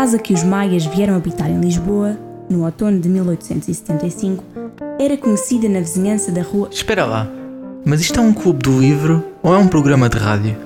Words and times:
casa 0.00 0.18
que 0.18 0.32
os 0.32 0.42
maias 0.42 0.86
vieram 0.86 1.14
habitar 1.14 1.50
em 1.50 1.60
Lisboa, 1.60 2.18
no 2.48 2.64
outono 2.64 2.98
de 2.98 3.06
1875, 3.06 4.42
era 4.98 5.14
conhecida 5.14 5.68
na 5.68 5.80
vizinhança 5.80 6.32
da 6.32 6.40
rua. 6.40 6.70
Espera 6.72 7.04
lá, 7.04 7.28
mas 7.84 8.00
isto 8.00 8.18
é 8.18 8.22
um 8.22 8.32
clube 8.32 8.60
do 8.60 8.80
livro 8.80 9.22
ou 9.42 9.54
é 9.54 9.58
um 9.58 9.68
programa 9.68 10.08
de 10.08 10.16
rádio? 10.16 10.56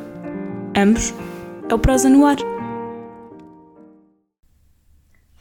Ambos. 0.77 1.13
É 1.69 1.75
o 1.75 1.79
Prosa 1.81 2.09
no 2.09 2.25
Ar. 2.25 2.37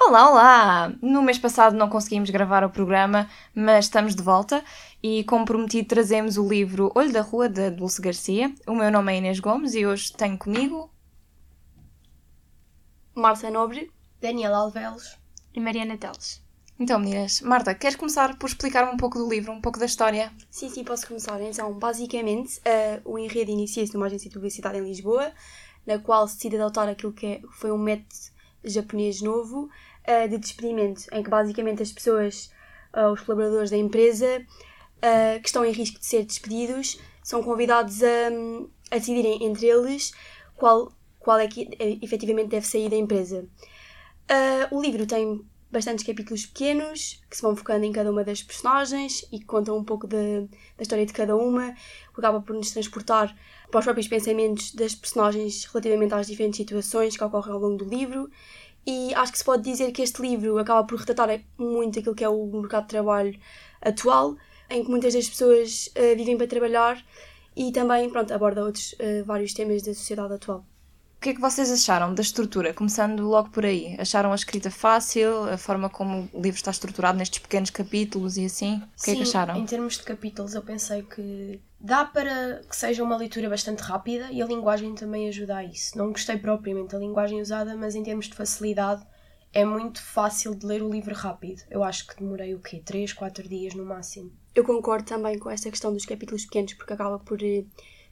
Olá, 0.01 0.31
olá! 0.31 0.93
No 0.99 1.21
mês 1.21 1.37
passado 1.37 1.77
não 1.77 1.87
conseguimos 1.87 2.31
gravar 2.31 2.63
o 2.63 2.71
programa, 2.71 3.29
mas 3.53 3.85
estamos 3.85 4.15
de 4.15 4.23
volta 4.23 4.63
e, 5.03 5.23
como 5.25 5.45
prometido, 5.45 5.89
trazemos 5.89 6.35
o 6.35 6.49
livro 6.49 6.91
Olho 6.95 7.13
da 7.13 7.21
Rua, 7.21 7.47
da 7.47 7.69
Dulce 7.69 8.01
Garcia. 8.01 8.51
O 8.65 8.73
meu 8.73 8.89
nome 8.89 9.13
é 9.13 9.17
Inês 9.19 9.39
Gomes 9.39 9.75
e 9.75 9.85
hoje 9.85 10.11
tenho 10.13 10.35
comigo. 10.35 10.89
Marta 13.15 13.49
Nobre, 13.49 13.91
Daniela 14.21 14.57
Alvelos 14.57 15.17
e 15.53 15.59
Mariana 15.59 15.97
Teles. 15.97 16.41
Então, 16.79 16.99
meninas, 16.99 17.41
Marta, 17.41 17.75
queres 17.75 17.95
começar 17.95 18.37
por 18.37 18.47
explicar 18.47 18.91
um 18.91 18.97
pouco 18.97 19.17
do 19.17 19.29
livro, 19.29 19.51
um 19.51 19.61
pouco 19.61 19.77
da 19.77 19.85
história? 19.85 20.33
Sim, 20.49 20.69
sim, 20.69 20.83
posso 20.83 21.07
começar. 21.07 21.39
Então, 21.41 21.71
basicamente, 21.73 22.57
uh, 22.59 23.01
o 23.05 23.19
enredo 23.19 23.51
inicia-se 23.51 23.93
numa 23.93 24.07
agência 24.07 24.29
de 24.29 24.33
publicidade 24.33 24.77
em 24.77 24.83
Lisboa, 24.83 25.31
na 25.85 25.99
qual 25.99 26.27
se 26.27 26.35
decide 26.35 26.57
adotar 26.57 26.89
aquilo 26.89 27.13
que 27.13 27.25
é, 27.25 27.41
foi 27.51 27.71
um 27.71 27.77
método 27.77 28.15
japonês 28.63 29.21
novo 29.21 29.69
uh, 30.07 30.27
de 30.27 30.37
despedimento, 30.37 31.03
em 31.11 31.21
que 31.21 31.29
basicamente 31.29 31.83
as 31.83 31.91
pessoas, 31.91 32.49
uh, 32.95 33.11
os 33.11 33.21
colaboradores 33.21 33.69
da 33.69 33.77
empresa, 33.77 34.39
uh, 34.39 35.41
que 35.41 35.47
estão 35.47 35.63
em 35.63 35.71
risco 35.71 35.99
de 35.99 36.05
ser 36.05 36.25
despedidos, 36.25 36.99
são 37.21 37.43
convidados 37.43 38.01
a, 38.03 38.95
a 38.95 38.97
decidirem 38.97 39.45
entre 39.45 39.67
eles 39.67 40.11
qual, 40.55 40.91
qual 41.23 41.39
é 41.39 41.47
que 41.47 41.69
efetivamente 42.01 42.49
deve 42.49 42.67
sair 42.67 42.89
da 42.89 42.97
empresa. 42.97 43.47
o 44.71 44.81
livro 44.81 45.05
tem 45.05 45.41
bastantes 45.73 46.05
capítulos 46.05 46.45
pequenos 46.45 47.19
que 47.27 47.35
se 47.35 47.41
vão 47.41 47.55
focando 47.55 47.83
em 47.83 47.91
cada 47.91 48.11
uma 48.11 48.23
das 48.23 48.43
personagens 48.43 49.25
e 49.31 49.39
que 49.39 49.45
contam 49.45 49.75
um 49.75 49.83
pouco 49.83 50.05
de, 50.05 50.41
da 50.77 50.83
história 50.83 51.03
de 51.03 51.11
cada 51.11 51.35
uma, 51.35 51.73
que 51.73 52.19
acaba 52.19 52.39
por 52.39 52.55
nos 52.55 52.69
transportar 52.69 53.35
para 53.71 53.79
os 53.79 53.83
próprios 53.83 54.07
pensamentos 54.07 54.71
das 54.75 54.93
personagens 54.93 55.65
relativamente 55.65 56.13
às 56.13 56.27
diferentes 56.27 56.57
situações 56.57 57.17
que 57.17 57.23
ocorrem 57.23 57.53
ao 57.53 57.59
longo 57.59 57.77
do 57.77 57.85
livro. 57.85 58.29
E 58.85 59.15
acho 59.15 59.31
que 59.31 59.37
se 59.39 59.43
pode 59.43 59.63
dizer 59.63 59.91
que 59.91 60.03
este 60.03 60.21
livro 60.21 60.59
acaba 60.59 60.85
por 60.85 60.99
retratar 60.99 61.41
muito 61.57 61.97
aquilo 61.97 62.13
que 62.13 62.23
é 62.23 62.29
o 62.29 62.45
mercado 62.45 62.83
de 62.83 62.89
trabalho 62.89 63.39
atual, 63.81 64.37
em 64.69 64.83
que 64.83 64.89
muitas 64.91 65.15
das 65.15 65.27
pessoas 65.27 65.89
uh, 65.97 66.15
vivem 66.15 66.37
para 66.37 66.45
trabalhar 66.45 67.03
e 67.55 67.71
também 67.71 68.09
pronto, 68.11 68.31
aborda 68.31 68.63
outros 68.63 68.93
uh, 68.93 69.25
vários 69.25 69.53
temas 69.53 69.81
da 69.81 69.93
sociedade 69.93 70.33
atual 70.33 70.63
que 71.23 71.29
é 71.29 71.33
que 71.33 71.39
vocês 71.39 71.71
acharam 71.71 72.13
da 72.13 72.21
estrutura? 72.21 72.73
Começando 72.73 73.25
logo 73.25 73.49
por 73.49 73.65
aí. 73.65 73.95
Acharam 73.97 74.33
a 74.33 74.35
escrita 74.35 74.69
fácil? 74.69 75.45
A 75.45 75.57
forma 75.57 75.89
como 75.89 76.29
o 76.33 76.41
livro 76.41 76.57
está 76.57 76.69
estruturado 76.69 77.17
nestes 77.17 77.39
pequenos 77.39 77.69
capítulos 77.69 78.35
e 78.35 78.43
assim? 78.43 78.75
O 78.75 78.79
que 78.81 79.03
Sim, 79.03 79.11
é 79.11 79.15
que 79.15 79.21
acharam? 79.21 79.55
Em 79.55 79.65
termos 79.65 79.97
de 79.97 80.03
capítulos, 80.03 80.53
eu 80.53 80.61
pensei 80.61 81.01
que 81.01 81.61
dá 81.79 82.03
para 82.03 82.61
que 82.69 82.75
seja 82.75 83.01
uma 83.01 83.15
leitura 83.15 83.49
bastante 83.49 83.79
rápida 83.79 84.29
e 84.33 84.41
a 84.41 84.45
linguagem 84.45 84.93
também 84.95 85.29
ajuda 85.29 85.55
a 85.55 85.63
isso. 85.63 85.97
Não 85.97 86.11
gostei 86.11 86.37
propriamente 86.37 86.91
da 86.91 86.99
linguagem 86.99 87.41
usada, 87.41 87.73
mas 87.77 87.95
em 87.95 88.03
termos 88.03 88.25
de 88.25 88.35
facilidade 88.35 89.01
é 89.53 89.63
muito 89.63 90.03
fácil 90.03 90.53
de 90.53 90.65
ler 90.65 90.83
o 90.83 90.89
livro 90.89 91.15
rápido. 91.15 91.61
Eu 91.71 91.85
acho 91.85 92.05
que 92.05 92.17
demorei 92.19 92.53
o 92.53 92.59
quê? 92.59 92.81
3, 92.83 93.13
4 93.13 93.47
dias 93.47 93.73
no 93.73 93.85
máximo. 93.85 94.29
Eu 94.53 94.65
concordo 94.65 95.05
também 95.05 95.39
com 95.39 95.49
esta 95.49 95.69
questão 95.69 95.93
dos 95.93 96.05
capítulos 96.05 96.43
pequenos, 96.43 96.73
porque 96.73 96.91
acaba 96.91 97.17
por 97.17 97.41
eh, 97.41 97.63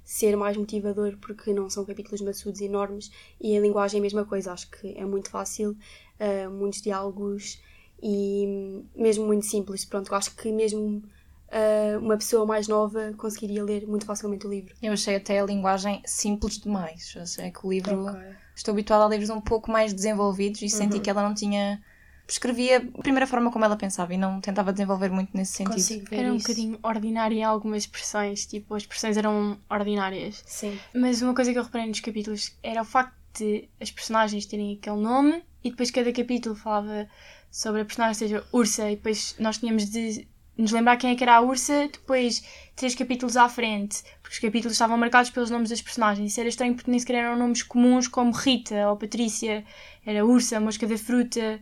ser 0.04 0.36
mais 0.36 0.58
motivador 0.58 1.18
porque 1.22 1.54
não 1.54 1.70
são 1.70 1.86
capítulos 1.86 2.22
maçudos 2.22 2.62
enormes 2.62 3.12
e 3.40 3.56
a 3.56 3.62
linguagem 3.62 3.98
é 3.98 4.02
a 4.02 4.04
mesma 4.04 4.26
coisa, 4.26 4.52
acho 4.52 4.70
que 4.70 4.98
é 4.98 5.06
muito 5.06 5.30
fácil, 5.30 5.72
uh, 6.20 6.50
muitos 6.50 6.82
diálogos 6.82 7.62
e 8.02 8.84
mesmo 8.96 9.26
muito 9.26 9.46
simples. 9.46 9.86
Pronto, 9.86 10.14
acho 10.16 10.36
que 10.36 10.52
mesmo 10.52 11.04
uh, 11.52 12.00
uma 12.00 12.18
pessoa 12.18 12.46
mais 12.46 12.68
nova 12.68 13.14
conseguiria 13.18 13.64
ler 13.64 13.88
muito 13.88 14.06
facilmente 14.06 14.48
o 14.48 14.50
livro. 14.50 14.74
Eu 14.82 14.94
achei 14.94 15.16
até 15.16 15.40
a 15.40 15.46
linguagem 15.46 16.02
simples 16.06 16.58
demais. 16.58 17.14
Achei 17.16 17.52
que 17.52 17.66
o 17.66 17.72
livro. 17.72 18.08
Okay. 18.08 18.36
Estou 18.56 18.74
habituada 18.74 19.06
a 19.06 19.08
livros 19.08 19.30
um 19.30 19.42
pouco 19.42 19.72
mais 19.72 19.94
desenvolvidos 19.94 20.62
e 20.62 20.66
uhum. 20.66 20.70
senti 20.70 21.00
que 21.00 21.10
ela 21.10 21.24
não 21.24 21.34
tinha 21.34 21.82
escrevia 22.28 22.78
a 22.78 23.02
primeira 23.02 23.28
forma 23.28 23.52
como 23.52 23.66
ela 23.66 23.76
pensava 23.76 24.14
e 24.14 24.18
não 24.18 24.40
tentava 24.40 24.72
desenvolver 24.72 25.10
muito 25.10 25.36
nesse 25.36 25.54
sentido. 25.54 26.08
Era 26.12 26.32
um 26.32 26.38
bocadinho 26.38 26.80
ordinária 26.82 27.36
em 27.36 27.44
algumas 27.44 27.84
expressões, 27.84 28.46
tipo, 28.46 28.74
as 28.76 28.84
expressões 28.84 29.18
eram 29.18 29.58
ordinárias. 29.70 30.44
Sim. 30.46 30.80
Mas 30.94 31.22
uma 31.22 31.34
coisa 31.34 31.52
que 31.52 31.60
eu 31.60 31.64
reparei 31.64 31.88
nos 31.88 32.00
capítulos 32.00 32.56
era 32.64 32.82
o 32.82 32.86
facto 32.86 33.14
de 33.38 33.70
as 33.80 33.92
personagens 33.92 34.46
terem 34.46 34.78
aquele 34.80 34.98
nome 34.98 35.44
e 35.64 35.70
depois 35.70 35.92
cada 35.92 36.12
capítulo 36.12 36.56
falava 36.56 37.08
sobre 37.50 37.82
a 37.82 37.86
personagem, 37.86 38.16
seja 38.16 38.44
Ursa, 38.52 38.90
e 38.90 38.96
depois 38.96 39.36
nós 39.40 39.58
tínhamos 39.58 39.90
de 39.90 40.28
nos 40.58 40.72
lembrar 40.72 40.98
quem 40.98 41.12
é 41.12 41.16
que 41.16 41.24
era 41.24 41.36
a 41.36 41.42
Ursa 41.42 41.90
depois 41.92 42.44
três 42.76 42.96
capítulos 42.96 43.36
à 43.36 43.48
frente, 43.50 44.04
porque 44.22 44.36
os 44.36 44.40
capítulos 44.40 44.74
estavam 44.74 44.98
marcados 44.98 45.30
pelos 45.30 45.50
nomes 45.50 45.70
das 45.70 45.82
personagens. 45.82 46.32
Isso 46.32 46.40
era 46.40 46.50
estranho 46.50 46.76
porque 46.76 46.90
nem 46.90 47.00
sequer 47.00 47.16
eram 47.16 47.38
nomes 47.38 47.64
comuns 47.64 48.08
como 48.08 48.32
Rita 48.32 48.90
ou 48.90 48.96
Patrícia, 48.96 49.66
era 50.06 50.26
Ursa, 50.26 50.60
Mosca 50.60 50.88
da 50.88 50.98
Fruta 50.98 51.60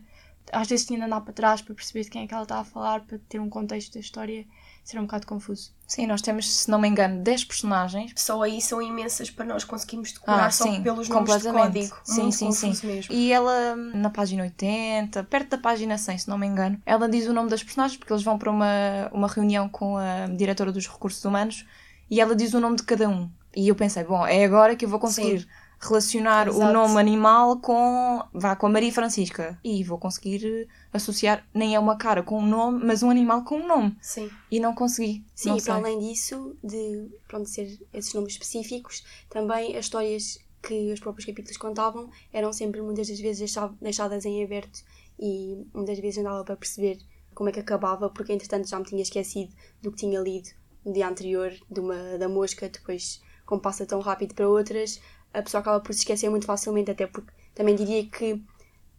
às 0.52 0.68
vezes 0.68 0.86
tinha 0.86 0.98
de 0.98 1.04
andar 1.04 1.20
para 1.20 1.32
trás 1.32 1.62
para 1.62 1.74
perceber 1.74 2.04
de 2.04 2.10
quem 2.10 2.24
é 2.24 2.26
que 2.26 2.34
ela 2.34 2.42
está 2.42 2.58
a 2.58 2.64
falar, 2.64 3.00
para 3.00 3.18
ter 3.28 3.40
um 3.40 3.48
contexto 3.48 3.94
da 3.94 4.00
história, 4.00 4.46
ser 4.84 4.98
um 4.98 5.02
bocado 5.02 5.26
confuso. 5.26 5.72
Sim, 5.86 6.06
nós 6.06 6.22
temos, 6.22 6.50
se 6.52 6.70
não 6.70 6.78
me 6.78 6.88
engano, 6.88 7.22
10 7.22 7.44
personagens. 7.44 8.12
Só 8.16 8.42
aí 8.42 8.60
são 8.60 8.80
imensas 8.80 9.30
para 9.30 9.44
nós 9.44 9.64
conseguirmos 9.64 10.12
decorar 10.12 10.46
ah, 10.46 10.50
só 10.50 10.64
sim, 10.64 10.82
pelos 10.82 11.08
nomes 11.08 11.42
de 11.42 11.50
código. 11.50 11.96
Sim, 12.04 12.22
Muito 12.22 12.36
sim, 12.36 12.52
sim. 12.52 12.86
Mesmo. 12.86 13.12
E 13.14 13.32
ela, 13.32 13.74
na 13.76 14.10
página 14.10 14.42
80, 14.44 15.24
perto 15.24 15.50
da 15.50 15.58
página 15.58 15.98
100, 15.98 16.18
se 16.18 16.28
não 16.28 16.38
me 16.38 16.46
engano, 16.46 16.80
ela 16.86 17.08
diz 17.08 17.26
o 17.26 17.32
nome 17.32 17.50
das 17.50 17.62
personagens, 17.62 17.98
porque 17.98 18.12
eles 18.12 18.22
vão 18.22 18.38
para 18.38 18.50
uma, 18.50 19.10
uma 19.12 19.28
reunião 19.28 19.68
com 19.68 19.96
a 19.96 20.26
diretora 20.26 20.70
dos 20.70 20.86
recursos 20.86 21.24
humanos 21.24 21.66
e 22.08 22.20
ela 22.20 22.34
diz 22.36 22.54
o 22.54 22.60
nome 22.60 22.76
de 22.76 22.84
cada 22.84 23.08
um. 23.08 23.28
E 23.54 23.66
eu 23.66 23.74
pensei, 23.74 24.04
bom, 24.04 24.24
é 24.24 24.44
agora 24.44 24.76
que 24.76 24.84
eu 24.84 24.88
vou 24.88 25.00
conseguir. 25.00 25.40
Sim 25.40 25.46
relacionar 25.80 26.46
Exato. 26.48 26.62
o 26.62 26.72
nome 26.72 27.00
animal 27.00 27.58
com, 27.58 28.22
vá, 28.34 28.54
com 28.54 28.66
a 28.66 28.70
Maria 28.70 28.92
Francisca. 28.92 29.58
E 29.64 29.82
vou 29.82 29.98
conseguir 29.98 30.68
associar, 30.92 31.46
nem 31.54 31.74
é 31.74 31.78
uma 31.78 31.96
cara 31.96 32.22
com 32.22 32.38
um 32.38 32.46
nome, 32.46 32.84
mas 32.84 33.02
um 33.02 33.10
animal 33.10 33.44
com 33.44 33.56
um 33.56 33.66
nome. 33.66 33.96
Sim. 34.02 34.30
E 34.50 34.60
não 34.60 34.74
consegui. 34.74 35.24
Sim, 35.34 35.50
não 35.50 35.58
e 35.58 35.62
para 35.62 35.74
além 35.74 35.98
disso, 35.98 36.54
de 36.62 37.08
pronto, 37.26 37.48
ser 37.48 37.80
esses 37.94 38.12
nomes 38.12 38.34
específicos, 38.34 39.02
também 39.30 39.76
as 39.76 39.86
histórias 39.86 40.38
que 40.62 40.92
os 40.92 41.00
próprios 41.00 41.24
capítulos 41.24 41.56
contavam 41.56 42.10
eram 42.32 42.52
sempre 42.52 42.82
muitas 42.82 43.08
das 43.08 43.18
vezes 43.18 43.54
deixadas 43.80 44.26
em 44.26 44.44
aberto 44.44 44.84
e 45.18 45.66
muitas 45.72 45.98
vezes 45.98 46.18
andava 46.18 46.44
para 46.44 46.56
perceber 46.56 46.98
como 47.34 47.48
é 47.48 47.52
que 47.52 47.60
acabava, 47.60 48.10
porque 48.10 48.32
entretanto 48.32 48.68
já 48.68 48.78
me 48.78 48.84
tinha 48.84 49.00
esquecido 49.00 49.54
do 49.80 49.90
que 49.90 49.96
tinha 49.96 50.20
lido 50.20 50.50
no 50.84 50.92
dia 50.92 51.08
anterior, 51.08 51.52
de 51.70 51.80
uma, 51.80 52.18
da 52.18 52.28
mosca, 52.28 52.68
depois 52.68 53.22
como 53.46 53.60
passa 53.60 53.84
tão 53.84 54.00
rápido 54.00 54.34
para 54.34 54.48
outras, 54.48 55.00
a 55.32 55.42
pessoa 55.42 55.60
acaba 55.60 55.80
por 55.80 55.92
se 55.92 56.00
esquecer 56.00 56.28
muito 56.28 56.46
facilmente, 56.46 56.90
até 56.90 57.06
porque 57.06 57.32
também 57.54 57.74
diria 57.74 58.06
que 58.06 58.42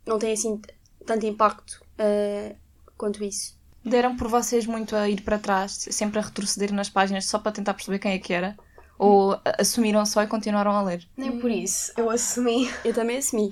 não 0.06 0.18
tem 0.18 0.34
assim 0.34 0.62
tanto 1.06 1.26
impacto 1.26 1.84
uh, 2.00 2.56
quanto 2.98 3.24
isso. 3.24 3.60
Deram 3.84 4.16
por 4.16 4.28
vocês 4.28 4.66
muito 4.66 4.96
a 4.96 5.10
ir 5.10 5.22
para 5.22 5.40
trás, 5.40 5.88
sempre 5.90 6.20
a 6.20 6.22
retroceder 6.22 6.72
nas 6.72 6.90
páginas 6.90 7.26
só 7.26 7.40
para 7.40 7.52
tentar 7.52 7.74
perceber 7.74 8.00
quem 8.00 8.14
é 8.14 8.20
que 8.20 8.34
era? 8.34 8.56
Ou 8.98 9.40
assumiram 9.58 10.06
só 10.06 10.22
e 10.22 10.28
continuaram 10.28 10.72
a 10.72 10.84
ler? 10.84 11.08
Nem 11.18 11.40
por 11.40 11.50
isso. 11.50 11.92
Eu 11.98 12.10
assumi. 12.10 12.70
Eu 12.86 12.94
também 12.94 13.18
assumi. 13.18 13.52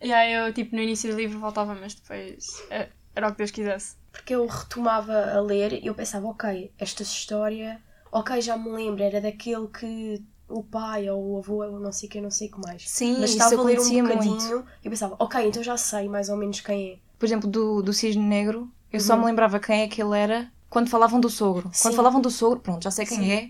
yeah, 0.00 0.30
eu, 0.46 0.52
tipo, 0.52 0.76
no 0.76 0.82
início 0.82 1.10
do 1.10 1.16
livro 1.16 1.40
voltava, 1.40 1.74
mas 1.74 1.94
depois 1.94 2.62
eh, 2.70 2.88
era 3.16 3.26
o 3.26 3.32
que 3.32 3.38
Deus 3.38 3.50
quisesse. 3.50 3.96
Porque 4.12 4.32
eu 4.32 4.46
retomava 4.46 5.32
a 5.32 5.40
ler 5.40 5.72
e 5.72 5.88
eu 5.88 5.94
pensava, 5.94 6.28
ok, 6.28 6.72
esta 6.78 7.02
história, 7.02 7.82
ok, 8.12 8.40
já 8.40 8.56
me 8.56 8.70
lembro, 8.70 9.02
era 9.02 9.20
daquele 9.20 9.66
que 9.66 10.22
o 10.48 10.62
pai 10.62 11.08
ou 11.08 11.34
o 11.34 11.38
avô 11.38 11.64
ou 11.64 11.80
não 11.80 11.92
sei 11.92 12.08
quem, 12.08 12.20
não 12.20 12.30
sei 12.30 12.48
o 12.48 12.52
que 12.52 12.60
mais. 12.60 12.88
Sim, 12.88 13.18
Mas 13.20 13.30
estava 13.30 13.60
a 13.60 13.64
ler 13.64 13.80
um 13.80 14.02
bocadinho 14.02 14.64
e 14.82 14.90
pensava, 14.90 15.16
ok, 15.18 15.46
então 15.46 15.62
já 15.62 15.76
sei 15.76 16.08
mais 16.08 16.28
ou 16.28 16.36
menos 16.36 16.60
quem 16.60 16.92
é. 16.92 16.98
Por 17.18 17.26
exemplo, 17.26 17.48
do, 17.48 17.82
do 17.82 17.92
Cisne 17.92 18.22
Negro, 18.22 18.70
eu 18.92 19.00
uhum. 19.00 19.06
só 19.06 19.16
me 19.16 19.24
lembrava 19.24 19.58
quem 19.58 19.82
é 19.82 19.88
que 19.88 20.02
ele 20.02 20.18
era 20.18 20.52
quando 20.68 20.90
falavam 20.90 21.20
do 21.20 21.30
sogro. 21.30 21.70
Sim. 21.72 21.82
Quando 21.82 21.96
falavam 21.96 22.20
do 22.20 22.30
sogro, 22.30 22.60
pronto, 22.60 22.82
já 22.82 22.90
sei 22.90 23.06
quem 23.06 23.18
Sim. 23.18 23.32
é. 23.32 23.48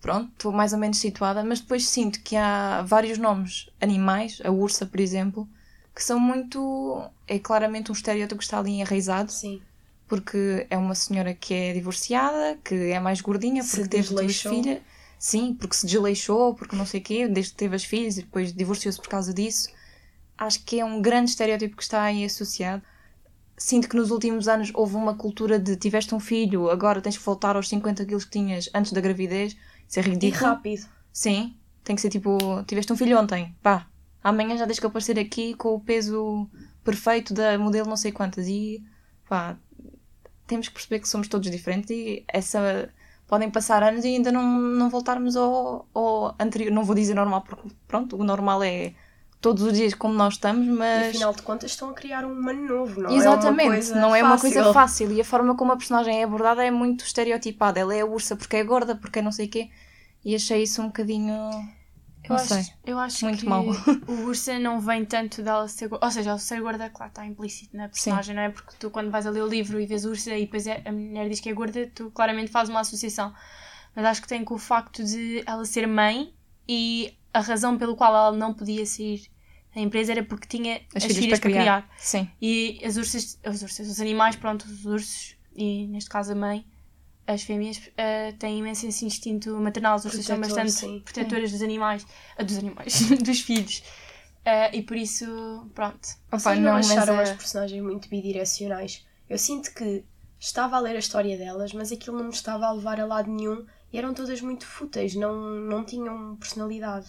Pronto, 0.00 0.30
estou 0.32 0.52
mais 0.52 0.72
ou 0.72 0.78
menos 0.78 0.98
situada, 0.98 1.42
mas 1.42 1.60
depois 1.60 1.88
sinto 1.88 2.20
que 2.20 2.36
há 2.36 2.82
vários 2.82 3.18
nomes 3.18 3.70
animais, 3.80 4.40
a 4.44 4.50
ursa, 4.50 4.84
por 4.84 5.00
exemplo, 5.00 5.48
que 5.94 6.02
são 6.02 6.20
muito. 6.20 7.02
É 7.26 7.38
claramente 7.38 7.90
um 7.90 7.94
estereótipo 7.94 8.38
que 8.38 8.44
está 8.44 8.58
ali 8.58 8.80
enraizado. 8.80 9.32
Sim. 9.32 9.60
Porque 10.06 10.66
é 10.70 10.76
uma 10.76 10.94
senhora 10.94 11.34
que 11.34 11.52
é 11.52 11.72
divorciada, 11.72 12.56
que 12.62 12.74
é 12.74 13.00
mais 13.00 13.20
gordinha, 13.20 13.64
porque 13.64 13.82
Se 13.82 13.88
teve 13.88 14.14
duas 14.14 14.40
filhas 14.40 14.78
Sim, 15.18 15.54
porque 15.54 15.76
se 15.76 15.86
desleixou, 15.86 16.54
porque 16.54 16.76
não 16.76 16.86
sei 16.86 17.00
o 17.00 17.02
quê, 17.02 17.28
desde 17.28 17.52
que 17.52 17.58
teve 17.58 17.76
as 17.76 17.84
filhas 17.84 18.18
e 18.18 18.22
depois 18.22 18.52
divorciou-se 18.52 19.00
por 19.00 19.08
causa 19.08 19.32
disso. 19.32 19.68
Acho 20.36 20.62
que 20.64 20.80
é 20.80 20.84
um 20.84 21.00
grande 21.00 21.30
estereótipo 21.30 21.76
que 21.76 21.82
está 21.82 22.02
aí 22.02 22.24
associado. 22.24 22.82
Sinto 23.56 23.88
que 23.88 23.96
nos 23.96 24.10
últimos 24.10 24.48
anos 24.48 24.70
houve 24.74 24.96
uma 24.96 25.14
cultura 25.14 25.58
de 25.58 25.76
tiveste 25.76 26.14
um 26.14 26.20
filho, 26.20 26.70
agora 26.70 27.00
tens 27.00 27.16
que 27.16 27.24
voltar 27.24 27.56
aos 27.56 27.68
50 27.68 28.04
quilos 28.04 28.24
que 28.24 28.32
tinhas 28.32 28.68
antes 28.74 28.92
da 28.92 29.00
gravidez. 29.00 29.56
Isso 29.88 29.98
é 29.98 30.02
ridículo. 30.02 30.42
E 30.42 30.46
rápido. 30.46 30.86
Sim, 31.10 31.56
tem 31.82 31.96
que 31.96 32.02
ser 32.02 32.10
tipo, 32.10 32.38
tiveste 32.66 32.92
um 32.92 32.96
filho 32.96 33.18
ontem, 33.18 33.56
pá, 33.62 33.88
amanhã 34.22 34.56
já 34.58 34.66
tens 34.66 34.78
que 34.78 34.86
aparecer 34.86 35.18
aqui 35.18 35.54
com 35.54 35.74
o 35.74 35.80
peso 35.80 36.50
perfeito 36.84 37.32
da 37.32 37.58
modelo 37.58 37.88
não 37.88 37.96
sei 37.96 38.12
quantas. 38.12 38.46
E 38.46 38.84
pá, 39.28 39.56
temos 40.46 40.68
que 40.68 40.74
perceber 40.74 41.00
que 41.00 41.08
somos 41.08 41.28
todos 41.28 41.50
diferentes 41.50 41.90
e 41.90 42.24
essa. 42.28 42.92
Podem 43.26 43.50
passar 43.50 43.82
anos 43.82 44.04
e 44.04 44.08
ainda 44.08 44.30
não, 44.32 44.42
não 44.60 44.88
voltarmos 44.90 45.36
ao, 45.36 45.88
ao 45.94 46.34
anterior. 46.38 46.72
Não 46.72 46.84
vou 46.84 46.94
dizer 46.94 47.14
normal, 47.14 47.42
porque 47.42 47.68
pronto, 47.88 48.16
o 48.16 48.24
normal 48.24 48.62
é 48.62 48.94
todos 49.40 49.62
os 49.64 49.72
dias 49.72 49.94
como 49.94 50.14
nós 50.14 50.34
estamos, 50.34 50.66
E 50.66 50.70
mas. 50.70 51.08
afinal 51.08 51.32
de 51.34 51.42
contas 51.42 51.70
estão 51.72 51.90
a 51.90 51.94
criar 51.94 52.24
um 52.24 52.32
humano 52.32 52.62
novo, 52.66 53.00
não 53.02 53.10
Exatamente, 53.10 53.62
é 53.62 53.64
uma 53.64 53.74
coisa 53.74 53.94
não 54.00 54.14
é 54.16 54.22
uma 54.22 54.38
fácil. 54.38 54.52
coisa 54.52 54.72
fácil 54.72 55.12
e 55.12 55.20
a 55.20 55.24
forma 55.24 55.56
como 55.56 55.72
a 55.72 55.76
personagem 55.76 56.20
é 56.20 56.24
abordada 56.24 56.64
é 56.64 56.70
muito 56.70 57.04
estereotipada. 57.04 57.80
Ela 57.80 57.94
é 57.94 58.00
a 58.02 58.06
ursa 58.06 58.36
porque 58.36 58.56
é 58.56 58.64
gorda, 58.64 58.94
porque 58.96 59.18
é 59.18 59.22
não 59.22 59.32
sei 59.32 59.46
o 59.46 59.50
quê. 59.50 59.70
E 60.24 60.34
achei 60.34 60.62
isso 60.62 60.82
um 60.82 60.86
bocadinho. 60.86 61.34
Eu 62.28 62.34
Não 62.34 62.36
acho, 62.42 62.54
sei. 62.54 62.64
eu 62.84 62.98
acho 62.98 63.24
Muito 63.24 63.38
que 63.40 63.46
mau. 63.46 63.64
o 64.08 64.12
Ursa 64.26 64.58
não 64.58 64.80
vem 64.80 65.04
tanto 65.04 65.42
dela 65.42 65.66
ser 65.68 65.88
gorda. 65.88 66.04
Ou 66.06 66.10
seja, 66.12 66.34
o 66.34 66.38
ser 66.38 66.60
gorda, 66.60 66.90
claro, 66.90 67.10
está 67.10 67.24
implícito 67.24 67.76
na 67.76 67.88
personagem, 67.88 68.34
não 68.34 68.42
é? 68.42 68.50
Porque 68.50 68.74
tu, 68.78 68.90
quando 68.90 69.10
vais 69.10 69.26
a 69.26 69.30
ler 69.30 69.42
o 69.42 69.46
livro 69.48 69.80
e 69.80 69.86
vês 69.86 70.04
Ursa 70.04 70.36
e 70.36 70.44
depois 70.44 70.66
é- 70.66 70.82
a 70.84 70.92
mulher 70.92 71.28
diz 71.28 71.40
que 71.40 71.48
é 71.48 71.52
gorda, 71.52 71.90
tu 71.94 72.10
claramente 72.10 72.50
fazes 72.50 72.70
uma 72.70 72.80
associação. 72.80 73.32
Mas 73.94 74.04
acho 74.04 74.22
que 74.22 74.28
tem 74.28 74.44
com 74.44 74.54
o 74.54 74.58
facto 74.58 75.02
de 75.04 75.42
ela 75.46 75.64
ser 75.64 75.86
mãe 75.86 76.34
e 76.68 77.16
a 77.32 77.40
razão 77.40 77.78
pelo 77.78 77.96
qual 77.96 78.14
ela 78.14 78.32
não 78.36 78.52
podia 78.52 78.84
sair 78.84 79.22
da 79.74 79.80
empresa 79.80 80.12
era 80.12 80.22
porque 80.24 80.46
tinha 80.48 80.80
as, 80.94 81.04
filhas, 81.04 81.38
para 81.38 81.50
criar. 81.50 81.88
Sim. 81.98 82.28
E 82.40 82.80
as 82.84 82.96
ursas, 82.96 83.38
as 83.44 83.62
ursas, 83.62 83.88
os 83.88 84.00
animais, 84.00 84.34
pronto, 84.34 84.64
os 84.64 84.84
ursos, 84.86 85.36
e 85.54 85.86
neste 85.88 86.08
caso 86.10 86.32
a 86.32 86.34
mãe, 86.34 86.66
as 87.26 87.42
fêmeas, 87.42 87.80
eh, 87.96 88.32
têm 88.32 88.58
imenso 88.58 88.86
esse 88.86 89.04
instinto 89.04 89.56
maternal. 89.60 89.98
São 89.98 90.40
bastante 90.40 90.72
sim. 90.72 91.00
protetoras 91.04 91.50
dos 91.52 91.62
animais, 91.62 92.06
ah, 92.36 92.42
dos 92.42 92.58
animais, 92.58 93.00
dos 93.22 93.40
filhos. 93.40 93.82
Eh, 94.44 94.78
e 94.78 94.82
por 94.82 94.96
isso, 94.96 95.24
pronto. 95.74 96.08
Opa, 96.32 96.54
não, 96.54 96.62
não 96.62 96.76
acharam 96.76 97.18
a- 97.18 97.22
as 97.22 97.30
personagens 97.30 97.82
muito 97.82 98.08
bidirecionais? 98.08 99.04
Eu 99.28 99.38
sinto 99.38 99.74
que 99.74 100.04
estava 100.38 100.76
a 100.76 100.80
ler 100.80 100.94
a 100.94 101.00
história 101.00 101.36
delas, 101.36 101.72
mas 101.72 101.90
aquilo 101.90 102.16
não 102.16 102.26
me 102.26 102.30
estava 102.30 102.66
a 102.66 102.72
levar 102.72 103.00
a 103.00 103.06
lado 103.06 103.30
nenhum 103.30 103.66
e 103.92 103.98
eram 103.98 104.14
todas 104.14 104.40
muito 104.40 104.64
fúteis, 104.66 105.14
não, 105.14 105.34
não 105.34 105.84
tinham 105.84 106.36
personalidade. 106.36 107.08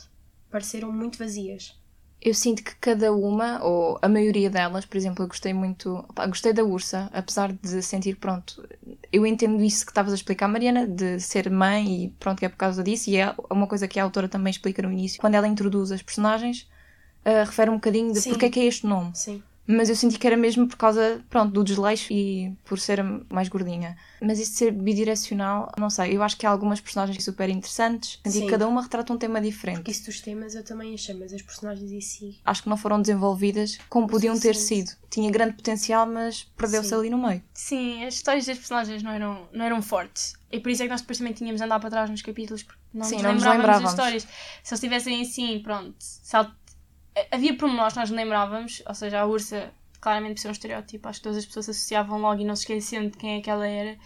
Pareceram 0.50 0.92
muito 0.92 1.18
vazias. 1.20 1.80
Eu 2.28 2.34
sinto 2.34 2.62
que 2.62 2.76
cada 2.76 3.14
uma, 3.14 3.64
ou 3.64 3.98
a 4.02 4.10
maioria 4.10 4.50
delas, 4.50 4.86
por 4.86 4.98
exemplo, 4.98 5.24
eu 5.24 5.30
gostei 5.30 5.54
muito. 5.54 6.00
opá, 6.10 6.28
gostei 6.28 6.52
da 6.52 6.62
Ursa, 6.62 7.10
apesar 7.14 7.54
de 7.54 7.82
sentir, 7.82 8.18
pronto. 8.18 8.68
Eu 9.14 9.26
entendo 9.26 9.64
isso 9.64 9.86
que 9.86 9.92
estavas 9.92 10.12
a 10.12 10.16
explicar, 10.16 10.50
Mariana, 10.50 10.86
de 10.86 11.22
ser 11.22 11.50
mãe 11.50 12.04
e 12.04 12.10
pronto, 12.20 12.40
que 12.40 12.46
é 12.46 12.50
por 12.50 12.58
causa 12.58 12.84
disso, 12.84 13.10
e 13.10 13.16
é 13.16 13.34
uma 13.50 13.66
coisa 13.66 13.88
que 13.88 13.98
a 13.98 14.04
autora 14.04 14.28
também 14.28 14.52
explica 14.52 14.82
no 14.82 14.92
início. 14.92 15.22
Quando 15.22 15.36
ela 15.36 15.48
introduz 15.48 15.90
as 15.90 16.02
personagens, 16.02 16.68
ah, 17.24 17.46
refere 17.46 17.70
um 17.70 17.76
bocadinho 17.76 18.12
de 18.12 18.20
Sim. 18.20 18.32
porque 18.32 18.48
é 18.48 18.50
que 18.50 18.60
é 18.60 18.66
este 18.66 18.86
nome. 18.86 19.12
Sim. 19.14 19.42
Mas 19.68 19.90
eu 19.90 19.96
senti 19.96 20.18
que 20.18 20.26
era 20.26 20.38
mesmo 20.38 20.66
por 20.68 20.78
causa, 20.78 21.22
pronto, 21.30 21.52
do 21.52 21.64
desleixo 21.64 22.14
e 22.14 22.56
por 22.64 22.80
ser 22.80 23.04
mais 23.30 23.50
gordinha. 23.50 23.98
Mas 24.22 24.40
isso 24.40 24.52
de 24.52 24.58
ser 24.58 24.72
bidirecional, 24.72 25.72
não 25.78 25.90
sei, 25.90 26.16
eu 26.16 26.24
acho 26.24 26.38
que 26.38 26.46
há 26.46 26.50
algumas 26.50 26.80
personagens 26.80 27.24
super 27.24 27.50
interessantes, 27.50 28.20
senti 28.24 28.40
que 28.40 28.46
Sim. 28.46 28.48
cada 28.52 28.68
uma 28.68 28.82
retrata 28.82 29.12
um 29.12 29.18
tema 29.18 29.42
diferente. 29.42 29.78
Porque 29.78 29.92
isso 29.92 30.06
dos 30.06 30.22
temas 30.22 30.56
eu 30.56 30.64
também 30.64 30.94
achei, 30.94 31.14
mas 31.14 31.34
as 31.34 31.42
personagens 31.42 31.92
em 31.92 32.00
si. 32.02 32.40
acho 32.46 32.64
que 32.64 32.70
não 32.70 32.78
foram 32.78 33.02
desenvolvidas 33.02 33.78
como 33.90 34.08
podiam 34.08 34.40
ter 34.40 34.56
sido. 34.56 34.92
Tinha 35.10 35.30
grande 35.32 35.54
potencial, 35.56 36.06
mas 36.06 36.44
perdeu-se 36.56 36.94
ali 36.94 37.10
no 37.10 37.18
meio. 37.18 37.44
Sim, 37.54 38.06
as 38.06 38.14
histórias 38.16 38.46
das 38.46 38.58
personagens 38.58 39.04
não 39.04 39.12
eram, 39.12 39.48
não 39.52 39.66
eram 39.66 39.82
fortes. 39.82 40.36
E 40.52 40.60
por 40.60 40.70
isso 40.70 40.82
é 40.82 40.86
que 40.86 40.92
nós 40.92 41.02
depois 41.02 41.18
também 41.18 41.34
tínhamos 41.34 41.60
de 41.60 41.66
andar 41.66 41.80
para 41.80 41.90
trás 41.90 42.10
nos 42.10 42.22
capítulos, 42.22 42.64
porque 42.64 42.80
não 42.94 43.04
Sim, 43.06 43.16
nos 43.16 43.24
não 43.24 43.34
nos 43.34 43.44
lembrávamos 43.44 43.66
das 43.66 43.82
lembrávamos. 43.84 43.92
histórias. 43.92 44.24
Se 44.64 44.74
eles 44.74 44.84
estivessem 44.84 45.22
assim, 45.22 45.60
pronto. 45.62 45.96
Se 46.00 46.36
Havia 47.32 47.58
pormenores 47.58 47.94
que 47.94 48.00
nós 48.00 48.10
não 48.10 48.18
lembrávamos, 48.18 48.84
ou 48.86 48.94
seja, 48.94 49.22
a 49.22 49.26
Ursa, 49.26 49.72
claramente 50.00 50.36
por 50.36 50.42
ser 50.42 50.48
um 50.50 50.52
estereótipo, 50.52 51.08
acho 51.08 51.20
que 51.20 51.24
todas 51.24 51.38
as 51.38 51.46
pessoas 51.46 51.66
se 51.66 51.72
associavam 51.72 52.20
logo 52.20 52.42
e 52.42 52.46
não 52.46 52.56
se 52.56 52.64
esqueciam 52.64 53.08
de 53.08 53.18
quem 53.18 53.38
é 53.38 53.42
que 53.42 53.50
ela 53.50 53.68
era. 53.68 53.98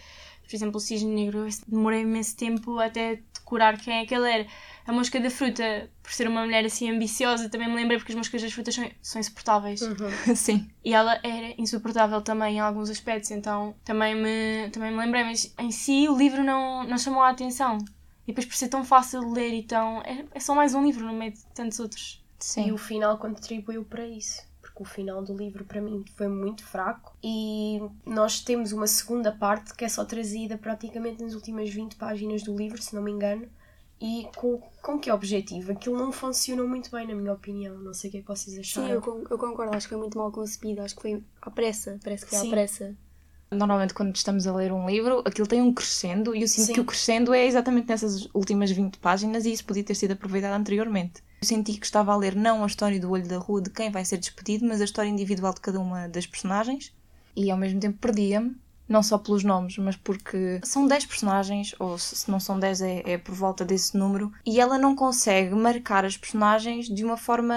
Por 0.42 0.56
exemplo, 0.56 0.76
o 0.76 0.80
cisne 0.80 1.14
negro, 1.14 1.46
demorei 1.66 2.02
imenso 2.02 2.36
tempo 2.36 2.78
até 2.78 3.20
decorar 3.32 3.78
quem 3.78 3.98
é 3.98 4.06
que 4.06 4.14
ela 4.14 4.30
era. 4.30 4.46
A 4.86 4.92
mosca 4.92 5.20
da 5.20 5.30
fruta, 5.30 5.90
por 6.02 6.12
ser 6.12 6.26
uma 6.26 6.44
mulher 6.44 6.64
assim 6.64 6.90
ambiciosa, 6.90 7.48
também 7.48 7.68
me 7.68 7.76
lembrei 7.76 7.98
porque 7.98 8.12
as 8.12 8.16
moscas 8.16 8.42
das 8.42 8.52
frutas 8.52 8.74
são, 8.74 8.90
são 9.00 9.20
insuportáveis. 9.20 9.80
Sim. 10.34 10.68
E 10.84 10.92
ela 10.92 11.18
era 11.22 11.54
insuportável 11.56 12.20
também 12.20 12.56
em 12.56 12.60
alguns 12.60 12.90
aspectos, 12.90 13.30
então 13.30 13.74
também 13.84 14.14
me, 14.14 14.70
também 14.70 14.90
me 14.90 14.98
lembrei, 14.98 15.24
mas 15.24 15.54
em 15.58 15.70
si 15.70 16.08
o 16.08 16.16
livro 16.16 16.42
não, 16.42 16.84
não 16.84 16.98
chamou 16.98 17.22
a 17.22 17.30
atenção. 17.30 17.78
E 18.24 18.28
depois 18.28 18.46
por 18.46 18.54
ser 18.54 18.68
tão 18.68 18.84
fácil 18.84 19.20
de 19.20 19.32
ler 19.32 19.54
e 19.54 19.62
tão. 19.62 20.00
É, 20.02 20.24
é 20.32 20.40
só 20.40 20.54
mais 20.54 20.74
um 20.74 20.84
livro 20.84 21.04
no 21.06 21.12
meio 21.12 21.32
de 21.32 21.44
tantos 21.54 21.78
outros. 21.80 22.21
Sim. 22.42 22.68
E 22.68 22.72
o 22.72 22.78
final 22.78 23.16
contribuiu 23.18 23.84
para 23.84 24.06
isso. 24.06 24.42
Porque 24.60 24.82
o 24.82 24.84
final 24.84 25.22
do 25.22 25.36
livro 25.36 25.64
para 25.64 25.80
mim 25.80 26.04
foi 26.16 26.28
muito 26.28 26.64
fraco. 26.64 27.16
E 27.22 27.80
nós 28.04 28.40
temos 28.40 28.72
uma 28.72 28.86
segunda 28.86 29.30
parte 29.30 29.74
que 29.74 29.84
é 29.84 29.88
só 29.88 30.04
trazida 30.04 30.58
praticamente 30.58 31.22
nas 31.22 31.34
últimas 31.34 31.70
20 31.70 31.96
páginas 31.96 32.42
do 32.42 32.56
livro, 32.56 32.82
se 32.82 32.94
não 32.94 33.02
me 33.02 33.12
engano. 33.12 33.48
E 34.00 34.28
com, 34.34 34.60
com 34.82 34.98
que 34.98 35.12
objetivo? 35.12 35.70
Aquilo 35.70 35.96
não 35.96 36.10
funcionou 36.10 36.66
muito 36.66 36.90
bem, 36.90 37.06
na 37.06 37.14
minha 37.14 37.32
opinião. 37.32 37.78
Não 37.78 37.94
sei 37.94 38.08
o 38.08 38.10
que 38.10 38.18
é 38.18 38.20
que 38.22 38.26
vocês 38.26 38.58
acharam. 38.58 38.88
Sim, 38.88 38.92
eu, 38.94 39.26
eu 39.30 39.38
concordo, 39.38 39.76
acho 39.76 39.86
que 39.86 39.94
foi 39.94 39.98
muito 39.98 40.18
mal 40.18 40.32
concebido, 40.32 40.82
acho 40.82 40.96
que 40.96 41.02
foi 41.02 41.24
à 41.40 41.50
pressa, 41.50 42.00
parece 42.02 42.26
que 42.26 42.34
Sim. 42.34 42.48
à 42.48 42.50
pressa. 42.50 42.96
Normalmente, 43.52 43.94
quando 43.94 44.16
estamos 44.16 44.46
a 44.46 44.52
ler 44.52 44.72
um 44.72 44.88
livro, 44.88 45.22
aquilo 45.24 45.46
tem 45.46 45.62
um 45.62 45.72
crescendo, 45.72 46.34
e 46.34 46.42
eu 46.42 46.48
sinto 46.48 46.66
Sim. 46.66 46.72
que 46.72 46.80
o 46.80 46.84
crescendo 46.84 47.32
é 47.32 47.46
exatamente 47.46 47.86
nessas 47.86 48.28
últimas 48.34 48.72
20 48.72 48.98
páginas, 48.98 49.44
e 49.44 49.52
isso 49.52 49.64
podia 49.64 49.84
ter 49.84 49.94
sido 49.94 50.12
aproveitado 50.12 50.54
anteriormente. 50.54 51.22
Eu 51.42 51.46
senti 51.48 51.72
que 51.72 51.84
estava 51.84 52.12
a 52.12 52.16
ler 52.16 52.36
não 52.36 52.62
a 52.62 52.66
história 52.68 53.00
do 53.00 53.10
olho 53.10 53.26
da 53.26 53.36
rua 53.36 53.60
de 53.60 53.68
quem 53.68 53.90
vai 53.90 54.04
ser 54.04 54.16
despedido, 54.16 54.64
mas 54.64 54.80
a 54.80 54.84
história 54.84 55.08
individual 55.08 55.52
de 55.52 55.60
cada 55.60 55.80
uma 55.80 56.08
das 56.08 56.24
personagens, 56.24 56.94
e 57.34 57.50
ao 57.50 57.58
mesmo 57.58 57.80
tempo 57.80 57.98
perdia-me. 57.98 58.56
Não 58.88 59.02
só 59.02 59.18
pelos 59.18 59.42
nomes, 59.42 59.76
mas 59.78 59.96
porque 59.96 60.60
são 60.62 60.86
10 60.86 61.06
personagens, 61.06 61.74
ou 61.80 61.98
se 61.98 62.30
não 62.30 62.38
são 62.38 62.60
10 62.60 62.82
é, 62.82 63.02
é 63.12 63.18
por 63.18 63.34
volta 63.34 63.64
desse 63.64 63.96
número, 63.96 64.32
e 64.46 64.60
ela 64.60 64.78
não 64.78 64.94
consegue 64.94 65.52
marcar 65.52 66.04
as 66.04 66.16
personagens 66.16 66.86
de 66.86 67.04
uma 67.04 67.16
forma 67.16 67.54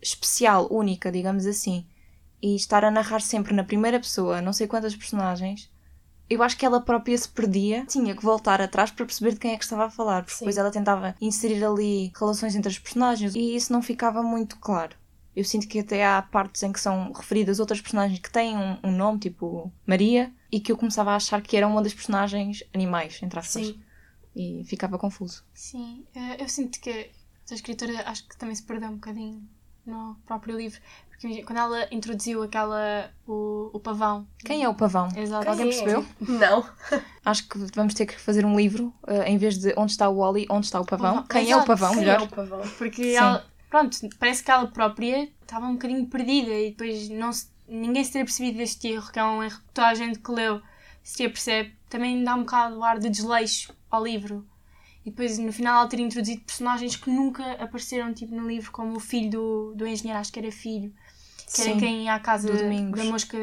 especial, 0.00 0.68
única, 0.70 1.10
digamos 1.10 1.44
assim 1.44 1.84
e 2.44 2.54
estar 2.54 2.84
a 2.84 2.90
narrar 2.90 3.22
sempre 3.22 3.54
na 3.54 3.64
primeira 3.64 3.98
pessoa 3.98 4.42
não 4.42 4.52
sei 4.52 4.66
quantas 4.66 4.94
personagens, 4.94 5.70
eu 6.28 6.42
acho 6.42 6.56
que 6.56 6.64
ela 6.64 6.80
própria 6.80 7.16
se 7.16 7.28
perdia, 7.28 7.84
tinha 7.86 8.14
que 8.14 8.22
voltar 8.22 8.60
atrás 8.60 8.90
para 8.90 9.04
perceber 9.04 9.32
de 9.32 9.40
quem 9.40 9.52
é 9.52 9.56
que 9.56 9.64
estava 9.64 9.84
a 9.84 9.90
falar, 9.90 10.22
porque 10.22 10.34
Sim. 10.36 10.44
depois 10.44 10.56
ela 10.56 10.70
tentava 10.70 11.14
inserir 11.20 11.64
ali 11.64 12.12
relações 12.18 12.54
entre 12.54 12.70
as 12.70 12.78
personagens 12.78 13.34
e 13.34 13.54
isso 13.54 13.72
não 13.72 13.82
ficava 13.82 14.22
muito 14.22 14.58
claro. 14.58 14.96
Eu 15.36 15.44
sinto 15.44 15.66
que 15.66 15.80
até 15.80 16.06
há 16.06 16.22
partes 16.22 16.62
em 16.62 16.72
que 16.72 16.80
são 16.80 17.12
referidas 17.12 17.58
outras 17.58 17.80
personagens 17.80 18.20
que 18.20 18.30
têm 18.30 18.56
um, 18.56 18.78
um 18.84 18.92
nome, 18.92 19.18
tipo 19.18 19.72
Maria, 19.84 20.32
e 20.50 20.60
que 20.60 20.70
eu 20.70 20.76
começava 20.76 21.10
a 21.10 21.16
achar 21.16 21.42
que 21.42 21.56
era 21.56 21.66
uma 21.66 21.82
das 21.82 21.92
personagens 21.92 22.62
animais, 22.72 23.20
entre 23.20 23.38
aspas. 23.40 23.66
Sim. 23.66 23.80
E 24.34 24.62
ficava 24.64 24.98
confuso. 24.98 25.44
Sim, 25.52 26.06
eh, 26.14 26.42
eu 26.42 26.48
sinto 26.48 26.80
que 26.80 27.10
a 27.50 27.54
escritora 27.54 28.08
acho 28.08 28.26
que 28.28 28.36
também 28.36 28.54
se 28.54 28.62
perdeu 28.62 28.88
um 28.88 28.94
bocadinho 28.94 29.46
no 29.84 30.16
próprio 30.24 30.56
livro. 30.56 30.80
Quando 31.44 31.58
ela 31.58 31.88
introduziu 31.90 32.42
aquela. 32.42 33.10
o, 33.26 33.70
o 33.72 33.80
pavão. 33.80 34.26
Quem 34.44 34.62
é 34.62 34.68
o 34.68 34.74
pavão? 34.74 35.08
Exato. 35.16 35.48
Alguém 35.48 35.66
é? 35.66 35.68
percebeu? 35.70 36.04
Não. 36.20 36.64
Acho 37.24 37.48
que 37.48 37.58
vamos 37.74 37.94
ter 37.94 38.06
que 38.06 38.20
fazer 38.20 38.44
um 38.44 38.54
livro, 38.56 38.92
eh, 39.06 39.30
em 39.30 39.38
vez 39.38 39.58
de 39.58 39.72
onde 39.76 39.92
está 39.92 40.08
o 40.08 40.16
Wally, 40.18 40.46
onde 40.50 40.66
está 40.66 40.80
o 40.80 40.84
pavão. 40.84 41.22
Quem 41.24 41.42
é 41.50 41.56
o 41.56 41.58
Exato. 41.60 41.66
pavão, 41.66 41.90
Quem 41.92 42.00
melhor? 42.00 42.20
é 42.20 42.24
o 42.24 42.28
pavão? 42.28 42.60
Porque 42.76 43.02
Sim. 43.02 43.14
ela, 43.16 43.46
pronto, 43.70 43.98
parece 44.18 44.44
que 44.44 44.50
ela 44.50 44.66
própria 44.66 45.28
estava 45.40 45.66
um 45.66 45.72
bocadinho 45.72 46.06
perdida 46.06 46.50
e 46.52 46.70
depois 46.70 47.08
não 47.08 47.32
se- 47.32 47.48
ninguém 47.66 48.04
se 48.04 48.12
teria 48.12 48.26
percebido 48.26 48.58
deste 48.58 48.88
erro, 48.88 49.10
que 49.10 49.18
é 49.18 49.24
um 49.24 49.42
erro 49.42 49.56
que 49.58 49.72
toda 49.72 49.88
a 49.88 49.94
gente 49.94 50.18
que 50.18 50.30
leu 50.30 50.60
se 51.02 51.16
teria 51.16 51.30
percebe. 51.32 51.74
Também 51.88 52.22
dá 52.22 52.34
um 52.34 52.40
bocado 52.40 52.78
o 52.78 52.84
ar 52.84 52.98
de 52.98 53.08
desleixo 53.08 53.72
ao 53.90 54.04
livro. 54.04 54.46
E 55.06 55.10
depois 55.10 55.38
no 55.38 55.52
final 55.52 55.80
ela 55.80 55.88
ter 55.88 56.00
introduzido 56.00 56.42
personagens 56.42 56.96
que 56.96 57.10
nunca 57.10 57.52
apareceram 57.52 58.12
tipo, 58.14 58.34
no 58.34 58.46
livro, 58.48 58.70
como 58.72 58.96
o 58.96 59.00
filho 59.00 59.30
do, 59.30 59.74
do 59.76 59.86
engenheiro, 59.86 60.18
acho 60.18 60.32
que 60.32 60.38
era 60.38 60.50
filho, 60.50 60.94
que 61.54 61.62
era 61.70 61.78
quem 61.80 62.04
ia 62.04 62.14
à 62.14 62.20
casa 62.20 62.48
da 62.52 63.04
mosca. 63.10 63.36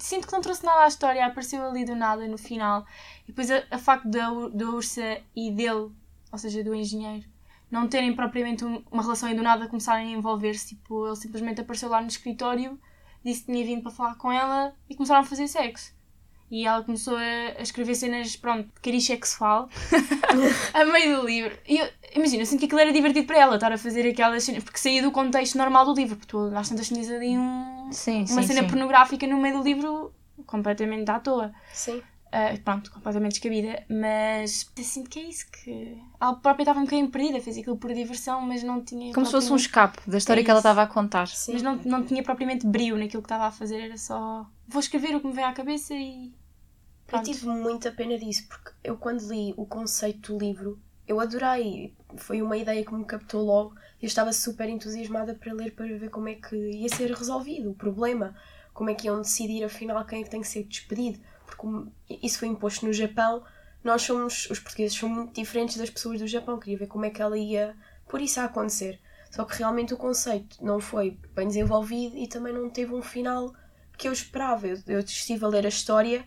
Sinto 0.00 0.26
que 0.26 0.32
não 0.32 0.40
trouxe 0.40 0.64
nada 0.64 0.84
à 0.84 0.88
história, 0.88 1.24
apareceu 1.24 1.64
ali 1.64 1.84
do 1.84 1.94
nada 1.94 2.26
no 2.26 2.36
final. 2.36 2.84
E 3.24 3.28
depois 3.28 3.50
a, 3.50 3.62
a 3.70 3.78
facto 3.78 4.08
da, 4.08 4.28
da 4.52 4.66
Ursa 4.70 5.18
e 5.34 5.50
dele, 5.52 5.90
ou 6.32 6.38
seja, 6.38 6.64
do 6.64 6.74
engenheiro, 6.74 7.24
não 7.70 7.86
terem 7.88 8.14
propriamente 8.14 8.64
um- 8.64 8.82
uma 8.90 9.02
relação 9.02 9.28
e 9.28 9.34
do 9.34 9.42
nada 9.42 9.68
começarem 9.68 10.14
a 10.14 10.18
envolver-se. 10.18 10.68
Tipo, 10.74 11.06
ele 11.06 11.16
simplesmente 11.16 11.60
apareceu 11.60 11.88
lá 11.88 12.00
no 12.00 12.08
escritório, 12.08 12.78
disse 13.24 13.40
que 13.44 13.52
tinha 13.52 13.64
vindo 13.64 13.82
para 13.82 13.92
falar 13.92 14.14
com 14.16 14.30
ela 14.32 14.74
e 14.90 14.94
começaram 14.96 15.20
a 15.20 15.24
fazer 15.24 15.46
sexo. 15.48 15.94
E 16.50 16.64
ela 16.66 16.82
começou 16.84 17.16
a, 17.16 17.58
a 17.58 17.62
escrever 17.62 17.94
cenas, 17.96 18.36
pronto, 18.36 18.66
de 18.66 18.80
cariz 18.80 19.04
sexual 19.04 19.68
a 20.72 20.84
meio 20.84 21.20
do 21.20 21.26
livro. 21.26 21.58
E 21.68 21.78
eu, 21.78 21.88
imagina, 22.14 22.42
eu 22.42 22.46
sinto 22.46 22.60
que 22.60 22.66
aquilo 22.66 22.80
era 22.80 22.92
divertido 22.92 23.26
para 23.26 23.38
ela, 23.38 23.54
estar 23.56 23.72
a 23.72 23.78
fazer 23.78 24.08
aquelas 24.08 24.44
cenas, 24.44 24.62
porque 24.62 24.78
saía 24.78 25.02
do 25.02 25.10
contexto 25.10 25.58
normal 25.58 25.84
do 25.84 25.94
livro, 25.94 26.16
porque 26.16 26.30
tu 26.30 26.38
às 26.56 26.68
tantas 26.68 26.88
tinhas 26.88 27.10
ali 27.10 27.36
um, 27.36 27.88
Sim, 27.90 28.18
uma 28.20 28.26
sim, 28.26 28.42
cena 28.42 28.60
sim. 28.62 28.68
pornográfica 28.68 29.26
no 29.26 29.38
meio 29.38 29.58
do 29.58 29.64
livro 29.64 30.12
completamente 30.46 31.10
à 31.10 31.18
toa. 31.18 31.52
Sim. 31.72 32.00
Uh, 32.26 32.60
pronto, 32.62 32.90
completamente 32.90 33.32
descabida, 33.34 33.84
mas 33.88 34.70
eu 34.76 34.84
sinto 34.84 35.08
que 35.08 35.18
é 35.20 35.22
isso 35.22 35.46
que. 35.50 35.96
Ela 36.20 36.34
própria 36.34 36.64
estava 36.64 36.80
um 36.80 36.84
bocadinho 36.84 37.08
perdida, 37.08 37.40
fez 37.40 37.56
aquilo 37.56 37.76
por 37.76 37.94
diversão, 37.94 38.40
mas 38.42 38.62
não 38.62 38.84
tinha. 38.84 39.14
Como 39.14 39.24
se 39.24 39.32
fosse 39.32 39.46
um 39.46 39.56
propriamente- 39.56 39.68
escape 39.68 40.10
da 40.10 40.18
história 40.18 40.40
É 40.40 40.44
que 40.44 40.50
ela 40.50 40.58
estava 40.60 40.82
a 40.82 40.86
contar. 40.86 41.28
Sim. 41.28 41.52
Mas 41.54 41.62
não, 41.62 41.76
não 41.84 42.04
tinha 42.04 42.22
propriamente 42.22 42.66
brilho 42.66 42.98
naquilo 42.98 43.22
que 43.22 43.26
estava 43.26 43.46
a 43.46 43.50
fazer, 43.52 43.80
era 43.80 43.96
só. 43.96 44.44
Vou 44.68 44.80
escrever 44.80 45.14
o 45.14 45.20
que 45.20 45.26
me 45.28 45.32
vem 45.32 45.44
à 45.44 45.52
cabeça 45.52 45.94
e. 45.94 46.32
Eu 47.06 47.12
Pronto. 47.12 47.24
tive 47.24 47.46
muita 47.46 47.92
pena 47.92 48.18
disso, 48.18 48.46
porque 48.48 48.72
eu 48.82 48.96
quando 48.96 49.20
li 49.28 49.54
o 49.56 49.64
conceito 49.64 50.32
do 50.32 50.38
livro, 50.38 50.78
eu 51.06 51.20
adorei. 51.20 51.94
Foi 52.16 52.42
uma 52.42 52.56
ideia 52.56 52.84
que 52.84 52.92
me 52.92 53.04
captou 53.04 53.44
logo 53.44 53.74
eu 54.00 54.06
estava 54.06 54.32
super 54.32 54.68
entusiasmada 54.68 55.34
para 55.34 55.52
ler 55.52 55.72
para 55.72 55.86
ver 55.86 56.10
como 56.10 56.28
é 56.28 56.34
que 56.34 56.54
ia 56.54 56.88
ser 56.88 57.10
resolvido 57.10 57.70
o 57.70 57.74
problema. 57.74 58.36
Como 58.74 58.90
é 58.90 58.94
que 58.94 59.06
iam 59.06 59.20
decidir 59.20 59.64
afinal 59.64 60.04
quem 60.04 60.20
é 60.20 60.24
que 60.24 60.30
tem 60.30 60.40
que 60.42 60.48
ser 60.48 60.64
despedido. 60.64 61.18
Porque 61.46 61.66
isso 62.22 62.38
foi 62.38 62.48
imposto 62.48 62.84
no 62.84 62.92
Japão, 62.92 63.42
nós 63.82 64.02
somos, 64.02 64.50
os 64.50 64.58
portugueses, 64.58 64.98
somos 64.98 65.16
muito 65.16 65.34
diferentes 65.34 65.76
das 65.76 65.88
pessoas 65.88 66.18
do 66.18 66.26
Japão. 66.26 66.58
Queria 66.58 66.78
ver 66.78 66.86
como 66.86 67.04
é 67.04 67.10
que 67.10 67.22
ela 67.22 67.38
ia 67.38 67.74
por 68.06 68.20
isso 68.20 68.38
a 68.38 68.44
acontecer. 68.44 69.00
Só 69.30 69.44
que 69.44 69.56
realmente 69.56 69.94
o 69.94 69.96
conceito 69.96 70.62
não 70.62 70.78
foi 70.78 71.18
bem 71.34 71.48
desenvolvido 71.48 72.16
e 72.16 72.28
também 72.28 72.52
não 72.52 72.68
teve 72.68 72.94
um 72.94 73.02
final 73.02 73.54
que 73.96 74.08
eu 74.08 74.12
esperava. 74.12 74.66
Eu, 74.66 74.78
eu 74.86 75.00
estive 75.00 75.44
a 75.44 75.48
ler 75.48 75.64
a 75.64 75.70
história 75.70 76.24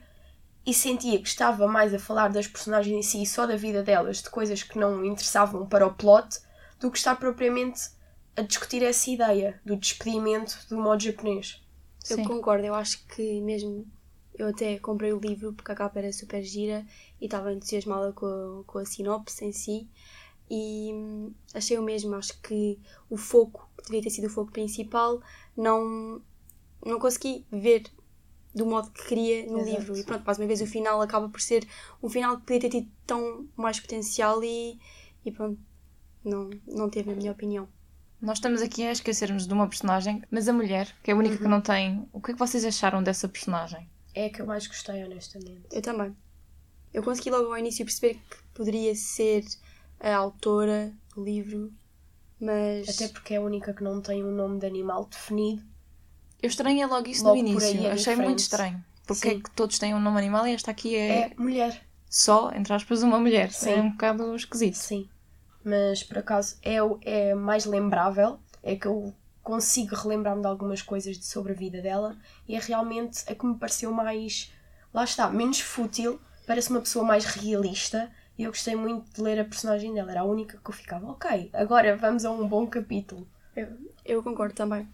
e 0.65 0.73
sentia 0.73 1.19
que 1.19 1.27
estava 1.27 1.67
mais 1.67 1.93
a 1.93 1.99
falar 1.99 2.29
das 2.29 2.47
personagens 2.47 2.95
em 2.95 3.01
si 3.01 3.23
e 3.23 3.25
só 3.25 3.47
da 3.47 3.55
vida 3.55 3.81
delas, 3.81 4.21
de 4.21 4.29
coisas 4.29 4.61
que 4.63 4.77
não 4.77 5.03
interessavam 5.03 5.65
para 5.65 5.87
o 5.87 5.93
plot, 5.93 6.39
do 6.79 6.91
que 6.91 6.97
estar 6.97 7.15
propriamente 7.15 7.89
a 8.35 8.41
discutir 8.41 8.83
essa 8.83 9.09
ideia 9.09 9.59
do 9.65 9.75
despedimento 9.75 10.57
do 10.69 10.77
modo 10.77 11.03
japonês. 11.03 11.61
Eu 12.09 12.17
Sim. 12.17 12.23
concordo, 12.23 12.65
eu 12.65 12.75
acho 12.75 13.05
que 13.07 13.41
mesmo 13.41 13.85
eu 14.33 14.47
até 14.47 14.79
comprei 14.79 15.11
o 15.11 15.19
livro 15.19 15.51
porque 15.51 15.71
a 15.71 15.75
capa 15.75 15.99
era 15.99 16.13
super 16.13 16.41
gira 16.41 16.85
e 17.19 17.25
estava 17.25 17.51
entusiasmada 17.51 18.13
com 18.13 18.25
a, 18.25 18.63
com 18.65 18.77
a 18.79 18.85
sinopse 18.85 19.43
em 19.43 19.51
si 19.51 19.89
e 20.49 20.91
hum, 20.93 21.33
achei 21.53 21.77
o 21.77 21.83
mesmo, 21.83 22.15
acho 22.15 22.39
que 22.41 22.79
o 23.09 23.17
foco, 23.17 23.69
que 23.77 23.85
devia 23.85 24.01
ter 24.01 24.09
sido 24.09 24.25
o 24.25 24.29
foco 24.29 24.51
principal, 24.51 25.21
não, 25.55 26.21
não 26.83 26.99
consegui 26.99 27.45
ver 27.51 27.83
do 28.59 28.65
modo 28.65 28.91
que 28.91 29.07
queria 29.07 29.45
no 29.45 29.59
Exato. 29.59 29.69
livro. 29.69 29.97
E 29.97 30.03
pronto, 30.03 30.23
mais 30.25 30.37
uma 30.37 30.47
vez 30.47 30.61
o 30.61 30.67
final 30.67 31.01
acaba 31.01 31.29
por 31.29 31.39
ser 31.39 31.65
um 32.03 32.09
final 32.09 32.37
que 32.37 32.45
podia 32.45 32.59
ter 32.59 32.69
tido 32.69 32.91
tão 33.07 33.47
mais 33.55 33.79
potencial 33.79 34.43
e, 34.43 34.77
e 35.25 35.31
pronto, 35.31 35.57
não, 36.23 36.49
não 36.67 36.89
teve 36.89 37.09
na 37.09 37.15
minha 37.15 37.31
opinião. 37.31 37.67
Nós 38.21 38.37
estamos 38.37 38.61
aqui 38.61 38.83
a 38.83 38.91
esquecermos 38.91 39.47
de 39.47 39.53
uma 39.53 39.67
personagem, 39.67 40.21
mas 40.29 40.49
a 40.49 40.53
mulher, 40.53 40.93
que 41.01 41.09
é 41.09 41.13
a 41.13 41.17
única 41.17 41.37
que 41.37 41.47
não 41.47 41.61
tem. 41.61 42.05
O 42.11 42.21
que 42.21 42.31
é 42.31 42.33
que 42.33 42.39
vocês 42.39 42.65
acharam 42.65 43.01
dessa 43.01 43.29
personagem? 43.29 43.89
É 44.13 44.25
a 44.25 44.29
que 44.29 44.41
eu 44.41 44.45
mais 44.45 44.67
gostei, 44.67 45.01
honestamente. 45.05 45.63
Eu 45.71 45.81
também. 45.81 46.13
Eu 46.93 47.01
consegui 47.01 47.29
logo 47.29 47.45
ao 47.45 47.57
início 47.57 47.85
perceber 47.85 48.15
que 48.29 48.37
poderia 48.53 48.93
ser 48.93 49.45
a 50.01 50.13
autora 50.15 50.93
do 51.15 51.23
livro, 51.23 51.71
mas 52.41 52.89
Até 52.89 53.07
porque 53.07 53.35
é 53.35 53.37
a 53.37 53.41
única 53.41 53.73
que 53.73 53.83
não 53.83 54.01
tem 54.01 54.21
um 54.23 54.31
nome 54.31 54.59
de 54.59 54.65
animal 54.65 55.05
definido. 55.05 55.63
Eu 56.41 56.47
estranhei 56.47 56.85
logo 56.85 57.07
isso 57.09 57.23
Logo 57.23 57.41
no 57.41 57.53
por 57.53 57.63
aí 57.63 57.71
início. 57.71 57.87
é 57.87 57.91
Achei 57.91 58.15
muito 58.15 58.39
estranho. 58.39 58.83
Porque 59.05 59.27
é 59.27 59.31
Sim. 59.31 59.39
que 59.41 59.51
todos 59.51 59.79
têm 59.79 59.93
um 59.95 59.99
nome 59.99 60.17
animal 60.19 60.47
e 60.47 60.53
esta 60.53 60.71
aqui 60.71 60.95
é, 60.95 61.09
É 61.09 61.31
mulher. 61.37 61.81
só, 62.09 62.51
entre 62.53 62.73
aspas, 62.73 63.01
uma 63.03 63.19
mulher. 63.19 63.51
Sim. 63.51 63.71
É 63.71 63.81
um 63.81 63.91
bocado 63.91 64.35
esquisito. 64.35 64.75
Sim. 64.75 65.09
Mas 65.63 66.03
por 66.03 66.17
acaso 66.19 66.57
é, 66.61 66.81
o- 66.81 66.99
é 67.01 67.33
mais 67.35 67.65
lembrável, 67.65 68.39
é 68.63 68.75
que 68.75 68.85
eu 68.87 69.13
consigo 69.43 69.95
relembrar-me 69.95 70.41
de 70.41 70.47
algumas 70.47 70.81
coisas 70.81 71.17
de- 71.17 71.25
sobre 71.25 71.53
a 71.53 71.55
vida 71.55 71.81
dela 71.81 72.15
e 72.47 72.55
é 72.55 72.59
realmente 72.59 73.23
a 73.27 73.33
que 73.35 73.45
me 73.45 73.57
pareceu 73.57 73.91
mais, 73.91 74.51
lá 74.93 75.03
está, 75.03 75.29
menos 75.29 75.59
fútil, 75.59 76.19
parece 76.45 76.69
uma 76.69 76.79
pessoa 76.79 77.03
mais 77.03 77.25
realista 77.25 78.11
e 78.37 78.43
eu 78.43 78.51
gostei 78.51 78.75
muito 78.75 79.11
de 79.11 79.21
ler 79.21 79.39
a 79.39 79.43
personagem 79.43 79.93
dela, 79.93 80.11
era 80.11 80.21
a 80.21 80.25
única 80.25 80.57
que 80.63 80.69
eu 80.69 80.73
ficava, 80.73 81.07
ok, 81.07 81.49
agora 81.53 81.97
vamos 81.97 82.23
a 82.25 82.31
um 82.31 82.47
bom 82.47 82.65
capítulo. 82.67 83.27
eu 84.05 84.21
concordo 84.23 84.53
também. 84.53 84.87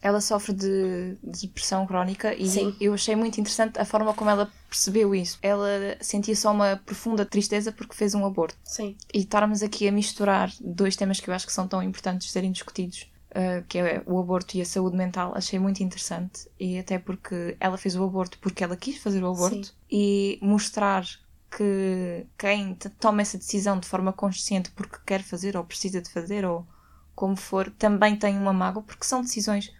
Ela 0.00 0.20
sofre 0.20 0.52
de, 0.52 1.16
de 1.22 1.46
depressão 1.46 1.86
crónica 1.86 2.34
e 2.34 2.48
Sim. 2.48 2.76
eu 2.80 2.94
achei 2.94 3.16
muito 3.16 3.40
interessante 3.40 3.78
a 3.78 3.84
forma 3.84 4.14
como 4.14 4.30
ela 4.30 4.50
percebeu 4.68 5.14
isso. 5.14 5.38
Ela 5.42 5.96
sentia 6.00 6.36
só 6.36 6.52
uma 6.52 6.80
profunda 6.86 7.24
tristeza 7.24 7.72
porque 7.72 7.94
fez 7.94 8.14
um 8.14 8.24
aborto. 8.24 8.56
Sim, 8.62 8.96
E 9.12 9.18
estarmos 9.18 9.62
aqui 9.62 9.88
a 9.88 9.92
misturar 9.92 10.52
dois 10.60 10.94
temas 10.94 11.18
que 11.18 11.28
eu 11.28 11.34
acho 11.34 11.46
que 11.46 11.52
são 11.52 11.66
tão 11.66 11.82
importantes 11.82 12.28
de 12.28 12.32
serem 12.32 12.52
discutidos, 12.52 13.10
uh, 13.30 13.64
que 13.68 13.78
é 13.78 14.02
o 14.06 14.18
aborto 14.20 14.56
e 14.56 14.62
a 14.62 14.64
saúde 14.64 14.96
mental, 14.96 15.32
achei 15.34 15.58
muito 15.58 15.82
interessante. 15.82 16.48
E 16.60 16.78
até 16.78 16.98
porque 16.98 17.56
ela 17.58 17.76
fez 17.76 17.96
o 17.96 18.04
aborto 18.04 18.38
porque 18.38 18.62
ela 18.62 18.76
quis 18.76 18.98
fazer 18.98 19.22
o 19.24 19.32
aborto. 19.32 19.66
Sim. 19.66 19.72
E 19.90 20.38
mostrar 20.40 21.04
que 21.50 22.26
quem 22.36 22.76
toma 23.00 23.22
essa 23.22 23.38
decisão 23.38 23.80
de 23.80 23.88
forma 23.88 24.12
consciente 24.12 24.70
porque 24.72 24.98
quer 25.04 25.22
fazer 25.22 25.56
ou 25.56 25.64
precisa 25.64 26.00
de 26.00 26.10
fazer 26.10 26.44
ou 26.44 26.66
como 27.14 27.34
for, 27.34 27.68
também 27.76 28.14
tem 28.14 28.38
uma 28.38 28.52
mágoa, 28.52 28.80
porque 28.80 29.04
são 29.04 29.22
decisões 29.22 29.72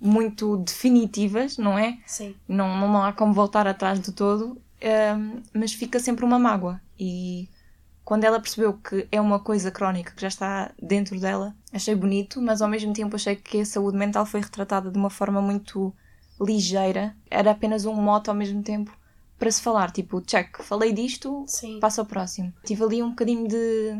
muito 0.00 0.56
definitivas, 0.58 1.58
não 1.58 1.78
é? 1.78 1.98
sim, 2.06 2.34
não, 2.48 2.76
não 2.78 3.04
há 3.04 3.12
como 3.12 3.32
voltar 3.32 3.66
atrás 3.66 4.00
de 4.00 4.12
todo, 4.12 4.60
hum, 4.82 5.42
mas 5.52 5.72
fica 5.72 6.00
sempre 6.00 6.24
uma 6.24 6.38
mágoa. 6.38 6.80
E 6.98 7.48
quando 8.04 8.24
ela 8.24 8.40
percebeu 8.40 8.72
que 8.72 9.06
é 9.12 9.20
uma 9.20 9.38
coisa 9.38 9.70
crónica 9.70 10.12
que 10.12 10.22
já 10.22 10.28
está 10.28 10.72
dentro 10.82 11.18
dela, 11.20 11.54
achei 11.72 11.94
bonito, 11.94 12.40
mas 12.40 12.62
ao 12.62 12.68
mesmo 12.68 12.92
tempo 12.92 13.14
achei 13.14 13.36
que 13.36 13.60
a 13.60 13.64
saúde 13.64 13.96
mental 13.96 14.26
foi 14.26 14.40
retratada 14.40 14.90
de 14.90 14.98
uma 14.98 15.10
forma 15.10 15.40
muito 15.40 15.94
ligeira. 16.40 17.14
Era 17.30 17.50
apenas 17.50 17.84
um 17.84 17.94
mote 17.94 18.30
ao 18.30 18.34
mesmo 18.34 18.62
tempo 18.62 18.96
para 19.38 19.50
se 19.50 19.62
falar, 19.62 19.90
tipo, 19.90 20.20
check, 20.20 20.60
falei 20.62 20.92
disto, 20.92 21.44
sim. 21.46 21.78
passa 21.80 22.00
ao 22.00 22.06
próximo. 22.06 22.52
Tive 22.64 22.82
ali 22.82 23.02
um 23.02 23.10
bocadinho 23.10 23.46
de 23.46 23.96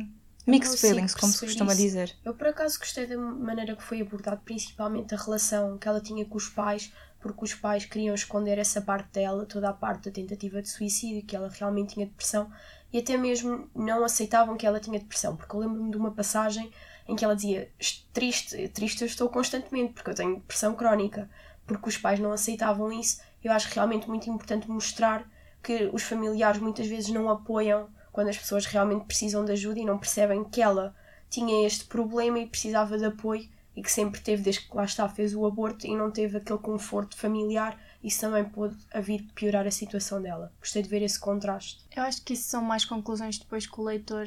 mixed 0.50 0.78
feelings, 0.78 1.14
como 1.14 1.32
se 1.32 1.40
costuma 1.40 1.72
isso. 1.72 1.82
dizer. 1.82 2.16
Eu 2.24 2.34
por 2.34 2.48
acaso 2.48 2.78
gostei 2.78 3.06
da 3.06 3.16
maneira 3.16 3.76
que 3.76 3.82
foi 3.82 4.00
abordado, 4.00 4.40
principalmente 4.44 5.14
a 5.14 5.18
relação 5.18 5.78
que 5.78 5.88
ela 5.88 6.00
tinha 6.00 6.24
com 6.24 6.36
os 6.36 6.48
pais, 6.48 6.92
porque 7.20 7.44
os 7.44 7.54
pais 7.54 7.84
queriam 7.84 8.14
esconder 8.14 8.58
essa 8.58 8.80
parte 8.80 9.10
dela, 9.12 9.46
toda 9.46 9.68
a 9.68 9.72
parte 9.72 10.04
da 10.04 10.10
tentativa 10.10 10.60
de 10.60 10.68
suicídio, 10.68 11.22
que 11.22 11.36
ela 11.36 11.48
realmente 11.48 11.94
tinha 11.94 12.06
depressão, 12.06 12.50
e 12.92 12.98
até 12.98 13.16
mesmo 13.16 13.70
não 13.74 14.04
aceitavam 14.04 14.56
que 14.56 14.66
ela 14.66 14.80
tinha 14.80 14.98
depressão, 14.98 15.36
porque 15.36 15.54
eu 15.54 15.60
lembro-me 15.60 15.90
de 15.90 15.96
uma 15.96 16.10
passagem 16.10 16.70
em 17.06 17.16
que 17.16 17.24
ela 17.24 17.34
dizia 17.34 17.70
triste, 18.12 18.68
triste 18.68 19.02
eu 19.02 19.06
estou 19.06 19.28
constantemente, 19.28 19.94
porque 19.94 20.10
eu 20.10 20.14
tenho 20.14 20.36
depressão 20.36 20.74
crónica, 20.74 21.28
porque 21.66 21.88
os 21.88 21.96
pais 21.96 22.18
não 22.18 22.32
aceitavam 22.32 22.92
isso. 22.92 23.20
Eu 23.42 23.52
acho 23.52 23.72
realmente 23.72 24.08
muito 24.08 24.28
importante 24.28 24.68
mostrar 24.68 25.28
que 25.62 25.90
os 25.92 26.02
familiares 26.02 26.60
muitas 26.60 26.86
vezes 26.86 27.10
não 27.10 27.28
apoiam 27.28 27.88
quando 28.12 28.28
as 28.28 28.38
pessoas 28.38 28.66
realmente 28.66 29.06
precisam 29.06 29.44
de 29.44 29.52
ajuda 29.52 29.80
e 29.80 29.84
não 29.84 29.98
percebem 29.98 30.44
que 30.44 30.60
ela 30.60 30.94
tinha 31.28 31.66
este 31.66 31.84
problema 31.84 32.38
e 32.38 32.46
precisava 32.46 32.98
de 32.98 33.04
apoio 33.04 33.48
e 33.76 33.82
que 33.82 33.90
sempre 33.90 34.20
teve, 34.20 34.42
desde 34.42 34.68
que 34.68 34.76
lá 34.76 34.84
está, 34.84 35.08
fez 35.08 35.34
o 35.34 35.46
aborto 35.46 35.86
e 35.86 35.96
não 35.96 36.10
teve 36.10 36.36
aquele 36.36 36.58
conforto 36.58 37.16
familiar, 37.16 37.80
isso 38.02 38.20
também 38.20 38.44
pode 38.44 38.76
a 38.92 39.00
vir 39.00 39.22
piorar 39.34 39.66
a 39.66 39.70
situação 39.70 40.20
dela. 40.20 40.52
Gostei 40.58 40.82
de 40.82 40.88
ver 40.88 41.02
esse 41.02 41.18
contraste. 41.18 41.84
Eu 41.94 42.02
acho 42.02 42.22
que 42.22 42.32
isso 42.32 42.48
são 42.48 42.62
mais 42.62 42.84
conclusões 42.84 43.38
depois 43.38 43.66
que 43.66 43.80
o 43.80 43.84
leitor 43.84 44.26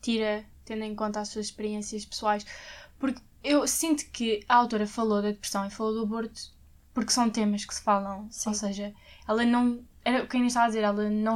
tira, 0.00 0.44
tendo 0.64 0.82
em 0.82 0.94
conta 0.94 1.20
as 1.20 1.28
suas 1.28 1.46
experiências 1.46 2.04
pessoais. 2.04 2.44
Porque 2.98 3.22
eu 3.44 3.66
sinto 3.68 4.04
que 4.10 4.44
a 4.48 4.56
autora 4.56 4.86
falou 4.86 5.22
da 5.22 5.30
depressão 5.30 5.64
e 5.66 5.70
falou 5.70 5.94
do 5.94 6.02
aborto 6.02 6.56
porque 6.96 7.12
são 7.12 7.28
temas 7.28 7.62
que 7.62 7.74
se 7.74 7.82
falam. 7.82 8.26
Sim. 8.30 8.48
Ou 8.48 8.54
seja, 8.54 8.94
ela 9.28 9.44
não. 9.44 9.84
Era 10.02 10.24
o 10.24 10.26
que 10.26 10.36
a 10.36 10.38
Inês 10.38 10.52
estava 10.52 10.64
a 10.64 10.68
dizer, 10.68 10.82
ela 10.82 11.10
não 11.10 11.34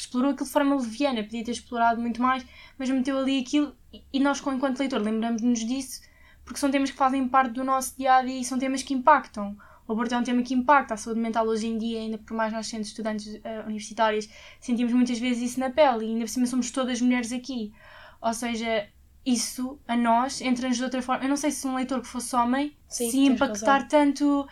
explorou 0.00 0.30
aquilo 0.30 0.46
de 0.46 0.52
forma 0.52 0.76
leviana, 0.76 1.22
podia 1.22 1.44
ter 1.44 1.50
explorado 1.52 2.00
muito 2.00 2.20
mais, 2.20 2.44
mas 2.78 2.88
meteu 2.90 3.18
ali 3.18 3.40
aquilo 3.40 3.74
e- 4.12 4.20
nós, 4.20 4.40
enquanto 4.40 4.78
leitor, 4.78 5.00
lembramos-nos 5.00 5.60
disso 5.60 6.00
porque 6.44 6.58
são 6.58 6.70
temas 6.70 6.90
que 6.90 6.96
fazem 6.96 7.28
parte 7.28 7.52
do 7.52 7.64
nosso 7.64 7.96
dia 7.96 8.14
a 8.16 8.22
dia 8.22 8.40
e 8.40 8.44
são 8.44 8.58
temas 8.58 8.82
que 8.82 8.92
impactam. 8.94 9.56
O 9.86 9.92
aborto 9.92 10.14
é 10.14 10.18
um 10.18 10.22
tema 10.22 10.42
que 10.42 10.54
impacta 10.54 10.94
a 10.94 10.96
saúde 10.96 11.20
mental 11.20 11.46
hoje 11.46 11.66
em 11.66 11.76
dia, 11.78 11.98
ainda 12.00 12.18
por 12.18 12.34
mais 12.34 12.52
nós 12.52 12.66
sendo 12.66 12.82
estudantes 12.82 13.38
eh, 13.44 13.60
universitárias, 13.66 14.28
sentimos 14.60 14.92
muitas 14.92 15.18
vezes 15.18 15.50
isso 15.52 15.60
na 15.60 15.70
pele 15.70 16.04
e 16.04 16.08
ainda 16.08 16.24
por 16.24 16.28
cima 16.30 16.46
somos 16.46 16.70
todas 16.70 17.00
mulheres 17.00 17.32
aqui. 17.32 17.72
Ou 18.20 18.32
seja, 18.32 18.88
isso 19.24 19.78
a 19.86 19.96
nós 19.96 20.40
entra-nos 20.40 20.76
de 20.76 20.84
outra 20.84 21.02
forma. 21.02 21.24
Eu 21.24 21.28
não 21.28 21.36
sei 21.36 21.50
se 21.50 21.66
um 21.66 21.74
leitor 21.74 22.00
que 22.00 22.08
fosse 22.08 22.34
homem 22.34 22.76
Sim, 22.88 23.10
se 23.10 23.18
impactar 23.20 23.72
razão. 23.82 23.88
tanto 23.88 24.48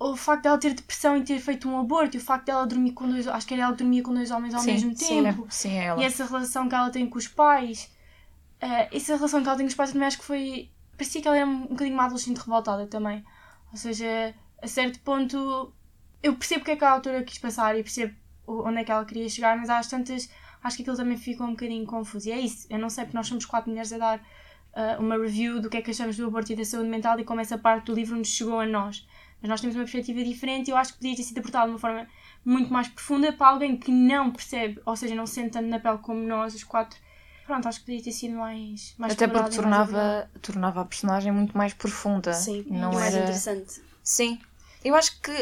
o 0.00 0.16
facto 0.16 0.42
dela 0.44 0.58
ter 0.58 0.72
depressão 0.74 1.16
e 1.16 1.22
ter 1.22 1.38
feito 1.38 1.68
um 1.68 1.78
aborto 1.78 2.16
e 2.16 2.18
o 2.20 2.22
facto 2.22 2.46
dela 2.46 2.66
dormir 2.66 2.92
com 2.92 3.08
dois. 3.08 3.28
Acho 3.28 3.46
que 3.46 3.54
ela 3.54 3.72
que 3.72 3.78
dormia 3.78 4.02
com 4.02 4.14
dois 4.14 4.30
homens 4.30 4.54
ao 4.54 4.60
sim, 4.62 4.72
mesmo 4.72 4.96
sim, 4.96 5.22
tempo. 5.22 5.44
é, 5.46 5.50
sim, 5.50 5.70
é 5.78 5.84
ela. 5.84 6.00
E 6.00 6.04
essa 6.04 6.24
relação 6.24 6.68
que 6.68 6.74
ela 6.74 6.90
tem 6.90 7.08
com 7.08 7.18
os 7.18 7.28
pais, 7.28 7.92
eh, 8.60 8.88
essa 8.96 9.14
relação 9.16 9.42
que 9.42 9.48
ela 9.48 9.56
tem 9.56 9.66
com 9.66 9.70
os 9.70 9.74
pais 9.74 9.92
também 9.92 10.06
acho 10.08 10.18
que 10.18 10.24
foi. 10.24 10.70
Parecia 10.96 11.20
que 11.22 11.28
ela 11.28 11.36
era 11.36 11.46
um 11.46 11.66
bocadinho 11.66 11.94
uma 11.94 12.04
adolescente 12.04 12.38
revoltada 12.38 12.86
também. 12.86 13.24
Ou 13.70 13.76
seja, 13.76 14.34
a 14.62 14.66
certo 14.66 15.00
ponto. 15.00 15.72
Eu 16.22 16.34
percebo 16.36 16.60
porque 16.60 16.72
é 16.72 16.76
que 16.76 16.84
a 16.84 16.90
autora 16.90 17.22
quis 17.22 17.38
passar 17.38 17.78
e 17.78 17.82
percebo 17.82 18.14
o- 18.46 18.66
onde 18.68 18.78
é 18.80 18.84
que 18.84 18.92
ela 18.92 19.04
queria 19.04 19.28
chegar, 19.28 19.56
mas 19.56 19.70
às 19.70 19.86
tantas 19.86 20.28
acho 20.62 20.76
que 20.76 20.82
aquilo 20.82 20.96
também 20.96 21.16
ficou 21.16 21.46
um 21.46 21.50
bocadinho 21.52 21.86
confuso. 21.86 22.28
E 22.28 22.32
é 22.32 22.38
isso, 22.40 22.66
eu 22.70 22.78
não 22.78 22.90
sei 22.90 23.04
porque 23.04 23.16
nós 23.16 23.26
somos 23.26 23.46
quatro 23.46 23.70
mulheres 23.70 23.92
a 23.94 23.98
dar 23.98 24.20
ah, 24.74 24.96
uma 25.00 25.16
review 25.16 25.60
do 25.60 25.70
que 25.70 25.78
é 25.78 25.82
que 25.82 25.90
achamos 25.90 26.16
do 26.16 26.26
aborto 26.26 26.52
e 26.52 26.56
da 26.56 26.64
saúde 26.64 26.88
mental 26.90 27.18
e 27.18 27.24
como 27.24 27.40
essa 27.40 27.56
parte 27.58 27.86
do 27.86 27.94
livro 27.94 28.16
nos 28.16 28.28
chegou 28.28 28.60
a 28.60 28.66
nós. 28.66 29.06
Mas 29.40 29.48
nós 29.48 29.60
temos 29.60 29.74
uma 29.76 29.82
perspectiva 29.84 30.22
diferente 30.22 30.68
e 30.68 30.70
eu 30.70 30.76
acho 30.76 30.92
que 30.92 30.98
podia 30.98 31.16
ter 31.16 31.22
sido 31.22 31.38
abordado 31.38 31.66
de 31.66 31.72
uma 31.72 31.78
forma 31.78 32.06
muito 32.44 32.72
mais 32.72 32.88
profunda 32.88 33.32
para 33.32 33.48
alguém 33.48 33.76
que 33.76 33.90
não 33.90 34.30
percebe, 34.30 34.80
ou 34.84 34.96
seja, 34.96 35.14
não 35.14 35.26
se 35.26 35.34
sente 35.34 35.50
tanto 35.50 35.66
na 35.68 35.78
pele 35.80 35.98
como 35.98 36.20
nós, 36.26 36.54
os 36.54 36.64
quatro. 36.64 36.98
Pronto, 37.46 37.66
acho 37.66 37.80
que 37.80 37.86
podia 37.86 38.02
ter 38.02 38.12
sido 38.12 38.34
mais. 38.36 38.94
mais 38.96 39.12
Até 39.14 39.26
porque 39.26 39.50
e 39.50 39.56
tornava, 39.56 40.30
tornava 40.40 40.80
a 40.82 40.84
personagem 40.84 41.32
muito 41.32 41.56
mais 41.56 41.74
profunda. 41.74 42.32
Sim, 42.32 42.64
não 42.68 42.92
e 42.92 42.94
mais 42.94 43.14
era. 43.14 43.24
interessante. 43.24 43.82
Sim. 44.04 44.38
Eu 44.84 44.94
acho 44.94 45.20
que 45.20 45.32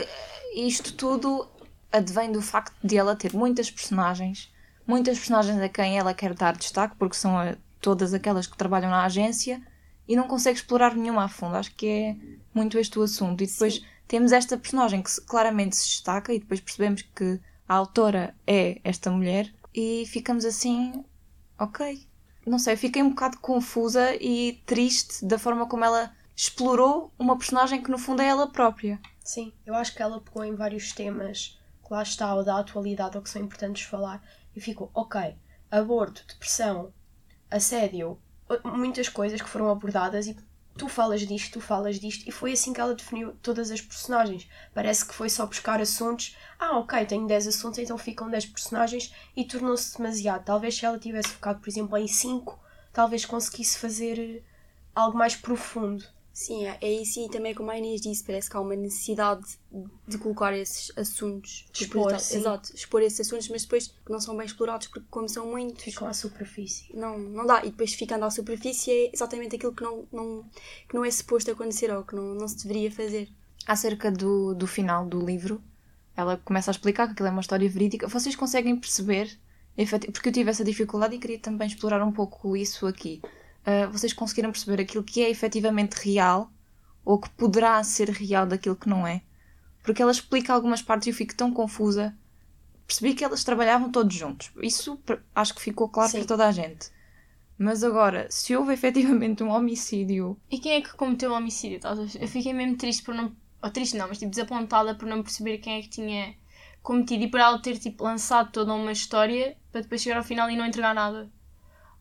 isto 0.55 0.95
tudo 0.95 1.49
advém 1.93 2.33
do 2.33 2.41
facto 2.41 2.75
de 2.83 2.97
ela 2.97 3.15
ter 3.15 3.33
muitas 3.35 3.71
personagens, 3.71 4.51
muitas 4.87 5.19
personagens 5.19 5.61
a 5.61 5.69
quem 5.69 5.99
ela 5.99 6.15
quer 6.15 6.35
dar 6.35 6.57
destaque, 6.57 6.97
porque 6.99 7.15
são 7.17 7.37
a- 7.39 7.57
todas 7.81 8.13
aquelas 8.15 8.47
que 8.47 8.57
trabalham 8.57 8.91
na 8.91 9.05
agência 9.05 9.61
e 10.09 10.17
não 10.17 10.27
consegue 10.27 10.59
explorar 10.59 10.95
nenhuma 10.95 11.25
a 11.25 11.29
fundo. 11.29 11.57
Acho 11.57 11.75
que 11.75 11.87
é 11.87 12.17
muito 12.55 12.79
este 12.79 12.99
o 12.99 13.03
assunto. 13.03 13.43
E 13.43 13.47
depois 13.47 13.83
temos 14.07 14.33
esta 14.33 14.57
personagem 14.57 15.03
que 15.03 15.21
claramente 15.23 15.77
se 15.77 15.89
destaca 15.89 16.33
e 16.33 16.39
depois 16.39 16.61
percebemos 16.61 17.03
que 17.03 17.41
a 17.69 17.75
autora 17.75 18.35
é 18.47 18.81
esta 18.83 19.11
mulher 19.11 19.53
e 19.75 20.05
ficamos 20.07 20.45
assim, 20.45 21.05
ok. 21.59 22.07
Não 22.47 22.59
sei, 22.59 22.77
fiquei 22.77 23.03
um 23.03 23.11
bocado 23.11 23.39
confusa 23.39 24.15
e 24.15 24.63
triste 24.65 25.25
da 25.25 25.39
forma 25.39 25.67
como 25.67 25.85
ela 25.85 26.11
explorou 26.35 27.13
uma 27.19 27.37
personagem 27.37 27.83
que 27.83 27.91
no 27.91 27.99
fundo 27.99 28.23
é 28.23 28.27
ela 28.27 28.51
própria. 28.51 28.99
Sim, 29.23 29.53
eu 29.67 29.75
acho 29.75 29.95
que 29.95 30.03
ela 30.03 30.21
pegou 30.21 30.45
em 30.45 30.55
vários 30.55 30.93
temas 30.93 31.59
que 31.87 31.93
lá 31.93 32.03
está, 32.03 32.35
ou 32.35 32.45
da 32.45 32.59
atualidade, 32.59 33.17
ou 33.17 33.23
que 33.23 33.29
são 33.29 33.43
importantes 33.43 33.83
falar, 33.83 34.23
e 34.55 34.61
ficou, 34.61 34.91
ok, 34.95 35.37
aborto, 35.71 36.25
depressão, 36.27 36.93
assédio, 37.51 38.19
muitas 38.65 39.09
coisas 39.09 39.41
que 39.43 39.49
foram 39.49 39.71
abordadas 39.71 40.27
e 40.27 40.35
tu 40.79 40.89
falas 40.89 41.27
disto, 41.27 41.55
tu 41.55 41.61
falas 41.61 41.99
disto, 41.99 42.27
e 42.27 42.31
foi 42.31 42.53
assim 42.53 42.73
que 42.73 42.81
ela 42.81 42.95
definiu 42.95 43.33
todas 43.43 43.71
as 43.71 43.81
personagens. 43.81 44.49
Parece 44.73 45.05
que 45.05 45.13
foi 45.13 45.29
só 45.29 45.45
buscar 45.45 45.81
assuntos, 45.81 46.37
ah, 46.59 46.79
ok, 46.79 47.05
tenho 47.05 47.27
10 47.27 47.49
assuntos, 47.49 47.81
então 47.81 47.99
ficam 47.99 48.31
10 48.31 48.47
personagens, 48.47 49.13
e 49.37 49.45
tornou-se 49.45 49.97
demasiado. 49.99 50.45
Talvez 50.45 50.77
se 50.77 50.87
ela 50.87 50.99
tivesse 50.99 51.31
focado, 51.31 51.59
por 51.59 51.69
exemplo, 51.69 51.99
em 51.99 52.07
5, 52.07 52.59
talvez 52.93 53.27
conseguisse 53.27 53.77
fazer 53.77 54.19
eh, 54.19 54.43
algo 54.95 55.19
mais 55.19 55.35
profundo. 55.35 56.05
Sim, 56.39 56.67
é, 56.67 56.79
é 56.81 56.93
isso 56.93 57.19
e 57.19 57.29
também 57.29 57.53
como 57.53 57.69
a 57.69 57.77
Inês 57.77 58.01
disse, 58.01 58.23
parece 58.23 58.49
que 58.49 58.57
há 58.57 58.61
uma 58.61 58.77
necessidade 58.77 59.45
de 60.07 60.19
colocar 60.19 60.57
esses 60.57 60.97
assuntos. 60.97 61.67
De 61.73 61.83
expor, 61.83 62.05
Depois, 62.05 62.23
sim. 62.23 62.37
Exato, 62.39 62.73
expor 62.77 63.03
esses 63.03 63.27
assuntos, 63.27 63.49
mas 63.49 63.63
depois 63.63 63.89
que 63.89 64.13
não 64.13 64.21
são 64.21 64.37
bem 64.37 64.47
explorados, 64.47 64.87
porque 64.87 65.05
como 65.11 65.29
são 65.29 65.49
muitos, 65.49 65.83
Ficam 65.83 66.07
à 66.07 66.13
superfície. 66.13 66.95
não, 66.95 67.19
não 67.19 67.45
dá. 67.45 67.65
E 67.65 67.71
depois 67.73 67.93
ficando 67.93 68.25
à 68.25 68.31
superfície 68.31 68.89
é 68.89 69.11
exatamente 69.13 69.57
aquilo 69.57 69.75
que 69.75 69.83
não, 69.83 70.07
não, 70.13 70.45
que 70.89 70.95
não 70.95 71.05
é 71.05 71.11
suposto 71.11 71.51
acontecer 71.51 71.91
ou 71.91 72.05
que 72.05 72.15
não, 72.15 72.37
não 72.37 72.47
se 72.47 72.63
deveria 72.63 72.93
fazer. 72.93 73.29
Acerca 73.67 74.09
do, 74.09 74.55
do 74.55 74.69
final 74.69 75.07
do 75.07 75.19
livro, 75.19 75.61
ela 76.17 76.37
começa 76.37 76.71
a 76.71 76.73
explicar 76.73 77.07
que 77.09 77.15
aquilo 77.15 77.27
é 77.27 77.33
uma 77.33 77.41
história 77.41 77.69
verídica. 77.69 78.07
Vocês 78.07 78.37
conseguem 78.37 78.77
perceber, 78.77 79.37
porque 80.13 80.29
eu 80.29 80.33
tive 80.33 80.51
essa 80.51 80.63
dificuldade 80.63 81.17
e 81.17 81.19
queria 81.19 81.41
também 81.41 81.67
explorar 81.67 82.01
um 82.01 82.13
pouco 82.13 82.57
isso 82.57 82.87
aqui. 82.87 83.21
Ah, 83.69 83.87
vocês 83.87 84.15
conseguiram 84.15 84.51
perceber 84.51 84.81
aquilo 84.81 85.05
que 85.05 85.23
é 85.23 85.29
efetivamente 85.29 85.93
real 85.97 86.51
ou 87.05 87.21
que 87.21 87.29
poderá 87.29 87.85
ser 87.85 88.09
real 88.09 88.47
daquilo 88.47 88.75
que 88.75 88.89
não 88.89 89.07
é? 89.07 89.21
Porque 89.83 90.01
ela 90.01 90.11
explica 90.11 90.55
algumas 90.55 90.81
partes 90.81 91.07
e 91.07 91.11
eu 91.11 91.15
fico 91.15 91.35
tão 91.35 91.53
confusa. 91.53 92.17
Percebi 92.87 93.13
que 93.13 93.23
elas 93.23 93.45
trabalhavam 93.45 93.93
todos 93.93 94.17
juntos. 94.17 94.51
Isso 94.63 94.99
acho 95.35 95.55
que 95.55 95.61
ficou 95.61 95.87
claro 95.87 96.11
Sim. 96.11 96.19
para 96.19 96.29
toda 96.29 96.49
a 96.49 96.51
gente. 96.53 96.91
Mas 97.59 97.85
agora, 97.85 98.27
se 98.31 98.57
houve 98.57 98.73
efetivamente 98.73 99.43
um 99.43 99.51
homicídio 99.51 100.41
E 100.51 100.59
quem 100.59 100.73
é 100.73 100.81
que 100.81 100.95
cometeu 100.95 101.31
o 101.33 101.35
homicídio? 101.35 101.79
Eu 102.19 102.29
fiquei 102.29 102.55
mesmo 102.55 102.79
triste 102.79 103.03
por 103.03 103.15
não. 103.15 103.37
Ou 103.63 103.71
triste 103.71 103.99
não, 103.99 104.09
mas 104.09 104.19
tipo 104.19 104.31
desapontada 104.31 104.95
por 104.95 105.07
não 105.07 105.23
perceber 105.23 105.59
quem 105.59 105.79
é 105.79 105.83
que 105.83 105.91
tinha 105.91 106.35
cometido 106.83 107.25
e 107.25 107.29
por 107.29 107.41
ela 107.41 107.61
ter 107.61 107.77
tipo 107.77 108.03
lançado 108.03 108.51
toda 108.51 108.73
uma 108.73 108.93
história 108.93 109.59
para 109.71 109.83
depois 109.83 110.01
chegar 110.01 110.17
ao 110.17 110.25
final 110.25 110.49
e 110.49 110.57
não 110.57 110.65
entregar 110.65 110.95
nada. 110.95 111.31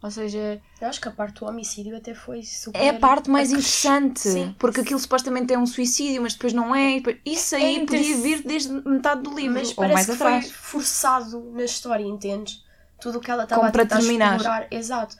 Ou 0.01 0.12
seja, 0.12 0.62
Eu 0.79 0.88
acho 0.88 1.01
que 1.01 1.07
a 1.07 1.12
parte 1.12 1.39
do 1.39 1.45
homicídio 1.47 1.97
até 1.97 2.13
foi 2.13 2.43
super. 2.43 2.79
É 2.79 2.89
a 2.89 2.99
parte 2.99 3.29
mais 3.31 3.49
interessante. 3.51 4.19
Sim. 4.19 4.55
Porque 4.60 4.81
aquilo 4.81 4.99
supostamente 4.99 5.51
é 5.51 5.57
um 5.57 5.65
suicídio, 5.65 6.21
mas 6.21 6.33
depois 6.33 6.53
não 6.53 6.73
é. 6.75 6.95
depois- 6.97 7.17
Isso 7.25 7.55
aí 7.55 7.77
É 7.77 7.79
podia 7.79 7.99
interess- 7.99 8.21
vir 8.21 8.43
desde 8.43 8.71
metade 8.88 9.21
do 9.23 9.33
livro. 9.33 9.53
Mas 9.57 9.69
ou 9.69 9.75
parece 9.75 9.93
mais 9.93 10.05
que 10.05 10.12
atrás. 10.13 10.45
foi 10.51 10.53
forçado 10.81 11.51
na 11.51 11.63
história, 11.63 12.03
entendes? 12.03 12.63
Tudo 13.01 13.17
o 13.17 13.21
que 13.21 13.29
ela 13.31 13.43
estava 13.43 13.67
a 13.67 13.71
tentar 13.71 13.97
terminar. 13.97 14.36
explorar. 14.36 14.67
Exato. 14.69 15.17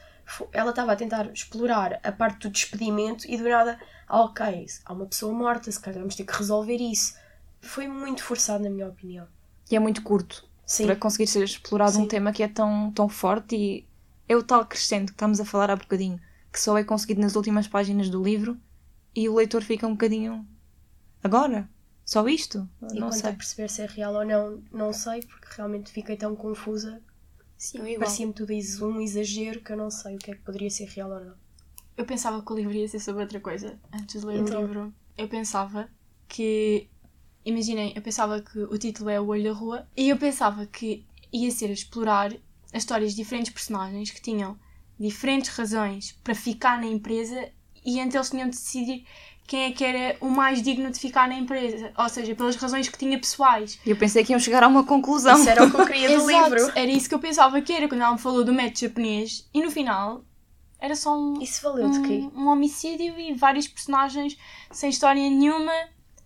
Ela 0.52 0.70
estava 0.70 0.92
a 0.92 0.96
tentar 0.96 1.32
explorar 1.34 2.00
a 2.04 2.12
parte 2.12 2.40
do 2.48 2.50
despedimento 2.52 3.26
e 3.28 3.38
do 3.38 3.48
nada, 3.50 3.80
ah, 4.08 4.22
ok, 4.26 4.66
há 4.86 4.94
uma 4.94 5.06
pessoa 5.06 5.34
morta, 5.34 5.72
se 5.72 5.80
calhar 5.80 6.00
vamos 6.00 6.16
ter 6.16 6.24
que 6.26 6.34
resolver 6.38 6.78
isso. 6.78 7.16
Foi 7.62 7.88
muito 7.88 8.24
forçado, 8.24 8.64
na 8.64 8.70
minha 8.70 8.88
opinião. 8.88 9.26
E 9.72 9.76
é 9.76 9.80
muito 9.80 10.02
curto 10.04 10.44
Sim, 10.66 10.86
para 10.86 10.96
conseguir 10.98 11.28
ser 11.28 11.44
explorado 11.44 11.98
um 11.98 12.02
Sim. 12.02 12.08
tema 12.08 12.32
que 12.32 12.44
é 12.44 12.48
tão, 12.48 12.92
tão 12.92 13.08
forte 13.10 13.56
e 13.56 13.88
é 14.28 14.36
o 14.36 14.44
tal 14.44 14.66
crescente 14.66 15.08
que 15.08 15.12
estamos 15.14 15.40
a 15.40 15.46
falar 15.46 15.70
há 15.72 15.76
bocadinho, 15.76 16.20
que 16.52 16.60
só 16.60 16.78
é 16.78 16.84
conseguido 16.84 17.22
nas 17.22 17.36
últimas 17.36 17.68
páginas 17.68 18.10
do 18.10 18.22
livro 18.24 18.58
e 19.16 19.28
o 19.30 19.36
leitor 19.36 19.62
fica 19.64 19.88
um 19.88 19.92
bocadinho. 19.92 20.46
Agora? 21.24 21.70
Só 22.06 22.28
isto? 22.28 22.68
e 22.94 23.00
não 23.00 23.10
quanto 23.10 23.20
sei. 23.22 23.30
a 23.32 23.34
perceber 23.34 23.70
se 23.70 23.82
é 23.82 23.86
real 23.86 24.14
ou 24.14 24.26
não, 24.26 24.64
não 24.72 24.94
sei, 24.94 25.22
porque 25.24 25.48
realmente 25.56 25.92
fiquei 25.92 26.16
tão 26.16 26.36
confusa. 26.36 27.02
Sim, 27.58 27.80
é 27.80 27.94
igual. 27.94 28.00
Parecia-me 28.00 28.34
tudo 28.34 28.54
um 28.86 29.02
exagero 29.02 29.62
que 29.62 29.72
eu 29.72 29.78
não 29.78 29.90
sei 29.90 30.16
o 30.16 30.20
que 30.20 30.32
é 30.32 30.36
que 30.36 30.42
poderia 30.42 30.70
ser 30.70 30.86
real 30.86 31.10
ou 31.12 31.20
não. 31.20 31.34
eu 31.98 32.06
pensava 32.06 32.42
que 32.42 32.52
o 32.54 32.56
livro 32.56 32.74
ia 32.74 32.88
ser 32.88 33.00
sobre 33.00 33.24
outra 33.24 33.40
coisa 33.40 33.78
antes 33.92 34.22
de 34.22 34.28
ler 34.28 34.38
Então. 34.40 34.62
o 34.64 34.66
livro. 34.68 34.94
Eu 35.18 35.28
pensava 35.28 35.90
que. 36.28 36.88
Imaginem, 37.44 37.94
eu 37.96 38.02
pensava 38.02 38.42
que 38.42 38.60
o 38.60 38.78
título 38.78 39.10
é 39.10 39.20
O 39.20 39.28
Olho 39.28 39.44
da 39.46 39.54
Rua 39.54 39.88
e 39.96 40.10
eu 40.10 40.18
pensava 40.18 40.66
que 40.66 41.06
ia 41.32 41.50
ser 41.50 41.70
explorar 41.72 42.32
as 42.78 42.84
histórias 42.84 43.12
de 43.12 43.18
diferentes 43.18 43.52
personagens 43.52 44.12
que 44.12 44.22
tinham 44.22 44.58
diferentes 45.00 45.50
razões 45.50 46.14
para 46.24 46.34
ficar 46.34 46.80
na 46.80 46.88
empresa 46.88 47.50
e 47.86 48.00
então 48.00 48.20
eles 48.20 48.30
tinham 48.30 48.50
de 48.50 48.56
decidir 48.56 49.06
quem 49.46 49.64
é 49.64 49.72
que 49.72 49.84
era 49.84 50.18
o 50.20 50.30
mais 50.30 50.62
digno 50.62 50.92
de 50.92 51.00
ficar 51.00 51.28
na 51.28 51.36
empresa. 51.36 51.94
Ou 51.98 52.10
seja, 52.10 52.36
pelas 52.36 52.58
razões 52.58 52.90
que 52.90 52.98
tinha 52.98 53.18
pessoais. 53.18 53.80
Eu 53.86 53.96
pensei 53.96 54.24
que 54.26 54.34
iam 54.34 54.40
chegar 54.40 54.62
a 54.62 54.68
uma 54.68 54.84
conclusão. 54.84 55.40
Isso 55.40 55.50
era 55.50 55.64
o 55.64 55.72
que 55.72 55.78
eu 55.80 55.86
queria 55.86 56.10
do 56.10 56.16
Exato, 56.30 56.56
livro. 56.56 56.72
Era 56.76 56.92
isso 56.92 57.08
que 57.08 57.16
eu 57.16 57.20
pensava 57.20 57.62
que 57.62 57.72
era 57.72 57.88
quando 57.88 58.02
ela 58.02 58.12
me 58.14 58.20
falou 58.20 58.44
do 58.44 58.52
método 58.52 58.80
japonês 58.80 59.48
e 59.54 59.62
no 59.62 59.72
final 59.72 60.26
era 60.80 60.96
só 60.96 61.18
um, 61.18 61.42
Isso 61.42 61.62
valeu 61.64 61.90
de 61.90 62.02
quê? 62.02 62.30
um, 62.36 62.44
um 62.44 62.48
homicídio 62.50 63.18
e 63.18 63.34
vários 63.34 63.68
personagens 63.68 64.38
sem 64.70 64.90
história 64.90 65.22
nenhuma 65.22 65.72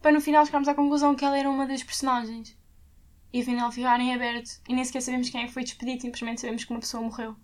para 0.01 0.11
no 0.11 0.19
final 0.19 0.43
chegarmos 0.45 0.67
à 0.67 0.73
conclusão 0.73 1.13
que 1.15 1.23
ela 1.23 1.37
era 1.37 1.49
uma 1.49 1.67
das 1.67 1.83
personagens. 1.83 2.55
E 3.33 3.41
afinal 3.41 3.71
ficarem 3.71 4.13
aberto 4.13 4.59
e 4.67 4.73
nem 4.73 4.83
sequer 4.83 5.01
sabemos 5.01 5.29
quem 5.29 5.43
é 5.43 5.47
foi 5.47 5.63
despedido, 5.63 6.01
simplesmente 6.01 6.41
sabemos 6.41 6.63
que 6.63 6.71
uma 6.71 6.79
pessoa 6.79 7.01
morreu. 7.03 7.35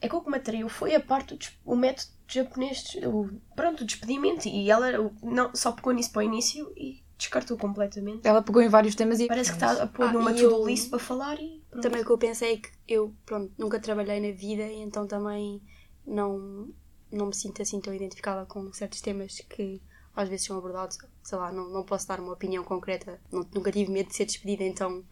É 0.00 0.08
que 0.08 0.14
o 0.16 0.20
que 0.20 0.30
me 0.30 0.36
atraiu 0.36 0.68
foi 0.68 0.94
a 0.94 1.00
parte 1.00 1.34
do 1.36 1.46
o 1.64 1.76
método 1.76 2.10
japonês, 2.28 2.84
o, 3.04 3.30
pronto, 3.54 3.82
o 3.82 3.86
despedimento. 3.86 4.48
E 4.48 4.70
ela 4.70 5.00
o- 5.00 5.12
não, 5.22 5.54
só 5.54 5.72
pegou 5.72 5.92
nisso 5.92 6.10
para 6.12 6.20
o 6.20 6.22
início 6.22 6.72
e 6.76 7.02
descartou 7.16 7.56
completamente. 7.56 8.26
Ela 8.26 8.42
pegou 8.42 8.60
em 8.60 8.68
vários 8.68 8.94
temas 8.96 9.20
e. 9.20 9.28
Parece 9.28 9.50
que 9.50 9.56
está 9.56 9.82
a 9.84 9.86
pôr 9.86 10.08
Ah, 10.08 10.12
numa 10.12 10.34
to-do 10.34 10.66
list 10.66 10.90
para 10.90 10.98
falar 10.98 11.40
e 11.40 11.62
pronto. 11.70 11.82
Também 11.82 12.02
o 12.02 12.04
que 12.04 12.10
eu 12.10 12.18
pensei 12.18 12.54
é 12.54 12.56
que 12.56 12.68
eu, 12.88 13.14
pronto, 13.24 13.52
nunca 13.56 13.78
trabalhei 13.78 14.20
na 14.20 14.36
vida 14.36 14.64
e 14.64 14.80
então 14.82 15.06
também 15.06 15.62
não, 16.06 16.68
não 17.10 17.26
me 17.26 17.34
sinto 17.34 17.62
assim 17.62 17.80
tão 17.80 17.94
identificada 17.94 18.44
com 18.46 18.72
certos 18.72 19.00
temas 19.00 19.38
que 19.48 19.80
às 20.16 20.28
vezes 20.28 20.46
são 20.46 20.58
abordados. 20.58 20.98
Sei 21.22 21.38
lá, 21.38 21.52
não, 21.52 21.68
não 21.70 21.84
posso 21.84 22.06
dar 22.08 22.18
uma 22.20 22.32
opinião 22.32 22.64
concreta. 22.64 23.20
Não- 23.30 23.46
nunca 23.54 23.70
tive 23.72 23.90
medo 23.90 24.08
de 24.08 24.16
ser 24.16 24.24
despedida, 24.26 24.64
então 24.64 25.04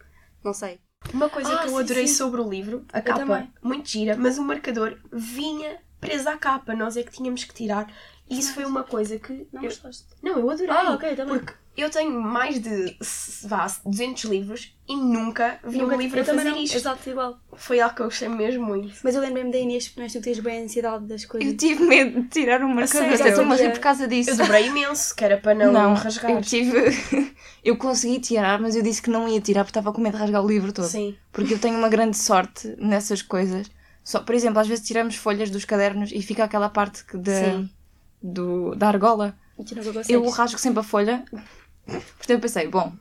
não 0.44 0.52
sei. 0.52 0.80
Uma 1.12 1.28
coisa 1.30 1.54
Ah, 1.54 1.58
que 1.62 1.66
eu 1.68 1.70
sim, 1.70 1.80
adorei 1.80 2.06
sim. 2.06 2.14
sobre 2.14 2.40
o 2.40 2.48
livro, 2.48 2.84
a 2.92 3.00
capa, 3.00 3.20
também. 3.20 3.52
muito 3.62 3.88
gira, 3.88 4.16
mas 4.16 4.38
o 4.38 4.42
marcador 4.44 4.98
vinha 5.12 5.78
preso 6.00 6.28
à 6.28 6.36
capa, 6.36 6.74
nós 6.74 6.96
é 6.96 7.02
que 7.02 7.12
tínhamos 7.12 7.44
que 7.44 7.54
tirar. 7.54 7.86
E 8.28 8.38
isso 8.38 8.54
foi 8.54 8.64
uma 8.64 8.84
coisa 8.84 9.18
que. 9.18 9.46
Não 9.52 9.62
eu, 9.62 9.68
gostaste? 9.68 10.04
não, 10.22 10.38
eu 10.38 10.48
adorei. 10.50 10.70
Ah, 10.70 10.92
ok, 10.94 11.16
também. 11.16 11.38
Porque 11.40 11.52
eu 11.76 11.90
tenho 11.90 12.12
mais 12.20 12.60
de 12.60 12.96
vá, 13.42 13.66
200 13.84 14.24
livros 14.24 14.76
e 14.88 14.94
nunca 14.96 15.58
vi 15.64 15.78
Nunca- 15.78 15.96
um 15.96 15.98
livro 15.98 16.18
eu 16.18 16.22
a 16.22 16.26
também 16.26 16.44
fazer 16.44 16.56
não. 16.56 16.62
isto. 16.62 16.76
Exato, 16.76 17.10
igual. 17.10 17.40
Foi 17.56 17.80
algo 17.80 17.96
que 17.96 18.02
eu 18.02 18.06
gostei 18.06 18.28
mesmo 18.28 18.64
muito. 18.64 18.94
Mas 19.02 19.16
eu 19.16 19.20
lembrei-me 19.20 19.50
da 19.50 19.58
Inês, 19.58 19.88
porque 19.88 19.98
não 20.00 20.04
és 20.04 20.12
tu 20.12 20.20
tens 20.20 20.38
bem 20.38 20.60
a 20.60 20.64
ansiedade 20.64 21.06
das 21.06 21.24
coisas. 21.24 21.50
Eu 21.50 21.56
tive 21.56 21.82
medo 21.84 22.22
de 22.22 22.28
tirar 22.28 22.62
o 22.62 22.68
marcador. 22.68 22.88
sério? 23.16 23.20
Eu 23.24 23.28
estou-me 23.30 23.52
a 23.52 23.56
rir 23.56 23.64
Eu- 23.64 23.70
por 23.72 23.80
causa 23.80 24.06
disso. 24.06 24.30
Eu 24.30 24.36
dobrei 24.36 24.66
imenso, 24.68 25.16
que 25.16 25.24
era 25.24 25.36
para 25.36 25.54
não, 25.72 25.94
rasgar. 25.94 26.30
eu 26.30 26.40
tive. 26.40 26.72
eu 27.64 27.76
consegui 27.76 28.20
tirar, 28.20 28.60
mas 28.60 28.76
eu 28.76 28.82
disse 28.82 29.02
que 29.02 29.10
não 29.10 29.26
ia 29.28 29.40
tirar 29.40 29.64
porque 29.64 29.70
estava 29.78 29.92
com 29.92 30.00
medo 30.00 30.14
de 30.14 30.20
rasgar 30.20 30.44
o 30.44 30.46
livro 30.46 30.72
todo. 30.72 30.86
Sim. 30.86 31.16
Porque 31.32 31.54
eu 31.54 31.58
tenho 31.58 31.76
uma 31.76 31.88
grande 31.88 32.16
sorte 32.16 32.76
nessas 32.78 33.22
coisas. 33.22 33.68
Só, 34.02 34.20
por 34.20 34.34
exemplo, 34.34 34.58
às 34.60 34.66
vezes 34.68 34.86
tiramos 34.86 35.14
folhas 35.16 35.50
dos 35.50 35.64
cadernos 35.64 36.10
e 36.12 36.22
fica 36.22 36.44
aquela 36.44 36.68
parte 36.68 37.04
que 37.04 37.16
da, 37.16 37.44
Sim. 37.44 37.70
do, 38.22 38.74
da 38.74 38.88
argola. 38.88 39.36
Eu 40.08 40.28
rasgo 40.30 40.58
sempre 40.58 40.80
a 40.80 40.82
folha. 40.82 41.24
Portanto, 41.84 42.30
eu 42.30 42.40
pensei, 42.40 42.68
bom, 42.68 42.92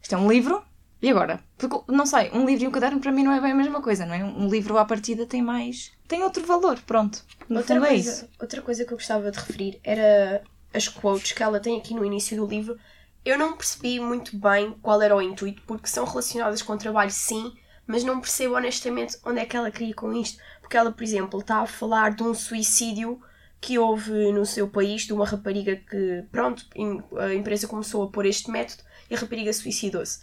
isto 0.00 0.14
é 0.14 0.18
um 0.18 0.30
livro, 0.30 0.62
e 1.02 1.10
agora? 1.10 1.40
Porque, 1.58 1.92
não 1.92 2.06
sei, 2.06 2.30
um 2.32 2.44
livro 2.46 2.64
e 2.64 2.68
um 2.68 2.70
caderno 2.70 3.00
para 3.00 3.12
mim 3.12 3.22
não 3.24 3.32
é 3.32 3.40
bem 3.40 3.52
a 3.52 3.54
mesma 3.54 3.80
coisa, 3.82 4.06
não 4.06 4.14
é? 4.14 4.24
Um 4.24 4.48
livro 4.48 4.78
à 4.78 4.84
partida 4.84 5.26
tem 5.26 5.42
mais. 5.42 5.92
tem 6.06 6.22
outro 6.22 6.44
valor, 6.46 6.78
pronto. 6.86 7.22
No 7.48 7.58
Outra 7.58 7.74
fundo 7.74 7.86
é 7.86 7.88
coisa, 7.88 8.10
isso. 8.10 8.28
outra 8.40 8.62
coisa 8.62 8.84
que 8.84 8.92
eu 8.92 8.96
gostava 8.96 9.30
de 9.30 9.38
referir 9.38 9.80
era 9.82 10.42
as 10.72 10.88
quotes 10.88 11.32
que 11.32 11.42
ela 11.42 11.60
tem 11.60 11.78
aqui 11.78 11.94
no 11.94 12.04
início 12.04 12.36
do 12.36 12.46
livro. 12.46 12.78
Eu 13.24 13.36
não 13.38 13.56
percebi 13.56 13.98
muito 13.98 14.36
bem 14.36 14.76
qual 14.80 15.02
era 15.02 15.16
o 15.16 15.20
intuito, 15.20 15.62
porque 15.66 15.88
são 15.88 16.04
relacionadas 16.04 16.62
com 16.62 16.72
o 16.72 16.78
trabalho, 16.78 17.10
sim, 17.10 17.52
mas 17.86 18.02
não 18.02 18.20
percebo 18.20 18.56
honestamente 18.56 19.18
onde 19.24 19.40
é 19.40 19.46
que 19.46 19.56
ela 19.56 19.70
queria 19.70 19.94
com 19.94 20.12
isto. 20.12 20.42
Porque 20.60 20.76
ela, 20.76 20.90
por 20.90 21.04
exemplo, 21.04 21.40
está 21.40 21.58
a 21.58 21.66
falar 21.66 22.14
de 22.14 22.22
um 22.22 22.34
suicídio 22.34 23.20
que 23.60 23.78
houve 23.78 24.32
no 24.32 24.44
seu 24.44 24.68
país, 24.68 25.02
de 25.02 25.12
uma 25.12 25.24
rapariga 25.24 25.76
que, 25.76 26.24
pronto, 26.30 26.64
a 27.18 27.34
empresa 27.34 27.66
começou 27.66 28.04
a 28.04 28.10
pôr 28.10 28.26
este 28.26 28.50
método 28.50 28.82
e 29.10 29.14
a 29.14 29.18
rapariga 29.18 29.52
suicidou-se. 29.52 30.20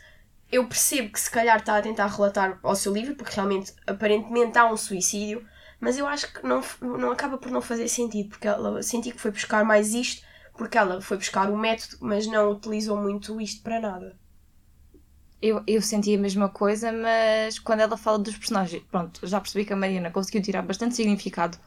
Eu 0.52 0.68
percebo 0.68 1.12
que 1.12 1.20
se 1.20 1.32
calhar 1.32 1.58
está 1.58 1.78
a 1.78 1.82
tentar 1.82 2.08
relatar 2.08 2.60
ao 2.62 2.76
seu 2.76 2.94
livro, 2.94 3.16
porque 3.16 3.34
realmente, 3.34 3.74
aparentemente, 3.88 4.58
há 4.58 4.72
um 4.72 4.78
suicídio, 4.78 5.46
mas 5.80 5.98
eu 5.98 6.06
acho 6.06 6.32
que 6.32 6.46
não, 6.46 6.62
não 6.82 7.12
acaba 7.12 7.38
por 7.38 7.52
não 7.52 7.62
fazer 7.62 7.88
sentido, 7.88 8.30
porque 8.30 8.48
ela 8.48 8.84
senti 8.84 9.12
que 9.12 9.20
foi 9.20 9.32
buscar 9.32 9.66
mais 9.66 9.94
isto, 9.94 10.26
porque 10.56 10.78
ela 10.78 11.02
foi 11.02 11.18
buscar 11.18 11.50
o 11.50 11.58
método, 11.58 11.98
mas 12.02 12.28
não 12.28 12.52
utilizou 12.52 12.96
muito 12.96 13.42
isto 13.42 13.64
para 13.64 13.80
nada. 13.80 14.16
Eu, 15.46 15.62
eu 15.68 15.82
senti 15.82 16.16
a 16.16 16.18
mesma 16.18 16.48
coisa, 16.48 16.90
mas 16.90 17.60
quando 17.60 17.82
ela 17.82 17.98
fala 17.98 18.18
dos 18.18 18.38
personagens, 18.38 18.82
pronto, 18.90 19.28
já 19.28 19.42
percebi 19.42 19.66
que 19.66 19.74
a 19.74 19.76
Mariana 19.76 20.10
conseguiu 20.10 20.42
tirar 20.42 20.62
bastante 20.62 20.96
significado 20.96 21.58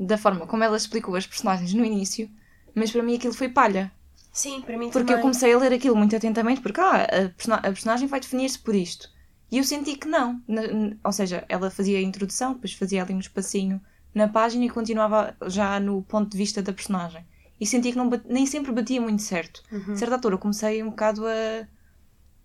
da 0.00 0.16
forma 0.16 0.46
como 0.46 0.64
ela 0.64 0.74
explicou 0.74 1.14
as 1.14 1.26
personagens 1.26 1.74
no 1.74 1.84
início, 1.84 2.30
mas 2.74 2.90
para 2.90 3.02
mim 3.02 3.14
aquilo 3.14 3.34
foi 3.34 3.50
palha. 3.50 3.92
Sim, 4.32 4.62
para 4.62 4.78
mim 4.78 4.86
Porque 4.86 5.00
também. 5.00 5.16
eu 5.16 5.20
comecei 5.20 5.52
a 5.52 5.58
ler 5.58 5.70
aquilo 5.74 5.94
muito 5.94 6.16
atentamente, 6.16 6.62
porque 6.62 6.80
ah, 6.80 7.06
a, 7.06 7.54
a 7.56 7.72
personagem 7.72 8.08
vai 8.08 8.20
definir-se 8.20 8.58
por 8.58 8.74
isto. 8.74 9.10
E 9.52 9.58
eu 9.58 9.64
senti 9.64 9.96
que 9.96 10.08
não. 10.08 10.40
Ou 11.04 11.12
seja, 11.12 11.44
ela 11.46 11.70
fazia 11.70 11.98
a 11.98 12.02
introdução, 12.02 12.54
depois 12.54 12.72
fazia 12.72 13.02
ali 13.02 13.12
um 13.12 13.20
espacinho 13.20 13.80
na 14.14 14.28
página 14.28 14.64
e 14.64 14.70
continuava 14.70 15.36
já 15.46 15.78
no 15.78 16.02
ponto 16.02 16.30
de 16.30 16.38
vista 16.38 16.62
da 16.62 16.72
personagem. 16.72 17.22
E 17.60 17.66
senti 17.66 17.92
que 17.92 17.98
não 17.98 18.10
nem 18.26 18.46
sempre 18.46 18.72
batia 18.72 19.00
muito 19.00 19.20
certo. 19.22 19.62
Uhum. 19.70 19.92
A 19.92 19.96
certa 19.96 20.14
altura 20.14 20.36
eu 20.36 20.38
comecei 20.38 20.82
um 20.82 20.88
bocado 20.88 21.26
a, 21.26 21.66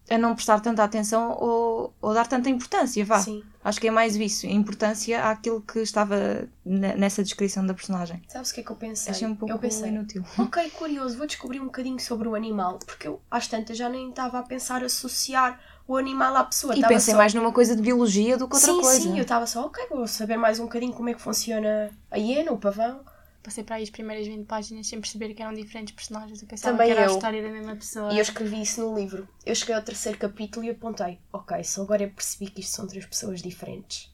a 0.09 0.17
não 0.17 0.35
prestar 0.35 0.59
tanta 0.59 0.83
atenção 0.83 1.37
ou, 1.39 1.93
ou 2.01 2.13
dar 2.13 2.27
tanta 2.27 2.49
importância, 2.49 3.03
vá. 3.05 3.19
Sim. 3.19 3.43
Acho 3.63 3.79
que 3.79 3.87
é 3.87 3.91
mais 3.91 4.15
isso, 4.15 4.47
a 4.47 4.49
importância 4.49 5.23
àquilo 5.23 5.61
que 5.61 5.79
estava 5.79 6.47
ne- 6.65 6.95
nessa 6.95 7.23
descrição 7.23 7.65
da 7.65 7.73
personagem. 7.75 8.21
Sabes 8.27 8.49
o 8.49 8.53
que 8.55 8.61
é 8.61 8.63
que 8.63 8.71
eu 8.71 8.75
pensei? 8.75 9.11
Achei 9.11 9.27
um 9.27 9.35
pouco 9.35 9.53
eu 9.53 9.59
pensei, 9.59 9.89
inútil. 9.89 10.23
ok, 10.37 10.69
curioso, 10.71 11.15
vou 11.17 11.27
descobrir 11.27 11.59
um 11.59 11.65
bocadinho 11.65 11.99
sobre 11.99 12.27
o 12.27 12.33
animal, 12.33 12.79
porque 12.79 13.07
eu 13.07 13.21
às 13.29 13.47
tantas 13.47 13.77
já 13.77 13.87
nem 13.87 14.09
estava 14.09 14.39
a 14.39 14.43
pensar 14.43 14.83
associar 14.83 15.59
o 15.87 15.95
animal 15.95 16.35
à 16.37 16.43
pessoa. 16.43 16.73
E 16.73 16.77
estava 16.77 16.93
pensei 16.93 17.13
só... 17.13 17.17
mais 17.17 17.33
numa 17.35 17.51
coisa 17.51 17.75
de 17.75 17.81
biologia 17.83 18.35
do 18.35 18.47
que 18.47 18.55
outra 18.55 18.71
sim, 18.71 18.81
coisa. 18.81 18.99
sim, 18.99 19.17
eu 19.17 19.21
estava 19.21 19.45
só, 19.45 19.65
ok, 19.67 19.85
vou 19.91 20.07
saber 20.07 20.37
mais 20.37 20.59
um 20.59 20.63
bocadinho 20.63 20.93
como 20.93 21.09
é 21.09 21.13
que 21.13 21.21
funciona 21.21 21.91
a 22.09 22.17
hiena, 22.17 22.51
o 22.51 22.57
pavão. 22.57 23.01
Passei 23.43 23.63
para 23.63 23.77
aí 23.77 23.83
as 23.83 23.89
primeiras 23.89 24.27
20 24.27 24.45
páginas 24.45 24.87
sem 24.87 24.99
perceber 25.01 25.33
que 25.33 25.41
eram 25.41 25.53
diferentes 25.53 25.95
personagens. 25.95 26.41
Eu 26.41 26.47
pensava 26.47 26.73
Também 26.77 26.87
que 26.93 26.97
era 26.99 27.07
eu. 27.07 27.13
a 27.13 27.15
história 27.15 27.41
da 27.41 27.49
mesma 27.49 27.75
pessoa. 27.75 28.13
E 28.13 28.17
eu 28.17 28.21
escrevi 28.21 28.61
isso 28.61 28.81
no 28.81 28.95
livro. 28.95 29.27
Eu 29.45 29.55
cheguei 29.55 29.73
ao 29.75 29.81
terceiro 29.81 30.17
capítulo 30.17 30.65
e 30.65 30.69
apontei, 30.69 31.19
ok, 31.33 31.63
só 31.63 31.81
agora 31.81 32.03
eu 32.03 32.11
percebi 32.11 32.51
que 32.51 32.61
isto 32.61 32.75
são 32.75 32.85
três 32.87 33.05
pessoas 33.05 33.41
diferentes. 33.41 34.11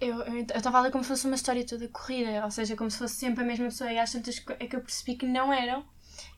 Eu 0.00 0.22
estava 0.54 0.78
a 0.78 0.80
ler 0.82 0.90
como 0.90 1.04
se 1.04 1.08
fosse 1.08 1.24
uma 1.26 1.36
história 1.36 1.64
toda 1.64 1.86
corrida, 1.88 2.44
ou 2.44 2.50
seja, 2.50 2.76
como 2.76 2.90
se 2.90 2.98
fosse 2.98 3.14
sempre 3.14 3.44
a 3.44 3.46
mesma 3.46 3.66
pessoa. 3.66 3.92
E 3.92 3.98
às 3.98 4.10
tantas 4.12 4.42
é 4.58 4.66
que 4.66 4.74
eu 4.76 4.80
percebi 4.80 5.16
que 5.16 5.24
não 5.26 5.52
eram. 5.52 5.84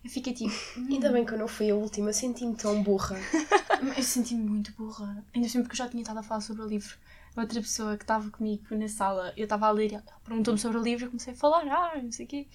Eu 0.04 0.10
fiquei 0.10 0.32
tipo. 0.34 0.52
hum, 0.76 0.86
Ainda 0.90 1.10
bem 1.10 1.24
que 1.24 1.32
eu 1.32 1.38
não 1.38 1.48
fui 1.48 1.70
a 1.70 1.74
última, 1.74 2.12
senti-me 2.12 2.54
tão 2.54 2.82
burra. 2.82 3.16
Eu 3.96 4.02
senti-me 4.02 4.42
muito 4.48 4.72
burra. 4.72 5.22
Ainda 5.34 5.48
sempre 5.48 5.68
que 5.68 5.74
eu 5.74 5.76
já 5.78 5.88
tinha 5.88 6.02
estado 6.02 6.18
a 6.18 6.22
falar 6.22 6.40
sobre 6.40 6.62
o 6.62 6.66
livro. 6.66 6.96
Outra 7.36 7.60
pessoa 7.60 7.96
que 7.96 8.04
estava 8.04 8.30
comigo 8.30 8.64
na 8.74 8.88
sala, 8.88 9.32
eu 9.36 9.44
estava 9.44 9.66
a 9.66 9.70
ler, 9.70 9.92
ela 9.92 10.02
perguntou-me 10.24 10.58
sobre 10.58 10.78
o 10.78 10.82
livro, 10.82 11.04
eu 11.04 11.10
comecei 11.10 11.34
a 11.34 11.36
falar, 11.36 11.66
ah, 11.68 12.00
não 12.02 12.10
sei 12.10 12.24
o 12.24 12.28
quê. 12.28 12.46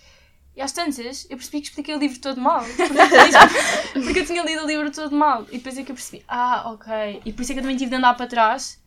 E 0.56 0.62
às 0.62 0.72
tantas, 0.72 1.26
eu 1.30 1.38
percebi 1.38 1.62
que 1.62 1.67
expliquei 1.67 1.96
o 1.96 2.00
livro 2.00 2.20
todo 2.20 2.41
mal. 2.41 2.62
Porque, 3.94 4.06
porque 4.06 4.20
eu 4.20 4.26
tinha 4.26 4.44
lido 4.44 4.63
o 4.63 4.67
livro 4.67 4.91
todo 4.91 5.15
mal. 5.15 5.44
E 5.50 5.58
depois 5.58 5.78
é 5.78 5.84
que 5.84 5.91
eu 5.91 5.96
percebi, 5.96 6.24
ah, 6.28 6.72
ok. 6.72 7.22
E 7.24 7.32
por 7.32 7.41
isso 7.41 7.52
é 7.52 7.56
que 7.56 7.60
eu 7.60 7.63
também 7.63 7.78
tive 7.78 7.89
de 7.89 7.96
andar 7.96 8.15
para 8.15 8.28
trás, 8.28 8.82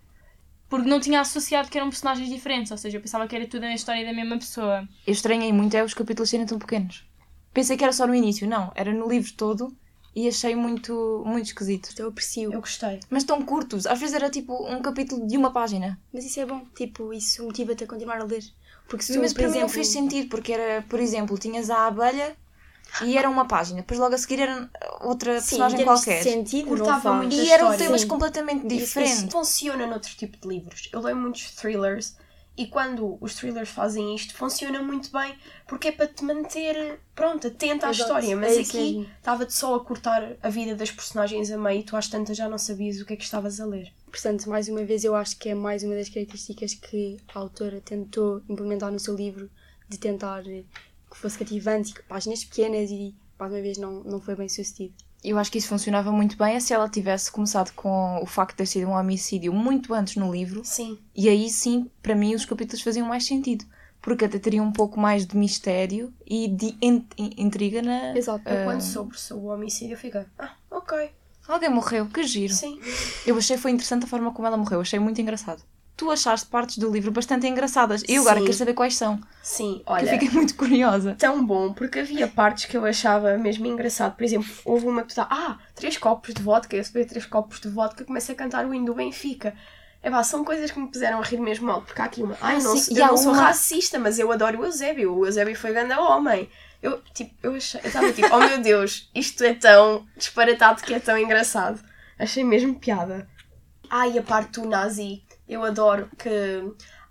porque 0.69 0.89
não 0.89 1.01
tinha 1.01 1.21
associado 1.21 1.71
que 1.71 1.79
eram 1.79 1.89
personagens 1.89 2.29
diferentes. 2.29 2.71
Ou 2.71 2.77
seja, 2.77 2.99
eu 2.99 3.01
pensava 3.01 3.27
que 3.27 3.35
era 3.35 3.47
tudo 3.47 3.65
a 3.65 3.75
história 3.75 4.05
da 4.05 4.13
mesma 4.13 4.37
pessoa. 4.37 4.87
Eu 5.07 5.13
estranhei 5.13 5.53
muito 5.53 5.75
é 5.75 5.83
os 5.83 5.95
capítulos 5.95 6.29
serem 6.29 6.45
tão 6.45 6.59
pequenos. 6.59 7.09
Pensei 7.53 7.77
que 7.77 7.85
era 7.85 7.93
só 7.93 8.07
no 8.07 8.15
início, 8.15 8.49
não, 8.49 8.73
era 8.75 8.93
no 8.93 9.09
livro 9.09 9.33
todo 9.35 9.75
e 10.15 10.29
achei 10.29 10.55
muito, 10.55 11.23
muito 11.27 11.47
esquisito. 11.47 11.91
Eu 11.99 12.09
aprecio. 12.09 12.53
Eu 12.53 12.61
gostei. 12.61 13.01
Mas 13.11 13.25
tão 13.25 13.43
curtos, 13.43 13.87
às 13.87 13.99
vezes 13.99 14.15
era 14.15 14.31
tipo 14.31 14.53
um 14.69 14.81
capítulo 14.81 15.27
de 15.27 15.37
uma 15.37 15.53
página. 15.53 15.99
Mas 16.13 16.25
isso 16.25 16.39
é 16.41 16.47
bom. 16.47 16.63
Tipo, 16.77 17.13
isso 17.13 17.43
motiva-te 17.45 17.85
a 17.85 17.87
continuar 17.87 18.21
a 18.21 18.25
ler. 18.25 18.45
Porque 18.89 19.03
se 19.05 19.15
tu, 19.15 19.21
Mas 19.21 19.33
por 19.33 19.39
para 19.41 19.47
mim 19.49 19.51
não 19.53 19.59
exemplo... 19.61 19.75
fez 19.75 19.89
sentido, 19.89 20.29
porque 20.29 20.53
era, 20.53 20.83
por 20.83 21.01
exemplo, 21.01 21.39
tinhas 21.39 21.71
a 21.71 21.87
abelha 21.87 22.37
e 23.03 23.17
era 23.19 23.29
uma 23.29 23.47
página, 23.49 23.79
depois 23.81 23.99
logo 23.99 24.15
a 24.15 24.19
seguir 24.19 24.41
era 24.41 24.71
outra 25.01 25.41
Sim, 25.41 25.57
em 25.57 25.59
personagem 25.59 25.85
qualquer. 25.85 26.23
de 26.23 26.31
sentido, 26.31 26.69
não 26.71 26.77
Cortava 26.77 27.01
faz. 27.01 27.17
muito 27.17 27.35
E 27.35 27.51
eram 27.51 27.65
história. 27.71 27.79
temas 27.79 28.01
Sim. 28.03 28.09
completamente 28.09 28.67
Isso 28.67 28.77
diferentes. 28.87 29.33
funciona 29.33 29.87
noutro 29.87 30.15
tipo 30.15 30.37
de 30.39 30.47
livros. 30.47 30.89
Eu 30.93 31.01
leio 31.01 31.17
muitos 31.17 31.51
thrillers 31.53 32.15
e 32.57 32.67
quando 32.67 33.19
os 33.21 33.35
thrillers 33.35 33.69
fazem 33.69 34.15
isto, 34.15 34.35
funciona 34.35 34.81
muito 34.83 35.11
bem 35.11 35.35
porque 35.67 35.89
é 35.89 35.93
para 35.93 36.07
te 36.07 36.25
manter, 36.25 37.01
pronto, 37.15 37.49
atenta 37.49 37.89
à 37.89 37.91
Exato, 37.91 38.03
história. 38.03 38.37
Mas 38.37 38.57
é 38.57 38.61
aqui 38.61 39.09
estava-te 39.19 39.53
só 39.53 39.75
a 39.75 39.85
cortar 39.85 40.37
a 40.43 40.49
vida 40.49 40.77
das 40.77 40.91
personagens 40.91 41.51
a 41.51 41.59
meio 41.59 41.81
e 41.81 41.83
tu 41.83 41.97
às 41.97 42.09
tantas 42.09 42.37
já 42.37 42.49
não 42.49 42.59
sabias 42.59 43.01
o 43.01 43.07
que 43.07 43.15
é 43.15 43.17
que 43.17 43.25
estavas 43.25 43.61
a 43.61 43.67
ler. 43.67 43.93
Portanto, 44.07 44.49
mais 44.49 44.69
uma 44.69 44.85
vez, 44.85 45.03
eu 45.03 45.17
acho 45.17 45.37
que 45.37 45.49
é 45.49 45.55
mais 45.55 45.83
uma 45.83 45.97
das 45.97 46.09
características 46.09 46.75
que 46.75 47.17
a 47.35 47.39
autora 47.41 47.81
tentou 47.81 48.41
implementar 48.49 48.93
no 48.93 49.01
seu 49.01 49.17
livro, 49.17 49.51
de 49.89 49.99
tentar 49.99 50.45
que 50.45 50.67
fosse 51.17 51.39
cativante 51.39 51.91
e 51.91 51.95
que 51.95 52.03
páginas 52.05 52.45
pequenas 52.45 52.91
e, 52.91 53.15
mais 53.39 53.53
uma 53.53 53.61
vez, 53.61 53.79
não, 53.79 54.05
não 54.05 54.21
foi 54.21 54.37
bem 54.37 54.49
sucedido. 54.49 54.95
Eu 55.25 55.39
acho 55.39 55.51
que 55.51 55.57
isso 55.59 55.69
funcionava 55.69 56.13
muito 56.13 56.37
bem 56.37 56.55
é 56.55 56.61
se 56.61 56.75
ela 56.75 56.89
tivesse 56.89 57.33
começado 57.33 57.73
com 57.73 58.21
o 58.23 58.27
facto 58.27 58.51
de 58.53 58.57
ter 58.59 58.67
sido 58.67 58.89
um 58.89 58.93
homicídio 58.93 59.53
muito 59.55 59.95
antes 59.95 60.17
no 60.17 60.31
livro. 60.31 60.63
Sim. 60.65 60.99
E 61.17 61.29
aí 61.31 61.49
sim, 61.49 61.91
para 62.03 62.15
mim, 62.15 62.35
os 62.35 62.45
capítulos 62.45 62.83
faziam 62.83 63.09
mais 63.09 63.25
sentido. 63.25 63.65
Porque 64.03 64.27
até 64.27 64.39
teria 64.39 64.63
um 64.63 64.71
pouco 64.71 65.01
mais 65.01 65.27
de 65.27 65.35
mistério 65.35 66.13
e 66.27 66.47
de 66.47 66.77
in- 66.83 67.07
in- 67.17 67.31
intriga 67.39 67.81
na. 67.81 68.15
Exato. 68.15 68.47
Eu 68.47 68.65
quando 68.65 68.83
soube 68.83 69.19
sobre 69.19 69.47
o 69.47 69.49
homicídio 69.49 69.95
eu 69.95 69.99
fiquei, 69.99 70.27
ah, 70.39 70.53
ok, 70.71 71.11
Alguém 71.49 71.71
morreu, 71.71 72.07
que 72.07 72.23
giro. 72.25 72.53
sim. 72.53 72.79
Eu 73.27 73.37
achei 73.39 73.57
foi 73.57 73.71
interessante 73.71 74.05
a 74.05 74.07
forma 74.07 74.31
como 74.33 74.47
ela 74.47 74.57
morreu, 74.59 74.81
achei 74.83 74.99
muito 74.99 75.21
engraçado. 75.23 75.63
Tu 75.97 76.11
achaste 76.11 76.47
partes 76.49 76.79
do 76.79 76.91
livro 76.91 77.13
bastante 77.13 77.47
engraçadas. 77.47 78.03
Eu 78.09 78.23
agora 78.23 78.41
quero 78.41 78.53
saber 78.53 78.75
quais 78.75 78.97
são. 78.97 79.21
Sim, 79.43 79.77
que 79.87 79.93
olha. 79.93 80.05
eu 80.07 80.09
fiquei 80.09 80.29
muito 80.37 80.57
curiosa. 80.57 81.15
tão 81.19 81.45
bom, 81.47 81.73
porque 81.73 82.01
havia 82.01 82.27
partes 82.27 82.65
que 82.65 82.77
eu 82.77 82.85
achava 82.85 83.39
mesmo 83.39 83.65
engraçado. 83.67 84.17
Por 84.17 84.25
exemplo, 84.25 84.51
houve 84.65 84.87
uma 84.87 85.03
que 85.03 85.09
tu 85.11 85.15
tá, 85.15 85.29
ah, 85.31 85.57
três 85.75 85.97
copos 85.97 86.35
de 86.35 86.43
vodka, 86.43 86.75
eu 86.77 86.83
beber 86.93 87.07
três 87.07 87.25
copos 87.27 87.61
de 87.61 87.69
vodka, 87.69 88.05
começo 88.05 88.33
a 88.33 88.35
cantar 88.35 88.67
o 88.67 88.75
hino 88.75 88.87
do 88.87 88.95
Benfica. 88.95 89.55
É 90.03 90.11
pá, 90.11 90.23
são 90.23 90.45
coisas 90.45 90.71
que 90.71 90.79
me 90.79 90.89
puseram 90.91 91.19
a 91.21 91.23
rir 91.23 91.39
mesmo 91.41 91.67
mal, 91.69 91.81
porque 91.81 92.03
há 92.03 92.05
aqui 92.07 92.23
uma. 92.23 92.37
Ai, 92.41 92.57
Ah, 92.57 92.61
não, 92.63 92.77
sim, 92.77 92.99
eu 92.99 93.07
não 93.07 93.17
sou 93.17 93.33
uma- 93.33 93.43
racista, 93.43 93.99
mas 93.99 94.19
eu 94.19 94.31
adoro 94.33 94.61
o 94.61 94.65
Eusébio. 94.67 95.15
O 95.17 95.25
Eusébio 95.25 95.57
foi 95.57 95.73
grande 95.73 95.95
homem. 95.95 96.49
Eu, 96.83 97.01
tipo, 97.15 97.33
eu 97.43 97.55
achei, 97.55 97.81
eu 97.83 97.87
estava 97.87 98.13
tipo, 98.13 98.29
oh 98.35 98.39
meu 98.41 98.59
Deus, 98.61 99.09
isto 99.15 99.43
é 99.45 99.55
tão 99.55 100.05
disparatado 100.17 100.83
que 100.83 100.93
é 100.93 100.99
tão 101.01 101.17
engraçado. 101.17 101.81
Achei 102.19 102.45
mesmo 102.45 102.75
piada. 102.79 103.27
Ai, 103.89 104.19
a 104.19 104.23
parte 104.23 104.61
do 104.61 104.69
nazi, 104.69 105.23
eu 105.49 105.63
adoro 105.65 106.11
que. 106.19 106.29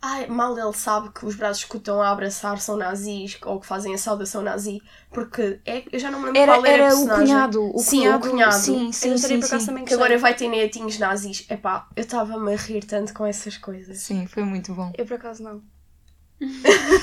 Ai, 0.01 0.27
mal 0.27 0.57
ele 0.57 0.73
sabe 0.73 1.11
que 1.13 1.25
os 1.25 1.35
braços 1.35 1.63
que 1.63 1.75
o 1.75 1.77
estão 1.77 2.01
a 2.01 2.11
abraçar 2.11 2.59
são 2.59 2.75
nazis 2.75 3.37
ou 3.45 3.59
que 3.59 3.65
fazem 3.65 3.93
a 3.93 3.97
saudação 3.97 4.41
nazi, 4.41 4.81
porque 5.11 5.61
é, 5.65 5.85
eu 5.91 5.99
já 5.99 6.11
não 6.11 6.19
me 6.19 6.25
lembro 6.25 6.41
Era, 6.41 6.51
qual 6.51 6.65
era, 6.65 6.83
era 6.83 6.89
a 6.91 6.95
o 6.95 7.07
personagem. 7.07 7.23
cunhado. 7.25 7.71
O 7.75 7.83
Sim, 7.83 7.99
cunhado. 7.99 8.17
o 8.17 8.19
cunhado. 8.19 8.51
Sim, 8.51 8.91
sim, 8.91 9.11
eu 9.11 9.17
sim, 9.17 9.21
também 9.21 9.39
por 9.39 9.45
acaso 9.47 9.65
sim. 9.65 9.67
também 9.67 9.83
Que 9.85 9.93
gostei. 9.95 9.95
agora 9.95 10.17
vai 10.17 10.35
ter 10.35 10.47
netinhos 10.49 10.99
nazis. 10.99 11.45
Epá, 11.49 11.87
eu 11.95 12.01
estava-me 12.03 12.53
a 12.53 12.57
rir 12.57 12.83
tanto 12.85 13.13
com 13.13 13.25
essas 13.25 13.57
coisas. 13.57 13.99
Sim, 13.99 14.27
foi 14.27 14.43
muito 14.43 14.73
bom. 14.75 14.91
Eu 14.93 15.05
por 15.05 15.15
acaso 15.15 15.43
não. 15.43 15.63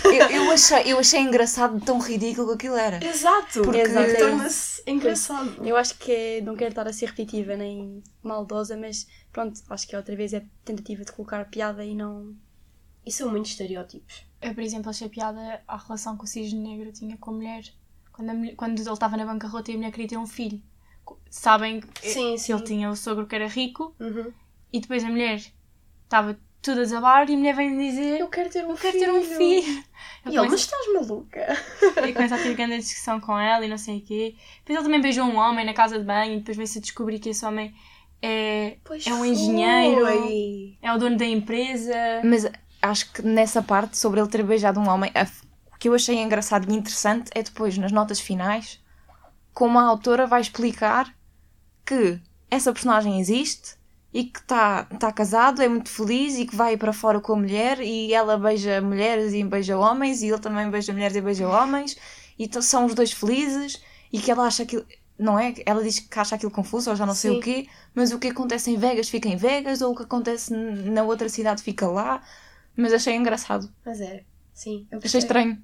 Eu, 0.05 0.27
eu, 0.45 0.51
achei, 0.53 0.83
eu 0.93 0.99
achei 0.99 1.21
engraçado 1.21 1.81
tão 1.85 1.99
ridículo 1.99 2.49
que 2.49 2.55
aquilo 2.55 2.77
era. 2.77 3.05
Exato, 3.05 3.63
Porque- 3.63 3.83
porque 3.89 4.15
torna-se 4.15 4.83
engraçado. 4.87 5.67
Eu 5.67 5.77
acho 5.77 5.97
que 5.99 6.13
é- 6.13 6.41
não 6.41 6.55
quero 6.57 6.71
estar 6.71 6.87
a 6.87 6.93
ser 6.93 7.07
repetitiva 7.07 7.57
nem 7.57 8.03
maldosa, 8.23 8.77
mas 8.77 9.07
pronto, 9.33 9.61
acho 9.71 9.87
que 9.89 9.97
outra 9.97 10.15
vez 10.17 10.33
é 10.33 10.45
tentativa 10.65 11.05
de 11.05 11.13
colocar 11.13 11.45
piada 11.51 11.85
e 11.85 11.95
não. 11.95 12.35
E 13.07 13.11
são 13.13 13.31
muitos 13.31 13.53
estereótipos. 13.53 14.25
Eu, 14.43 14.55
por 14.55 14.63
exemplo, 14.63 14.91
achei 14.91 15.09
piada 15.09 15.63
a 15.67 15.77
relação 15.77 16.17
que 16.17 16.25
o 16.25 16.27
cisne 16.27 16.59
negro 16.61 16.93
tinha 16.93 17.17
com 17.17 17.31
a 17.31 17.35
mulher. 17.35 17.63
Quando, 18.13 18.31
a 18.31 18.35
mulher- 18.35 18.55
quando 18.57 18.79
ele 18.81 18.91
estava 18.91 19.17
na 19.17 19.25
bancarrota 19.25 19.71
e 19.71 19.75
a 19.75 19.77
mulher 19.79 19.91
queria 19.91 20.09
ter 20.09 20.17
um 20.19 20.27
filho. 20.27 20.61
Sabem 21.31 21.81
que 21.81 22.09
Sim, 22.11 22.37
se 22.37 22.53
ele 22.53 22.59
sim. 22.61 22.65
tinha 22.67 22.91
o 22.91 22.97
sogro 22.97 23.27
que 23.27 23.35
era 23.35 23.47
rico 23.49 23.95
Uhum. 23.99 24.33
e 24.73 24.81
depois 24.81 25.03
a 25.03 25.09
mulher 25.09 25.43
estava 26.05 26.39
tudo 26.63 26.81
a 26.81 26.83
desabar 26.85 27.29
e 27.29 27.35
a 27.35 27.37
mulher 27.37 27.55
vem 27.55 27.77
dizer 27.79 28.21
Eu 28.21 28.29
quero 28.29 28.51
ter 28.51 28.65
um 28.67 28.71
eu 28.71 28.77
quero 28.77 28.99
ter 28.99 29.11
um 29.11 29.23
filho. 29.23 29.85
E 30.27 30.29
Ele 30.29 30.39
ele, 30.39 30.49
mas 30.51 30.61
estás 30.61 30.93
maluca? 30.93 31.57
E 32.07 32.13
começa 32.13 32.35
a 32.35 32.39
ter 32.39 32.55
grande 32.55 32.79
discussão 32.79 33.21
com 33.21 33.39
ela 33.39 33.65
e 33.65 33.69
não 33.69 33.79
sei 33.79 33.99
o 33.99 34.01
quê. 34.03 34.35
Depois 34.59 34.77
ele 34.79 34.85
também 34.85 35.01
beijou 35.01 35.25
um 35.25 35.37
homem 35.37 35.65
na 35.65 35.73
casa 35.73 35.99
de 35.99 36.05
banho 36.05 36.35
e 36.35 36.39
depois 36.39 36.57
veio-se 36.57 36.79
a 36.79 36.83
descobrir 36.83 37.19
que 37.19 37.31
esse 37.31 37.45
homem 37.45 37.75
é, 38.23 38.77
Pois 38.85 39.07
é 39.07 39.15
um 39.15 39.25
engenheiro, 39.25 40.07
foi. 40.07 40.77
é 40.83 40.93
o 40.93 40.99
dono 40.99 41.17
da 41.17 41.25
empresa. 41.25 41.95
Mas 42.23 42.47
acho 42.83 43.13
que 43.13 43.23
nessa 43.23 43.63
parte, 43.63 43.99
sobre 43.99 44.21
ele 44.21 44.29
ter 44.29 44.43
beijado 44.43 44.79
um 44.79 44.89
homem, 44.89 45.11
o 45.73 45.79
que 45.79 45.89
eu 45.89 45.95
achei 45.95 46.17
engraçado 46.19 46.71
e 46.71 46.77
interessante 46.77 47.31
é 47.35 47.43
depois, 47.43 47.79
nas 47.79 47.93
notas 47.93 48.21
finais, 48.21 48.83
como 49.55 49.79
a 49.79 49.83
autora 49.85 50.27
vai 50.27 50.41
explicar 50.43 51.15
que 51.87 52.21
essa 52.51 52.73
personagem 52.73 53.19
existe 53.19 53.80
e 54.13 54.25
que 54.25 54.41
está 54.41 54.85
tá 54.85 55.13
casado, 55.13 55.63
é 55.63 55.69
muito 55.69 55.89
feliz 55.89 56.37
e 56.39 56.47
que 56.47 56.57
vai 56.57 56.77
para 56.77 56.93
fora 56.93 57.21
com 57.21 57.33
a 57.35 57.37
mulher 57.37 57.81
e 57.81 58.13
ela 58.13 58.37
beija 58.37 58.81
mulheres 58.81 59.33
e 59.33 59.45
beija 59.45 59.79
homens 59.79 60.23
e 60.23 60.29
ele 60.29 60.39
também 60.39 60.69
beija 60.71 60.93
mulheres 60.93 61.17
e 61.17 61.21
beija 61.21 61.49
homens 61.49 61.97
e 62.39 62.49
são 62.63 62.87
os 62.87 62.95
dois 62.95 63.13
felizes 63.13 63.81
e 64.13 64.19
que 64.21 64.31
ela 64.31 64.47
acha 64.47 64.67
que 64.67 64.85
não 65.19 65.39
é? 65.39 65.55
Ela 65.67 65.83
diz 65.83 65.99
que 66.01 66.19
acha 66.19 66.35
aquilo 66.35 66.51
confuso 66.51 66.91
ou 66.91 66.97
já 66.97 67.05
não 67.05 67.15
sei 67.15 67.33
Sim. 67.33 67.39
o 67.39 67.41
quê, 67.41 67.69
mas 67.95 68.11
o 68.11 68.19
que 68.19 68.29
acontece 68.29 68.71
em 68.71 68.77
Vegas 68.79 69.09
fica 69.09 69.29
em 69.29 69.37
Vegas 69.37 69.83
ou 69.83 69.93
o 69.93 69.95
que 69.97 70.03
acontece 70.03 70.53
na 70.55 71.03
outra 71.03 71.29
cidade 71.29 71.63
fica 71.63 71.87
lá. 71.87 72.23
Mas 72.77 72.93
achei 72.93 73.15
engraçado, 73.15 73.71
Mas 73.85 74.01
é, 74.01 74.25
sim. 74.55 74.87
Eu 74.91 74.99
achei 75.05 75.19
estranho. 75.19 75.61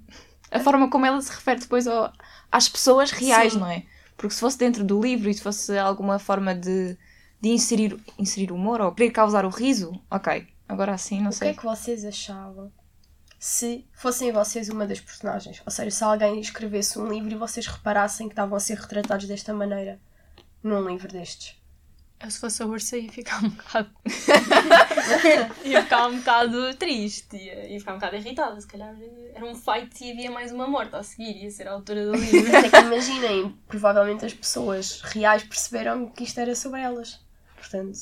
A 0.50 0.60
forma 0.60 0.90
como 0.90 1.06
ela 1.06 1.20
se 1.22 1.30
refere 1.32 1.60
depois 1.60 1.86
ao- 1.86 2.12
às 2.52 2.68
pessoas 2.68 3.10
reais, 3.10 3.54
Sim. 3.54 3.60
não 3.60 3.66
é? 3.68 3.84
Porque 4.16 4.34
se 4.34 4.40
fosse 4.40 4.58
dentro 4.58 4.84
do 4.84 5.00
livro 5.00 5.30
e 5.30 5.34
se 5.34 5.42
fosse 5.42 5.76
alguma 5.78 6.18
forma 6.18 6.54
de, 6.54 6.96
de 7.40 7.48
inserir, 7.50 7.98
inserir 8.18 8.50
humor 8.52 8.80
ou 8.80 8.92
querer 8.92 9.10
causar 9.10 9.44
o 9.44 9.50
riso, 9.50 10.00
ok. 10.10 10.46
Agora 10.68 10.94
assim, 10.94 11.20
não 11.20 11.28
O 11.28 11.32
que 11.32 11.36
sei. 11.38 11.50
é 11.50 11.54
que 11.54 11.64
vocês 11.64 12.04
achavam 12.04 12.72
se 13.38 13.86
fossem 13.92 14.32
vocês 14.32 14.68
uma 14.68 14.86
das 14.86 15.00
personagens? 15.00 15.62
Ou 15.64 15.70
seja, 15.70 15.90
se 15.90 16.02
alguém 16.02 16.40
escrevesse 16.40 16.98
um 16.98 17.06
livro 17.08 17.30
e 17.30 17.36
vocês 17.36 17.66
reparassem 17.66 18.28
que 18.28 18.32
estavam 18.32 18.56
a 18.56 18.60
ser 18.60 18.76
retratados 18.78 19.26
desta 19.26 19.52
maneira 19.54 20.00
num 20.62 20.88
livro 20.88 21.08
destes. 21.08 21.54
Eu 22.18 22.30
se 22.30 22.40
fosse 22.40 22.62
a 22.62 22.66
ursa 22.66 22.96
ia 22.96 23.12
ficar 23.12 23.44
um 23.44 23.50
bocado. 23.50 23.90
ia 25.64 25.82
ficar 25.82 26.06
um 26.08 26.16
bocado 26.18 26.74
triste, 26.74 27.36
ia, 27.36 27.66
ia 27.68 27.78
ficar 27.78 27.92
um 27.92 27.96
bocado 27.96 28.16
irritada. 28.16 28.60
Se 28.60 28.66
calhar 28.66 28.94
era 29.34 29.44
um 29.44 29.54
fight 29.54 30.02
e 30.02 30.12
havia 30.12 30.30
mais 30.30 30.50
uma 30.50 30.66
morte 30.66 30.96
a 30.96 31.02
seguir, 31.02 31.36
ia 31.44 31.50
ser 31.50 31.68
a 31.68 31.72
altura 31.72 32.06
do 32.06 32.16
livro. 32.16 32.50
Mas 32.50 32.64
é 32.64 32.70
que 32.70 32.76
imaginem, 32.86 33.54
provavelmente 33.68 34.24
as 34.24 34.32
pessoas 34.32 35.02
reais 35.02 35.42
perceberam 35.44 36.08
que 36.08 36.24
isto 36.24 36.40
era 36.40 36.54
sobre 36.56 36.80
elas. 36.80 37.20
Portanto, 37.70 37.98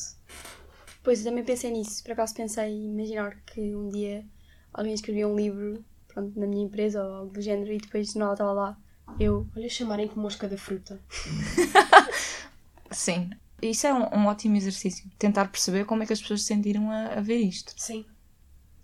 Pois, 1.02 1.18
eu 1.20 1.26
também 1.30 1.44
pensei 1.44 1.70
nisso. 1.70 2.02
Por 2.02 2.12
acaso 2.12 2.34
pensei 2.34 2.64
em 2.70 2.86
imaginar 2.92 3.36
que 3.46 3.74
um 3.74 3.88
dia 3.90 4.24
alguém 4.72 4.94
escrevia 4.94 5.28
um 5.28 5.36
livro 5.36 5.84
pronto, 6.08 6.38
na 6.38 6.46
minha 6.46 6.64
empresa 6.64 7.02
ou 7.04 7.14
algo 7.14 7.32
do 7.32 7.40
género 7.42 7.72
e 7.72 7.78
depois 7.78 8.14
não 8.14 8.32
estava 8.32 8.52
lá. 8.52 8.78
Eu. 9.20 9.46
olha 9.54 9.68
chamarem 9.68 10.08
que 10.08 10.18
mosca 10.18 10.48
da 10.48 10.56
fruta. 10.56 10.98
Sim. 12.90 13.30
Isso 13.60 13.86
é 13.86 13.94
um, 13.94 14.02
um 14.20 14.26
ótimo 14.26 14.56
exercício. 14.56 15.10
Tentar 15.18 15.48
perceber 15.48 15.84
como 15.84 16.02
é 16.02 16.06
que 16.06 16.12
as 16.12 16.20
pessoas 16.20 16.42
se 16.42 16.48
sentiram 16.48 16.90
a, 16.90 17.14
a 17.14 17.20
ver 17.20 17.38
isto. 17.38 17.72
Sim, 17.76 18.04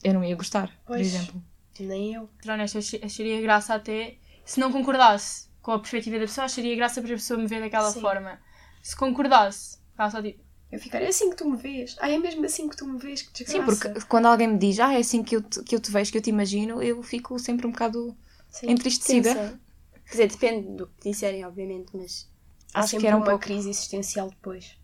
Eu 0.03 0.15
não 0.15 0.25
ia 0.25 0.35
gostar, 0.37 0.69
por 0.87 0.97
Pois. 0.97 1.01
exemplo. 1.07 1.43
nem 1.79 2.15
eu. 2.15 2.29
Ser 2.43 2.51
honesta, 2.51 2.79
ach- 2.79 3.01
acharia 3.05 3.41
graça 3.41 3.75
até. 3.75 4.17
Se 4.45 4.59
não 4.61 4.71
concordasse 4.73 5.49
com 5.63 5.73
a 5.73 5.79
perspectiva 5.79 6.17
da 6.19 6.25
pessoa, 6.27 6.45
acharia 6.47 6.75
graça 6.77 7.01
para 7.03 7.11
a 7.13 7.17
pessoa 7.17 7.39
me 7.41 7.47
ver 7.47 7.61
daquela 7.61 7.91
Sim. 7.91 8.01
forma. 8.01 8.39
Se 8.83 8.97
concordasse, 8.97 9.79
ficava 9.93 10.11
só 10.11 10.23
tipo. 10.23 10.43
Eu 10.71 10.79
ficaria 10.79 11.07
é 11.09 11.11
assim 11.11 11.31
que 11.31 11.37
tu 11.37 11.49
me 11.51 11.57
vês. 11.57 11.97
Ah, 11.99 12.09
é 12.09 12.19
mesmo 12.19 12.45
assim 12.45 12.69
que 12.69 12.77
tu 12.77 12.87
me 12.87 12.99
vês, 12.99 13.23
que 13.23 13.33
desgraça. 13.33 13.59
Sim, 13.59 13.65
porque 13.93 14.07
quando 14.07 14.27
alguém 14.27 14.47
me 14.49 14.59
diz, 14.59 14.79
ah, 14.79 14.93
é 14.95 14.99
assim 14.99 15.23
que 15.23 15.37
eu 15.37 15.43
te, 15.43 15.63
que 15.65 15.75
eu 15.75 15.81
te 15.81 15.91
vejo, 15.91 16.13
que 16.13 16.19
eu 16.19 16.23
te 16.23 16.31
imagino, 16.31 16.81
eu 16.83 17.03
fico 17.03 17.39
sempre 17.39 17.67
um 17.67 17.73
bocado 17.73 18.17
Sim. 18.51 18.71
entristecida. 18.71 19.35
Pensa. 19.35 19.61
Quer 20.05 20.11
dizer, 20.11 20.29
depende 20.29 20.77
do 20.77 20.87
que 20.87 21.11
disserem, 21.11 21.45
obviamente, 21.45 21.91
mas. 21.95 22.29
Há 22.73 22.81
Acho 22.81 22.99
que 22.99 23.07
era 23.07 23.17
um 23.17 23.21
uma 23.21 23.27
pouco. 23.27 23.45
crise 23.45 23.69
existencial 23.69 24.31
depois. 24.31 24.77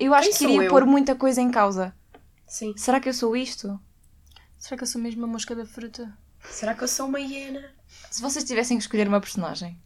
Eu 0.00 0.14
acho 0.14 0.36
que 0.36 0.44
iria 0.44 0.62
eu? 0.64 0.70
pôr 0.70 0.84
muita 0.84 1.14
coisa 1.14 1.40
em 1.40 1.50
causa. 1.50 1.94
Sim. 2.46 2.74
Será 2.76 2.98
que 2.98 3.08
eu 3.08 3.14
sou 3.14 3.36
isto? 3.36 3.78
Será 4.58 4.76
que 4.76 4.82
eu 4.82 4.88
sou 4.88 5.00
mesmo 5.00 5.24
a 5.24 5.28
mosca 5.28 5.54
da 5.54 5.66
fruta? 5.66 6.16
Será 6.50 6.74
que 6.74 6.82
eu 6.82 6.88
sou 6.88 7.06
uma 7.06 7.20
hiena? 7.20 7.70
Se 8.10 8.20
vocês 8.20 8.44
tivessem 8.44 8.76
que 8.76 8.82
escolher 8.82 9.06
uma 9.06 9.20
personagem, 9.20 9.78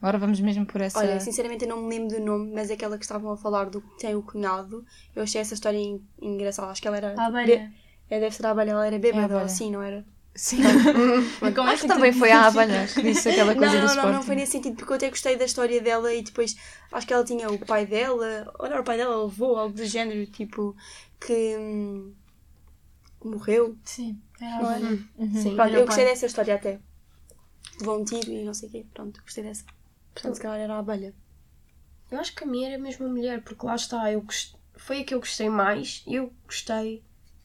agora 0.00 0.18
vamos 0.18 0.40
mesmo 0.40 0.66
por 0.66 0.80
essa. 0.80 0.98
Olha, 1.00 1.20
sinceramente 1.20 1.64
eu 1.64 1.68
não 1.68 1.82
me 1.82 1.88
lembro 1.96 2.16
do 2.18 2.24
nome, 2.24 2.52
mas 2.54 2.70
aquela 2.70 2.98
que 2.98 3.04
estavam 3.04 3.30
a 3.32 3.36
falar 3.36 3.66
do 3.70 3.80
que 3.80 3.98
tem 3.98 4.14
o 4.14 4.22
cunhado, 4.22 4.84
eu 5.14 5.22
achei 5.22 5.40
essa 5.40 5.54
história 5.54 5.78
en- 5.78 6.00
engraçada. 6.20 6.70
Acho 6.72 6.82
que 6.82 6.88
ela 6.88 6.96
era. 6.96 7.14
A 7.16 7.26
abelha. 7.26 7.46
Be- 7.46 7.70
É, 8.10 8.18
deve 8.20 8.34
ser 8.34 8.46
a 8.46 8.50
abelha, 8.50 8.70
ela 8.72 8.86
era 8.86 8.98
É 8.98 8.98
bêbada 8.98 9.34
ou 9.36 9.40
abelha. 9.40 9.44
assim, 9.44 9.70
não 9.70 9.82
era? 9.82 10.04
Sim. 10.34 10.62
Como 11.54 11.68
Acho 11.70 11.82
que 11.82 11.88
também 11.88 12.12
foi 12.12 12.30
a 12.32 12.46
abelha 12.46 12.86
que 12.88 13.02
disse 13.02 13.28
aquela 13.28 13.54
Não, 13.54 13.60
coisa 13.60 13.78
do 13.80 13.86
não, 13.86 13.94
não, 13.94 14.10
não 14.10 14.22
foi 14.22 14.36
nesse 14.36 14.52
sentido, 14.52 14.76
porque 14.76 14.92
eu 14.92 14.96
até 14.96 15.10
gostei 15.10 15.36
da 15.36 15.44
história 15.44 15.80
dela 15.80 16.12
e 16.14 16.22
depois 16.22 16.54
acho 16.92 17.06
que 17.06 17.12
ela 17.12 17.24
tinha 17.24 17.50
o 17.50 17.58
pai 17.58 17.86
dela, 17.86 18.52
ou 18.58 18.68
não, 18.68 18.80
o 18.80 18.84
pai 18.84 18.96
dela 18.96 19.24
levou, 19.24 19.56
algo 19.56 19.74
do 19.74 19.84
género, 19.84 20.26
tipo, 20.26 20.74
que 21.20 21.56
hum, 21.58 22.14
morreu. 23.24 23.76
Sim, 23.84 24.22
era 24.40 24.56
Não 24.58 24.70
a 24.70 24.70
é? 24.70 24.76
abelha. 24.76 24.98
Uhum. 25.16 25.42
Sim. 25.42 25.54
Pronto, 25.56 25.74
eu 25.74 25.82
o 25.82 25.86
gostei 25.86 26.04
pai. 26.04 26.04
dessa 26.04 26.26
história 26.26 26.54
até. 26.54 26.80
Levou 27.80 28.00
um 28.00 28.04
tiro 28.04 28.30
e 28.30 28.44
não 28.44 28.54
sei 28.54 28.68
o 28.68 28.72
quê, 28.72 28.86
pronto, 28.94 29.20
gostei 29.22 29.44
dessa. 29.44 29.64
Portanto, 30.18 30.34
se 30.34 30.40
calhar 30.42 30.58
era 30.58 30.74
a 30.74 30.78
abelha. 30.78 31.14
Eu 32.10 32.18
acho 32.18 32.34
que 32.34 32.42
a 32.44 32.46
minha 32.46 32.68
era 32.70 32.78
mesmo 32.78 33.06
a 33.06 33.08
mulher, 33.08 33.42
porque 33.42 33.64
lá 33.64 33.74
está, 33.76 34.10
eu 34.10 34.22
gost... 34.22 34.54
foi 34.76 35.00
a 35.00 35.04
que 35.04 35.14
eu 35.14 35.20
gostei 35.20 35.48
mais 35.48 36.02
e 36.06 36.14
eu 36.16 36.32
gostei 36.46 37.04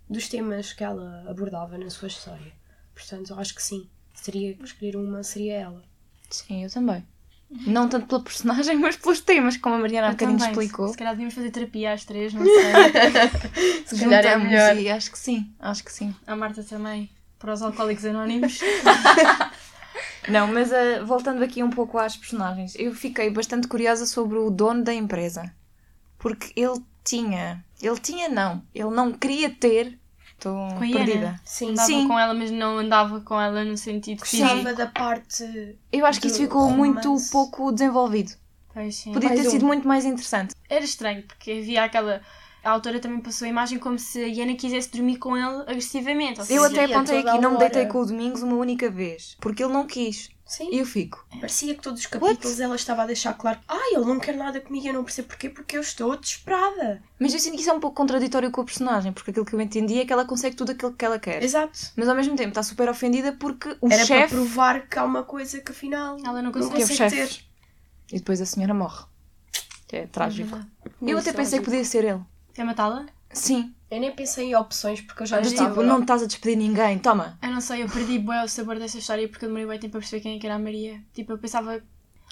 dos 0.10 0.28
temas 0.28 0.74
que 0.74 0.84
ela 0.84 1.24
abordava 1.30 1.78
na 1.78 1.90
sua 1.90 2.08
história. 2.08 2.54
Portanto, 2.96 3.32
eu 3.32 3.40
acho 3.40 3.54
que 3.54 3.62
sim. 3.62 3.90
Seria 4.16 4.58
escolher 4.64 4.96
uma, 4.96 5.22
seria 5.24 5.54
ela. 5.56 5.84
Sim, 6.30 6.64
eu 6.64 6.70
também. 6.70 7.06
Não 7.68 7.88
tanto 7.88 8.08
pela 8.08 8.24
personagem, 8.24 8.78
mas 8.80 8.96
pelos 8.96 9.20
temas, 9.20 9.58
como 9.58 9.76
a 9.76 9.80
Mariana 9.80 10.08
há 10.08 10.10
Eu 10.12 10.14
bocadinho 10.14 10.40
também. 10.40 10.52
explicou. 10.54 10.88
Se 10.88 10.98
calhar 10.98 11.14
devíamos 11.14 11.34
fazer 11.36 11.52
terapia 11.52 11.94
às 11.94 12.06
três, 12.06 12.34
não 12.34 12.42
sei. 12.46 13.86
Se 13.86 14.00
calhar 14.00 14.26
é 14.26 14.38
melhor. 14.38 14.78
E 14.78 14.90
acho 14.90 15.12
que 15.12 15.20
sim, 15.20 15.54
acho 15.60 15.84
que 15.84 15.92
sim. 15.92 16.16
a 16.26 16.36
Marta 16.36 16.64
também, 16.64 17.10
para 17.38 17.54
os 17.54 17.62
alcoólicos 17.62 18.06
anónimos. 18.06 18.60
Não, 20.30 20.48
mas 20.48 20.72
ah, 20.72 21.04
voltando 21.04 21.44
aqui 21.44 21.62
um 21.64 21.70
pouco 21.70 21.98
às 21.98 22.16
personagens, 22.16 22.76
eu 22.78 22.94
fiquei 22.94 23.30
bastante 23.30 23.68
curiosa 23.68 24.06
sobre 24.06 24.38
o 24.38 24.50
dono 24.50 24.84
da 24.84 24.94
empresa. 24.94 25.54
Porque 26.18 26.54
ele 26.56 26.82
tinha. 27.04 27.64
Ele 27.82 28.00
tinha, 28.00 28.30
não. 28.30 28.64
Ele 28.74 28.90
não 28.90 29.12
queria 29.12 29.50
ter. 29.50 30.00
Estou 30.32 30.68
Iana. 30.84 31.06
perdida. 31.06 31.42
Sim, 31.46 31.72
Andava 31.72 31.88
Sim. 31.88 32.08
com 32.08 32.20
ela, 32.20 32.34
mas 32.34 32.52
não 32.52 32.78
andava 32.78 33.22
com 33.22 33.40
ela 33.40 33.64
no 33.64 33.78
sentido. 33.78 34.20
Gostava 34.20 34.74
da 34.74 34.88
parte. 34.88 35.78
Eu 35.92 36.06
acho 36.06 36.20
que 36.20 36.28
isso 36.28 36.40
ficou 36.40 36.70
muito 36.70 37.08
romance. 37.08 37.32
pouco 37.32 37.72
desenvolvido. 37.72 38.34
Pois 38.74 38.96
sim. 38.96 39.14
Podia 39.14 39.30
Mais 39.30 39.42
ter 39.42 39.48
um. 39.48 39.52
sido 39.52 39.66
muito 39.66 39.88
mais 39.88 40.04
interessante. 40.04 40.56
Era 40.70 40.84
estranho, 40.84 41.24
porque 41.24 41.52
havia 41.52 41.84
aquela. 41.84 42.22
A 42.64 42.72
autora 42.72 43.00
também 43.00 43.20
passou 43.20 43.46
a 43.46 43.50
imagem 43.50 43.78
como 43.78 44.00
se 44.00 44.24
a 44.24 44.28
Iana 44.28 44.56
quisesse 44.56 44.90
dormir 44.90 45.18
com 45.18 45.36
ele 45.36 45.64
agressivamente. 45.64 46.40
Ou 46.40 46.48
Eu 46.50 46.64
até 46.64 46.86
apontei 46.86 47.20
aqui, 47.20 47.38
não 47.40 47.52
me 47.52 47.58
deitei 47.58 47.86
com 47.88 48.00
o 48.00 48.06
Domingos 48.06 48.42
uma 48.42 48.56
única 48.56 48.90
vez. 48.90 49.36
Porque 49.42 49.62
ele 49.64 49.74
não 49.74 49.86
quis. 49.86 50.30
Sim. 50.46 50.70
E 50.72 50.80
eu 50.80 50.86
fico. 50.86 51.26
Parecia 51.40 51.74
que 51.74 51.82
todos 51.82 52.02
os 52.02 52.06
capítulos 52.06 52.60
ela 52.60 52.76
estava 52.76 53.04
a 53.04 53.06
deixar 53.06 53.34
claro: 53.34 53.60
Ah, 53.68 53.92
ele 53.94 54.06
não 54.06 54.20
quer 54.20 54.36
nada 54.36 54.62
comigo, 54.62 54.88
eu 54.88 54.94
não 54.94 55.04
percebo 55.04 55.30
porquê, 55.30 55.50
porque 55.50 55.76
eu 55.78 55.82
estou 55.82 56.16
desesperada. 56.18 57.02
Mas 57.20 57.34
eu 57.34 57.40
sinto 57.40 57.56
que 57.56 57.62
isso 57.62 57.70
é 57.70 57.74
um 57.74 57.80
pouco 57.80 57.96
contraditório 57.96 58.52
com 58.52 58.62
a 58.62 58.64
personagem. 58.66 59.12
Porque 59.12 59.32
aquilo 59.32 59.46
que 59.46 59.54
eu 59.56 59.62
entendi 59.62 60.00
é 60.00 60.06
que 60.06 60.14
ela 60.14 60.26
consegue 60.26 60.56
tudo 60.56 60.72
aquilo 60.74 60.94
que 60.94 61.04
ela 61.04 61.18
quer. 61.18 61.42
Exato. 61.44 61.80
Mas 61.96 62.08
ao 62.08 62.16
mesmo 62.16 62.36
tempo 62.36 62.50
está 62.50 62.62
super 62.62 62.88
ofendida 62.90 63.34
porque 63.34 63.70
o 63.82 63.88
Era 63.88 63.98
para 63.98 64.06
chefe. 64.06 64.36
provar 64.36 64.88
que 64.88 65.00
há 65.00 65.04
uma 65.04 65.24
coisa 65.24 65.60
que 65.60 65.72
afinal 65.72 66.18
Ela 66.24 66.42
não 66.42 66.52
consegue. 66.52 66.76
Que 66.76 66.82
é 66.82 66.86
o 66.86 66.88
consegue 66.90 67.16
chefe. 67.16 67.36
ter. 67.40 68.16
E 68.16 68.20
depois 68.20 68.40
a 68.40 68.46
senhora 68.46 68.74
morre. 68.74 69.06
Que 69.88 69.96
é 69.98 70.08
trágico. 70.08 70.50
verdade. 70.50 70.72
Eu 71.02 71.18
até 71.18 71.34
pensei 71.34 71.60
que 71.60 71.66
podia 71.66 71.84
ser 71.86 72.04
ele. 72.06 72.22
Quer 72.54 72.64
matá-la? 72.66 73.06
Sim. 73.32 73.74
Eu 73.90 74.00
nem 74.00 74.12
pensei 74.12 74.48
em 74.50 74.56
opções 74.56 75.02
porque 75.02 75.24
eu 75.24 75.28
já 75.28 75.40
Do 75.40 75.48
estava. 75.48 75.70
tipo, 75.70 75.84
não 75.84 76.02
estás 76.02 76.24
a 76.24 76.26
despedir 76.26 76.58
ninguém, 76.58 76.98
toma. 77.00 77.38
Eu 77.42 77.50
não 77.52 77.62
sei, 77.62 77.84
eu 77.84 77.90
perdi 77.90 78.18
bué 78.20 78.44
o 78.44 78.48
sabor 78.48 78.80
dessa 78.80 78.98
história 78.98 79.28
porque 79.28 79.46
eu 79.46 79.50
demorei 79.50 79.68
bem 79.68 79.80
tempo 79.80 79.98
a 79.98 80.00
perceber 80.00 80.22
quem 80.22 80.36
é 80.36 80.40
que 80.40 80.46
era 80.46 80.56
a 80.56 80.60
Maria. 80.60 81.02
Tipo, 81.14 81.34
eu 81.34 81.38
pensava. 81.38 81.82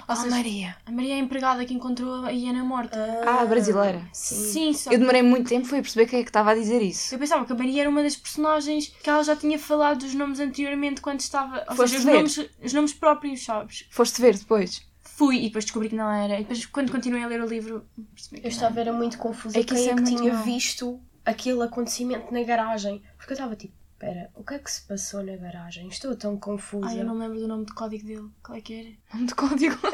Ou 0.08 0.16
seja, 0.16 0.36
Maria. 0.36 0.76
a 0.86 0.92
Maria 0.92 1.14
é 1.14 1.18
a 1.18 1.20
empregada 1.20 1.64
que 1.64 1.74
encontrou 1.76 2.26
a 2.26 2.32
Iana 2.32 2.64
morta. 2.64 2.98
Ah, 3.26 3.46
brasileira. 3.46 4.02
Sim. 4.12 4.36
Sim, 4.52 4.74
só 4.74 4.92
Eu 4.92 4.98
demorei 4.98 5.22
muito 5.22 5.48
tempo 5.50 5.68
foi 5.68 5.80
a 5.80 5.82
perceber 5.82 6.08
quem 6.08 6.20
é 6.20 6.24
que 6.24 6.30
estava 6.30 6.52
a 6.52 6.56
dizer 6.56 6.82
isso. 6.82 7.14
Eu 7.14 7.20
pensava 7.20 7.46
que 7.46 7.52
a 7.52 7.56
Maria 7.56 7.82
era 7.82 7.90
uma 7.90 8.02
das 8.02 8.16
personagens 8.16 8.88
que 8.88 9.10
ela 9.10 9.24
já 9.24 9.36
tinha 9.36 9.60
falado 9.60 10.00
dos 10.00 10.16
nomes 10.16 10.40
anteriormente 10.40 11.02
quando 11.02 11.20
estava. 11.20 11.64
Ou 11.70 11.76
Foste 11.76 11.98
seja, 11.98 12.00
os 12.00 12.04
ver? 12.06 12.14
nomes, 12.14 12.50
os 12.64 12.74
nomes 12.74 12.94
próprios, 12.94 13.44
sabes? 13.44 13.86
Foste 13.92 14.20
ver 14.22 14.36
depois. 14.38 14.82
Fui 15.16 15.38
e 15.38 15.44
depois 15.48 15.66
descobri 15.66 15.90
que 15.90 15.96
não 15.96 16.10
era. 16.12 16.36
E 16.36 16.40
depois, 16.40 16.66
quando 16.66 16.92
continuei 16.92 17.24
a 17.24 17.28
ler 17.28 17.42
o 17.42 17.46
livro, 17.48 17.86
percebi 18.16 18.42
que 18.42 18.48
Eu 18.48 18.52
estava 18.52 18.80
era 18.80 18.92
muito 18.94 19.18
confusa 19.18 19.58
É 19.60 19.64
que 19.64 19.74
quem 19.76 19.88
é 19.88 19.92
é 19.92 19.96
que 19.96 20.04
tinha 20.04 20.34
mau. 20.34 20.44
visto 20.44 21.00
aquele 21.26 21.62
acontecimento 21.64 22.34
na 22.34 22.42
garagem. 22.44 23.02
Porque 23.18 23.34
eu 23.34 23.36
estava 23.36 23.56
tipo, 23.56 23.74
espera, 23.94 24.30
o 24.36 24.44
que 24.44 24.54
é 24.56 24.60
que 24.60 24.72
se 24.72 24.82
passou 24.88 25.22
na 25.24 25.36
garagem? 25.36 25.88
Estou 25.88 26.16
tão 26.16 26.38
confusa. 26.38 26.88
Ai, 26.88 27.00
eu 27.02 27.06
não 27.06 27.14
me 27.14 27.22
lembro 27.22 27.40
do 27.40 27.48
nome 27.48 27.66
de 27.66 27.74
código 27.74 28.06
dele. 28.06 28.30
Qual 28.44 28.58
é 28.58 28.62
que 28.62 28.74
era? 28.74 28.90
Nome 29.14 29.28
de 29.28 29.36
código. 29.36 29.78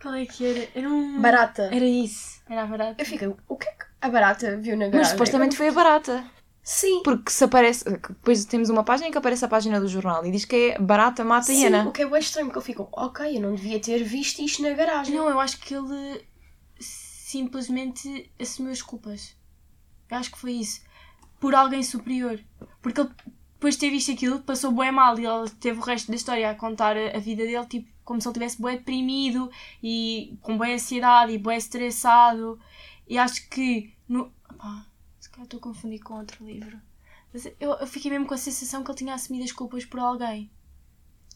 Qual 0.00 0.14
é 0.14 0.26
que 0.26 0.44
era? 0.46 0.68
Era 0.74 0.88
um. 0.88 1.20
Barata. 1.20 1.62
Era 1.72 1.84
isso. 1.84 2.40
Era 2.48 2.66
barato. 2.66 2.94
Eu 2.98 3.06
fiquei, 3.06 3.28
o 3.28 3.56
que 3.56 3.68
é 3.68 3.72
que 3.72 3.84
a 4.00 4.08
barata 4.08 4.56
viu 4.56 4.76
na 4.76 4.84
garagem? 4.86 5.00
Mas 5.00 5.08
supostamente 5.08 5.56
foi 5.56 5.68
a 5.68 5.72
barata. 5.72 6.24
Sim. 6.66 7.00
Porque 7.04 7.30
se 7.30 7.44
aparece. 7.44 7.84
Depois 7.84 8.44
temos 8.44 8.68
uma 8.68 8.82
página 8.82 9.06
em 9.06 9.12
que 9.12 9.16
aparece 9.16 9.44
a 9.44 9.48
página 9.48 9.80
do 9.80 9.86
jornal 9.86 10.26
e 10.26 10.32
diz 10.32 10.44
que 10.44 10.72
é 10.72 10.78
barata 10.80 11.24
mata 11.24 11.46
Sim, 11.46 11.62
hiena. 11.62 11.86
o 11.86 11.92
que 11.92 12.02
é 12.02 12.06
bem 12.06 12.18
estranho, 12.18 12.48
porque 12.48 12.58
eu 12.58 12.62
fico, 12.62 12.88
ok, 12.90 13.36
eu 13.36 13.40
não 13.40 13.54
devia 13.54 13.78
ter 13.78 14.02
visto 14.02 14.40
isto 14.40 14.62
na 14.62 14.70
garagem. 14.70 15.14
Não, 15.14 15.30
eu 15.30 15.38
acho 15.38 15.60
que 15.60 15.72
ele 15.72 16.26
simplesmente 16.80 18.32
assumiu 18.40 18.72
as 18.72 18.82
culpas. 18.82 19.36
Eu 20.10 20.16
acho 20.16 20.32
que 20.32 20.38
foi 20.38 20.54
isso. 20.54 20.80
Por 21.38 21.54
alguém 21.54 21.84
superior. 21.84 22.40
Porque 22.82 23.00
ele 23.00 23.10
depois 23.54 23.74
de 23.74 23.80
ter 23.80 23.90
visto 23.90 24.10
aquilo, 24.10 24.40
passou 24.40 24.72
bué 24.72 24.90
mal 24.90 25.16
e 25.20 25.24
ele 25.24 25.48
teve 25.60 25.78
o 25.78 25.82
resto 25.82 26.08
da 26.08 26.16
história 26.16 26.50
a 26.50 26.54
contar 26.56 26.96
a, 26.96 27.18
vida 27.20 27.44
dele, 27.44 27.66
tipo, 27.66 27.88
como 28.04 28.20
se 28.20 28.26
ele 28.26 28.34
tivesse 28.34 28.60
bué 28.60 28.76
deprimido 28.76 29.48
e 29.80 30.36
com 30.42 30.58
bué 30.58 30.74
ansiedade 30.74 31.32
e 31.32 31.38
bué 31.38 31.56
estressado. 31.56 32.58
E 33.08 33.16
acho 33.16 33.48
que. 33.48 33.94
No... 34.08 34.32
Pá, 34.58 34.84
estou 35.44 35.58
a 35.58 35.62
confundir 35.62 36.00
com 36.02 36.14
outro 36.14 36.44
livro. 36.44 36.78
Mas 37.32 37.46
eu, 37.60 37.72
eu 37.72 37.86
fiquei 37.86 38.10
mesmo 38.10 38.26
com 38.26 38.34
a 38.34 38.38
sensação 38.38 38.82
que 38.82 38.90
ele 38.90 38.98
tinha 38.98 39.14
assumido 39.14 39.44
as 39.44 39.52
culpas 39.52 39.84
por 39.84 40.00
alguém. 40.00 40.50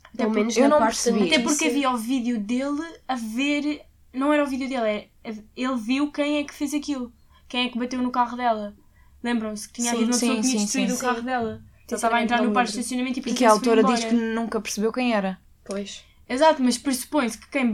Até 0.05 0.19
Pelo 0.19 0.31
por- 0.31 0.39
menos 0.39 0.57
eu 0.57 0.69
não 0.69 0.79
percebi. 0.79 1.27
até 1.27 1.39
porque 1.43 1.67
havia 1.67 1.91
o 1.91 1.97
vídeo 1.97 2.41
dele 2.41 2.83
a 3.07 3.15
ver. 3.15 3.85
Não 4.13 4.33
era 4.33 4.43
o 4.43 4.47
vídeo 4.47 4.69
dele, 4.69 5.11
é, 5.25 5.39
ele 5.57 5.77
viu 5.77 6.11
quem 6.11 6.39
é 6.39 6.45
que 6.45 6.53
fez 6.55 6.75
aquilo. 6.75 7.13
Quem 7.49 7.67
é 7.67 7.69
que 7.69 7.79
bateu 7.79 8.03
no 8.03 8.11
carro 8.11 8.37
dela. 8.37 8.77
Lembram-se 9.23 9.69
que 9.69 9.75
tinha 9.75 9.91
Sim, 9.91 9.97
havido 9.97 10.11
uma 10.13 10.19
pessoa 10.19 10.35
sim, 10.35 10.41
que 10.43 10.49
tinha 10.49 10.63
destruído 10.63 10.91
sim. 10.91 10.97
o 10.97 11.01
carro 11.01 11.23
dela. 11.23 11.63
Ele 11.87 11.97
estava 11.97 12.17
a 12.17 12.23
entrar 12.23 12.43
no 12.43 12.53
parque 12.53 12.73
de 12.73 12.79
estacionamento 12.79 13.19
e, 13.19 13.31
E 13.31 13.35
que 13.35 13.45
a 13.45 13.51
autora 13.51 13.83
diz 13.85 14.05
que 14.05 14.15
nunca 14.15 14.61
percebeu 14.61 14.93
quem 14.93 15.13
era. 15.13 15.39
Pois. 15.65 16.05
Exato, 16.29 16.63
mas 16.63 16.79
pressupõe-se 16.79 17.37
que 17.39 17.49
quem 17.51 17.71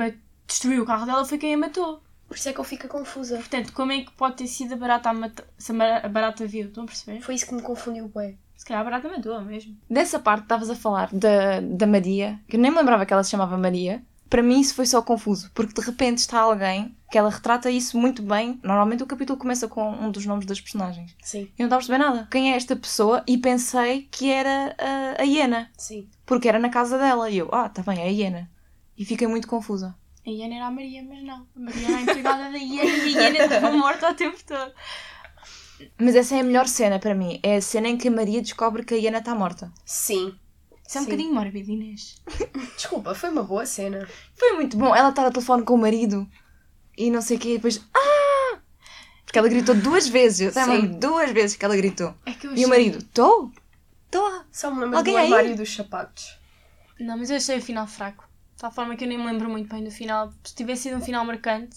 destruiu 0.46 0.82
o 0.82 0.86
carro 0.86 1.04
dela 1.06 1.24
foi 1.24 1.38
quem 1.38 1.54
a 1.54 1.58
matou. 1.58 2.02
Por 2.28 2.36
isso 2.36 2.48
é 2.48 2.52
que 2.52 2.60
eu 2.60 2.64
fico 2.64 2.88
confusa. 2.88 3.36
Portanto, 3.36 3.72
como 3.72 3.92
é 3.92 4.00
que 4.00 4.10
pode 4.12 4.36
ter 4.36 4.46
sido 4.46 4.74
a 4.74 4.76
barata 4.76 5.10
a 5.10 5.14
matar. 5.14 5.46
Se 5.56 5.72
a 5.72 6.08
barata 6.08 6.46
viu? 6.46 6.66
Estão 6.66 6.84
a 6.84 6.86
perceber? 6.86 7.20
Foi 7.20 7.34
isso 7.34 7.46
que 7.46 7.54
me 7.54 7.62
confundiu 7.62 8.10
bem. 8.14 8.38
Se 8.56 8.64
calhar 8.64 8.80
a 8.80 8.84
barata 8.84 9.08
matou 9.08 9.40
mesmo. 9.42 9.76
Dessa 9.88 10.18
parte 10.18 10.42
estavas 10.42 10.70
a 10.70 10.74
falar 10.74 11.08
da, 11.12 11.60
da 11.60 11.86
Maria, 11.86 12.40
que 12.48 12.56
eu 12.56 12.60
nem 12.60 12.70
me 12.70 12.78
lembrava 12.78 13.04
que 13.04 13.12
ela 13.12 13.22
se 13.22 13.30
chamava 13.30 13.56
Maria. 13.56 14.02
Para 14.28 14.42
mim 14.42 14.60
isso 14.60 14.74
foi 14.74 14.86
só 14.86 15.00
confuso, 15.00 15.50
porque 15.54 15.80
de 15.80 15.86
repente 15.86 16.18
está 16.18 16.40
alguém 16.40 16.96
que 17.10 17.16
ela 17.16 17.30
retrata 17.30 17.70
isso 17.70 17.96
muito 17.96 18.22
bem. 18.22 18.58
Normalmente 18.62 19.02
o 19.02 19.06
capítulo 19.06 19.38
começa 19.38 19.68
com 19.68 19.88
um 19.88 20.10
dos 20.10 20.26
nomes 20.26 20.46
das 20.46 20.60
personagens. 20.60 21.14
Sim, 21.22 21.42
Eu 21.56 21.60
não 21.60 21.66
estava 21.66 21.74
a 21.76 21.78
perceber 21.78 21.98
nada. 21.98 22.28
Quem 22.30 22.52
é 22.52 22.56
esta 22.56 22.74
pessoa? 22.74 23.22
E 23.26 23.38
pensei 23.38 24.08
que 24.10 24.30
era 24.30 24.74
a, 24.78 25.22
a 25.22 25.24
Iena, 25.24 25.70
sim. 25.78 26.08
porque 26.24 26.48
era 26.48 26.58
na 26.58 26.68
casa 26.68 26.98
dela. 26.98 27.30
E 27.30 27.38
eu, 27.38 27.48
ah, 27.52 27.68
tá 27.68 27.82
bem, 27.82 28.00
é 28.00 28.04
a 28.04 28.10
Iena. 28.10 28.50
E 28.98 29.04
fiquei 29.04 29.28
muito 29.28 29.46
confusa. 29.46 29.94
A 30.26 30.30
Iena 30.30 30.56
era 30.56 30.66
a 30.66 30.70
Maria, 30.70 31.02
mas 31.08 31.22
não. 31.22 31.46
A 31.56 31.60
Maria 31.60 31.86
era 31.88 31.96
a 31.98 32.02
empregada 32.02 32.50
da 32.50 32.58
Iena 32.58 32.90
e 33.06 33.16
a 33.18 33.20
Iena 33.30 33.44
estava 33.44 33.70
morta 33.76 34.10
o 34.10 34.14
tempo 34.14 34.36
todo. 34.44 34.72
Mas 35.98 36.14
essa 36.16 36.34
é 36.36 36.40
a 36.40 36.44
melhor 36.44 36.66
cena 36.66 36.98
para 36.98 37.14
mim. 37.14 37.38
É 37.42 37.56
a 37.56 37.60
cena 37.62 37.88
em 37.88 37.96
que 37.96 38.08
a 38.08 38.10
Maria 38.10 38.42
descobre 38.42 38.84
que 38.84 38.94
a 38.94 38.96
Iena 38.96 39.18
está 39.18 39.34
morta. 39.34 39.70
Sim. 39.84 40.34
Isso 40.86 40.98
é 40.98 41.00
um 41.00 41.04
Sim. 41.04 41.10
bocadinho 41.10 41.34
mórbido, 41.34 41.70
Inês. 41.70 42.16
Desculpa, 42.76 43.14
foi 43.14 43.30
uma 43.30 43.42
boa 43.42 43.66
cena. 43.66 44.08
Foi 44.36 44.52
muito 44.54 44.76
bom. 44.76 44.94
Ela 44.94 45.10
estava 45.10 45.28
ao 45.28 45.32
telefone 45.32 45.64
com 45.64 45.74
o 45.74 45.78
marido 45.78 46.28
e 46.96 47.10
não 47.10 47.20
sei 47.20 47.36
o 47.36 47.40
quê, 47.40 47.50
e 47.50 47.56
depois. 47.56 47.84
Ah! 47.94 48.58
Porque 49.24 49.38
ela 49.38 49.48
gritou 49.48 49.74
duas 49.74 50.08
vezes. 50.08 50.40
Eu 50.56 50.64
Sim. 50.64 50.70
lembro 50.70 50.98
duas 51.00 51.30
vezes 51.32 51.56
que 51.56 51.64
ela 51.64 51.76
gritou. 51.76 52.14
É 52.24 52.32
que 52.32 52.46
eu 52.46 52.50
E 52.52 52.54
achei... 52.54 52.64
o 52.64 52.68
marido, 52.68 52.98
estou? 52.98 53.50
Estou. 54.06 54.42
Só 54.52 54.70
me 54.70 54.80
lembro 54.82 54.96
Alguém 54.98 55.14
do 55.14 55.18
aí? 55.18 55.24
armário 55.24 55.56
dos 55.56 55.74
sapatos. 55.74 56.38
Não, 56.98 57.18
mas 57.18 57.30
eu 57.30 57.36
achei 57.36 57.58
o 57.58 57.62
final 57.62 57.86
fraco. 57.86 58.25
De 58.56 58.62
tal 58.62 58.72
forma 58.72 58.96
que 58.96 59.04
eu 59.04 59.08
nem 59.08 59.18
me 59.18 59.26
lembro 59.26 59.50
muito 59.50 59.68
bem 59.68 59.84
do 59.84 59.90
final. 59.90 60.32
Se 60.42 60.54
tivesse 60.54 60.84
sido 60.84 60.96
um 60.96 61.00
final 61.00 61.26
marcante, 61.26 61.76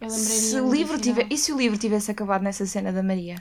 eu 0.00 0.08
lembraria. 0.08 0.40
Se 0.40 0.60
o 0.60 0.72
livro. 0.72 0.98
E 1.30 1.38
se 1.38 1.52
o 1.52 1.56
livro 1.56 1.78
tivesse 1.78 2.10
acabado 2.10 2.42
nessa 2.42 2.66
cena 2.66 2.92
da 2.92 3.00
Maria? 3.00 3.36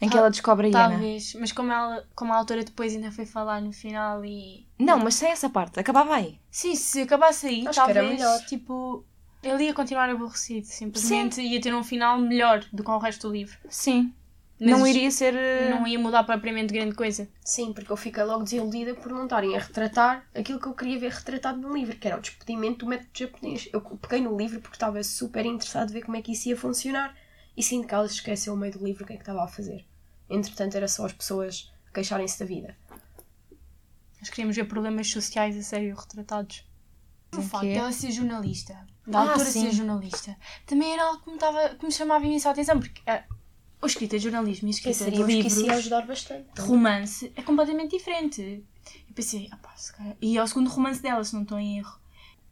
Em 0.00 0.08
que 0.08 0.16
ela 0.16 0.30
descobre 0.30 0.66
a 0.66 0.70
Iena? 0.70 0.88
Talvez, 0.90 1.34
mas 1.34 1.52
como, 1.52 1.72
ela, 1.72 2.06
como 2.14 2.32
a 2.32 2.36
autora 2.36 2.64
depois 2.64 2.94
ainda 2.94 3.12
foi 3.12 3.26
falar 3.26 3.60
no 3.60 3.70
final 3.72 4.24
e. 4.24 4.66
Não, 4.78 4.98
mas 4.98 5.14
sem 5.14 5.30
essa 5.30 5.50
parte. 5.50 5.78
Acabava 5.78 6.14
aí. 6.14 6.38
Sim, 6.50 6.74
se 6.74 7.02
acabasse 7.02 7.46
aí, 7.46 7.68
Acho 7.68 7.84
que 7.84 7.90
era 7.90 8.00
talvez, 8.00 8.18
melhor. 8.18 8.40
tipo, 8.46 9.04
ele 9.42 9.64
ia 9.64 9.74
continuar 9.74 10.08
aborrecido. 10.08 10.66
Simplesmente 10.66 11.40
ia 11.42 11.60
ter 11.60 11.74
um 11.74 11.84
final 11.84 12.18
melhor 12.18 12.64
do 12.72 12.82
que 12.82 12.90
o 12.90 12.98
resto 12.98 13.28
do 13.28 13.34
livro. 13.34 13.58
Sim. 13.68 14.12
Mas 14.58 14.70
não 14.70 14.86
iria 14.86 15.10
ser... 15.10 15.34
Não 15.70 15.86
ia 15.86 15.98
mudar 15.98 16.24
propriamente 16.24 16.72
grande 16.72 16.94
coisa. 16.94 17.28
Sim, 17.44 17.72
porque 17.74 17.92
eu 17.92 17.96
fiquei 17.96 18.22
logo 18.24 18.42
desiludida 18.42 18.94
por 18.94 19.12
não 19.12 19.24
estarem 19.24 19.54
a 19.54 19.58
retratar 19.58 20.26
aquilo 20.34 20.58
que 20.58 20.66
eu 20.66 20.72
queria 20.74 20.98
ver 20.98 21.10
retratado 21.12 21.58
no 21.60 21.74
livro, 21.74 21.96
que 21.96 22.06
era 22.08 22.16
o 22.16 22.20
despedimento 22.20 22.78
do 22.78 22.86
método 22.86 23.10
japonês. 23.12 23.68
Eu 23.72 23.80
peguei 23.82 24.20
no 24.22 24.36
livro 24.36 24.60
porque 24.60 24.76
estava 24.76 25.02
super 25.04 25.44
interessado 25.44 25.90
em 25.90 25.92
ver 25.92 26.02
como 26.04 26.16
é 26.16 26.22
que 26.22 26.32
isso 26.32 26.48
ia 26.48 26.56
funcionar 26.56 27.14
e 27.56 27.62
sinto 27.62 27.86
que 27.86 27.94
ela 27.94 28.08
se 28.08 28.14
esqueceu 28.14 28.54
ao 28.54 28.58
meio 28.58 28.72
do 28.72 28.84
livro 28.84 29.04
o 29.04 29.06
que 29.06 29.12
é 29.12 29.16
que 29.16 29.22
estava 29.22 29.44
a 29.44 29.48
fazer. 29.48 29.84
Entretanto, 30.28 30.74
era 30.76 30.88
só 30.88 31.04
as 31.04 31.12
pessoas 31.12 31.70
queixarem-se 31.92 32.38
da 32.38 32.46
vida. 32.46 32.76
Nós 34.20 34.30
queríamos 34.30 34.56
ver 34.56 34.64
problemas 34.64 35.10
sociais 35.10 35.56
a 35.56 35.62
sério 35.62 35.94
retratados. 35.94 36.64
O 37.36 37.42
facto 37.42 37.66
é? 37.66 37.74
dela 37.74 37.92
ser 37.92 38.10
jornalista, 38.10 38.74
da 39.06 39.18
Ah, 39.18 39.22
autora 39.22 39.44
sim. 39.44 39.62
ser 39.62 39.72
jornalista, 39.72 40.34
também 40.64 40.94
era 40.94 41.04
algo 41.04 41.22
que 41.22 41.30
me, 41.30 41.38
tava, 41.38 41.68
que 41.70 41.84
me 41.84 41.92
chamava 41.92 42.24
imensa 42.24 42.50
atenção, 42.50 42.78
porque 42.80 43.02
a 43.82 43.86
escrita 43.86 44.16
de 44.16 44.24
jornalismo 44.24 44.68
e 44.68 44.70
a 44.70 44.74
escrita 44.74 44.98
de 44.98 45.04
Pensaríamos 45.10 45.34
que 45.34 45.42
livros, 45.42 45.58
ia 45.66 45.74
ajudar 45.74 46.06
bastante. 46.06 46.46
de 46.54 46.60
romance, 46.62 47.32
é 47.36 47.42
completamente 47.42 47.96
diferente. 47.96 48.64
Eu 49.08 49.14
pensei, 49.14 49.48
ah 49.50 49.56
pá, 49.56 49.74
se 49.76 49.92
calhar... 49.92 50.16
E 50.20 50.36
é 50.38 50.42
o 50.42 50.46
segundo 50.46 50.68
romance 50.70 51.00
dela, 51.02 51.22
se 51.24 51.34
não 51.34 51.42
estou 51.42 51.58
em 51.58 51.78
erro. 51.78 51.98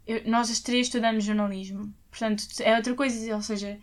Eu- 0.07 0.23
nós 0.31 0.51
as 0.51 0.61
três 0.61 0.87
estudamos 0.87 1.25
jornalismo, 1.25 1.93
portanto 2.11 2.45
é 2.61 2.77
outra 2.77 2.95
coisa, 2.95 3.35
ou 3.35 3.41
seja, 3.43 3.79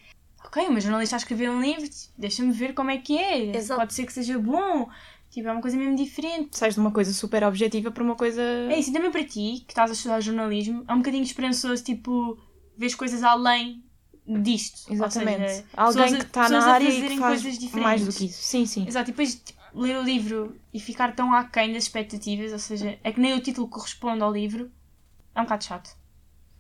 ok, 0.46 0.68
uma 0.68 0.80
jornalista 0.80 1.16
a 1.16 1.18
escrever 1.18 1.50
um 1.50 1.60
livro, 1.62 1.90
deixa-me 2.18 2.52
ver 2.52 2.74
como 2.74 2.92
é 2.92 2.98
que 3.00 3.18
é, 3.18 3.56
Exato. 3.56 3.80
pode 3.80 3.94
ser 3.94 4.06
que 4.06 4.14
seja 4.14 4.38
bom, 4.38 4.88
tipo, 5.32 5.48
é 5.48 5.52
uma 5.52 5.62
coisa 5.62 5.76
mesmo 5.78 5.96
diferente. 5.96 6.58
Sais 6.58 6.76
de 6.76 6.80
uma 6.80 6.92
coisa 6.92 7.12
super 7.12 7.44
objetiva 7.44 7.90
para 7.90 8.04
uma 8.04 8.16
coisa... 8.16 8.42
É 8.42 8.78
isso, 8.80 8.92
e 8.92 8.94
também 8.94 9.10
para 9.12 9.24
ti, 9.24 9.64
que 9.66 9.72
estás 9.72 9.90
a 9.90 9.94
estudar 9.94 10.22
jornalismo, 10.22 10.84
é 10.88 10.94
um 10.94 10.98
bocadinho 10.98 11.24
esperançoso, 11.24 11.84
tipo, 11.84 12.38
vês 12.78 12.94
coisas 12.94 13.24
além 13.24 13.84
disto. 14.28 14.92
Exatamente. 14.92 15.42
Ou 15.78 15.92
seja, 15.92 16.04
Alguém 16.04 16.18
que 16.20 16.26
está 16.26 16.50
na 16.50 16.60
a 16.60 16.72
área 16.74 16.90
e 16.90 17.02
que 17.02 17.18
faz 17.18 17.42
coisas 17.42 17.60
diferentes. 17.60 17.84
mais 17.84 18.06
do 18.06 18.14
que 18.14 18.26
isso. 18.26 18.42
Sim, 18.42 18.66
sim. 18.66 18.88
Exato, 18.88 19.10
e 19.10 19.14
depois 19.14 19.36
tipo, 19.36 19.60
ler 19.74 19.98
o 19.98 20.04
livro 20.04 20.56
e 20.74 20.80
ficar 20.80 21.16
tão 21.16 21.34
aquém 21.34 21.74
das 21.74 21.84
expectativas, 21.84 22.52
ou 22.52 22.60
seja, 22.60 23.00
é 23.04 23.12
que 23.12 23.20
nem 23.20 23.34
o 23.34 23.42
título 23.42 23.68
corresponde 23.68 24.22
ao 24.22 24.32
livro, 24.32 24.72
é 25.36 25.40
um 25.42 25.44
bocado 25.44 25.64
chato. 25.64 25.96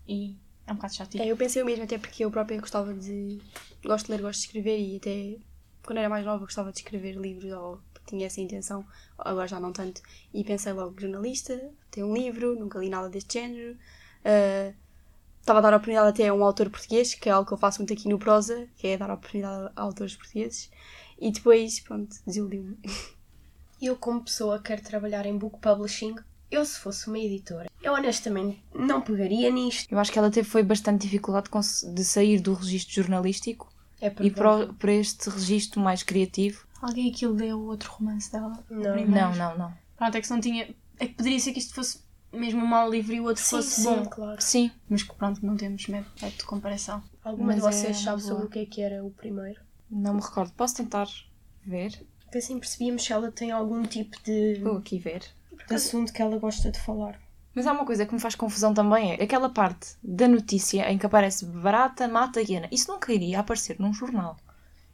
E 0.07 0.35
é 0.65 0.71
um 0.71 0.75
bocado 0.75 0.95
chato. 0.95 1.15
É, 1.15 1.27
eu 1.27 1.37
pensei 1.37 1.61
o 1.61 1.65
mesmo, 1.65 1.83
até 1.83 1.97
porque 1.97 2.23
eu 2.25 2.31
própria 2.31 2.59
gostava 2.59 2.93
de. 2.93 3.39
Gosto 3.83 4.07
de 4.07 4.11
ler, 4.13 4.21
gosto 4.21 4.39
de 4.39 4.45
escrever 4.47 4.79
e 4.79 4.97
até 4.97 5.37
quando 5.83 5.97
era 5.97 6.09
mais 6.09 6.25
nova 6.25 6.45
gostava 6.45 6.71
de 6.71 6.79
escrever 6.79 7.15
livros 7.15 7.51
ou 7.51 7.81
tinha 8.05 8.25
essa 8.27 8.41
intenção, 8.41 8.85
agora 9.17 9.47
já 9.47 9.59
não 9.59 9.71
tanto. 9.71 10.01
E 10.33 10.43
pensei 10.43 10.73
logo, 10.73 10.99
jornalista, 10.99 11.71
tem 11.89 12.03
um 12.03 12.13
livro, 12.13 12.59
nunca 12.59 12.79
li 12.79 12.89
nada 12.89 13.09
deste 13.09 13.39
género. 13.39 13.77
Ah, 14.23 14.73
Estava 15.41 15.59
a 15.59 15.61
dar 15.63 15.73
oportunidade 15.73 16.07
até 16.09 16.27
a 16.27 16.33
um 16.33 16.43
autor 16.43 16.69
português, 16.69 17.13
que 17.15 17.27
é 17.27 17.31
algo 17.31 17.47
que 17.47 17.53
eu 17.53 17.57
faço 17.57 17.79
muito 17.79 17.91
aqui 17.91 18.07
no 18.07 18.17
Prosa, 18.19 18.67
que 18.77 18.87
é 18.87 18.97
dar 18.97 19.09
oportunidade 19.11 19.71
a 19.75 19.81
autores 19.81 20.15
portugueses. 20.15 20.69
E 21.19 21.31
depois, 21.31 21.79
pronto, 21.81 22.15
desiludiu-me. 22.25 22.77
Eu, 23.81 23.95
como 23.95 24.21
pessoa 24.23 24.59
que 24.59 24.65
quer 24.65 24.79
trabalhar 24.79 25.25
em 25.25 25.35
book 25.35 25.57
publishing, 25.59 26.13
eu, 26.51 26.63
se 26.63 26.77
fosse 26.77 27.07
uma 27.07 27.17
editora, 27.17 27.67
eu 27.81 27.93
honestamente 27.93 28.61
não 28.75 29.01
pegaria 29.01 29.49
nisto. 29.49 29.91
Eu 29.91 29.97
acho 29.97 30.11
que 30.11 30.19
ela 30.19 30.29
teve 30.29 30.47
foi 30.47 30.61
bastante 30.61 31.01
dificuldade 31.01 31.49
de 31.95 32.03
sair 32.03 32.39
do 32.39 32.53
registro 32.53 32.93
jornalístico 33.01 33.73
É 33.99 34.13
e 34.19 34.29
para, 34.29 34.55
o- 34.67 34.73
para 34.75 34.93
este 34.93 35.27
registro 35.31 35.79
mais 35.81 36.03
criativo. 36.03 36.63
Alguém 36.79 37.09
aqui 37.09 37.25
leu 37.25 37.57
o 37.57 37.65
outro 37.69 37.91
romance 37.93 38.31
dela? 38.31 38.63
Não. 38.69 38.95
Não, 39.07 39.35
não, 39.35 39.57
não. 39.57 39.73
Pronto, 39.97 40.15
é 40.15 40.21
que 40.21 40.27
se 40.27 40.33
não 40.33 40.39
tinha. 40.41 40.75
É 40.99 41.07
que 41.07 41.15
poderia 41.15 41.39
ser 41.39 41.51
que 41.51 41.57
isto 41.59 41.73
fosse 41.73 42.01
mesmo 42.33 42.63
um 42.63 42.67
mau 42.67 42.89
livro 42.89 43.13
e 43.13 43.19
o 43.19 43.25
outro 43.25 43.43
Sim, 43.43 43.49
fosse 43.57 43.81
sim, 43.81 43.83
bom. 43.83 44.05
claro. 44.05 44.41
Sim, 44.41 44.71
Mas 44.89 45.03
que 45.03 45.13
pronto, 45.15 45.45
não 45.45 45.55
temos 45.57 45.87
método 45.87 46.31
de 46.37 46.43
comparação. 46.45 47.03
Alguma 47.23 47.53
de 47.55 47.61
Mas 47.61 47.75
vocês 47.75 47.97
é 47.97 48.03
sabe 48.03 48.21
sobre 48.21 48.45
o 48.45 48.49
que 48.49 48.59
é 48.59 48.65
que 48.65 48.81
era 48.81 49.03
o 49.03 49.11
primeiro? 49.11 49.59
não 49.89 50.13
me 50.13 50.21
recordo. 50.21 50.53
Posso 50.53 50.75
tentar 50.77 51.07
ver? 51.65 51.91
Porque 52.23 52.37
assim 52.37 52.57
percebíamos 52.59 53.03
se 53.03 53.11
ela 53.11 53.29
tem 53.31 53.51
algum 53.51 53.83
tipo 53.83 54.15
de, 54.23 54.59
Vou 54.63 54.77
aqui 54.77 54.97
ver. 54.97 55.21
de 55.67 55.75
assunto 55.75 56.13
que 56.13 56.21
ela 56.21 56.37
gosta 56.39 56.71
de 56.71 56.79
falar. 56.79 57.19
Mas 57.53 57.67
há 57.67 57.73
uma 57.73 57.85
coisa 57.85 58.05
que 58.05 58.13
me 58.13 58.19
faz 58.21 58.33
confusão 58.35 58.73
também, 58.73 59.11
é 59.11 59.21
aquela 59.21 59.49
parte 59.49 59.97
da 60.01 60.25
notícia 60.29 60.89
em 60.89 60.97
que 60.97 61.05
aparece 61.05 61.45
barata, 61.45 62.07
mata 62.07 62.41
hiena. 62.41 62.69
Isso 62.71 62.89
nunca 62.89 63.11
iria 63.11 63.41
aparecer 63.41 63.77
num 63.77 63.93
jornal. 63.93 64.37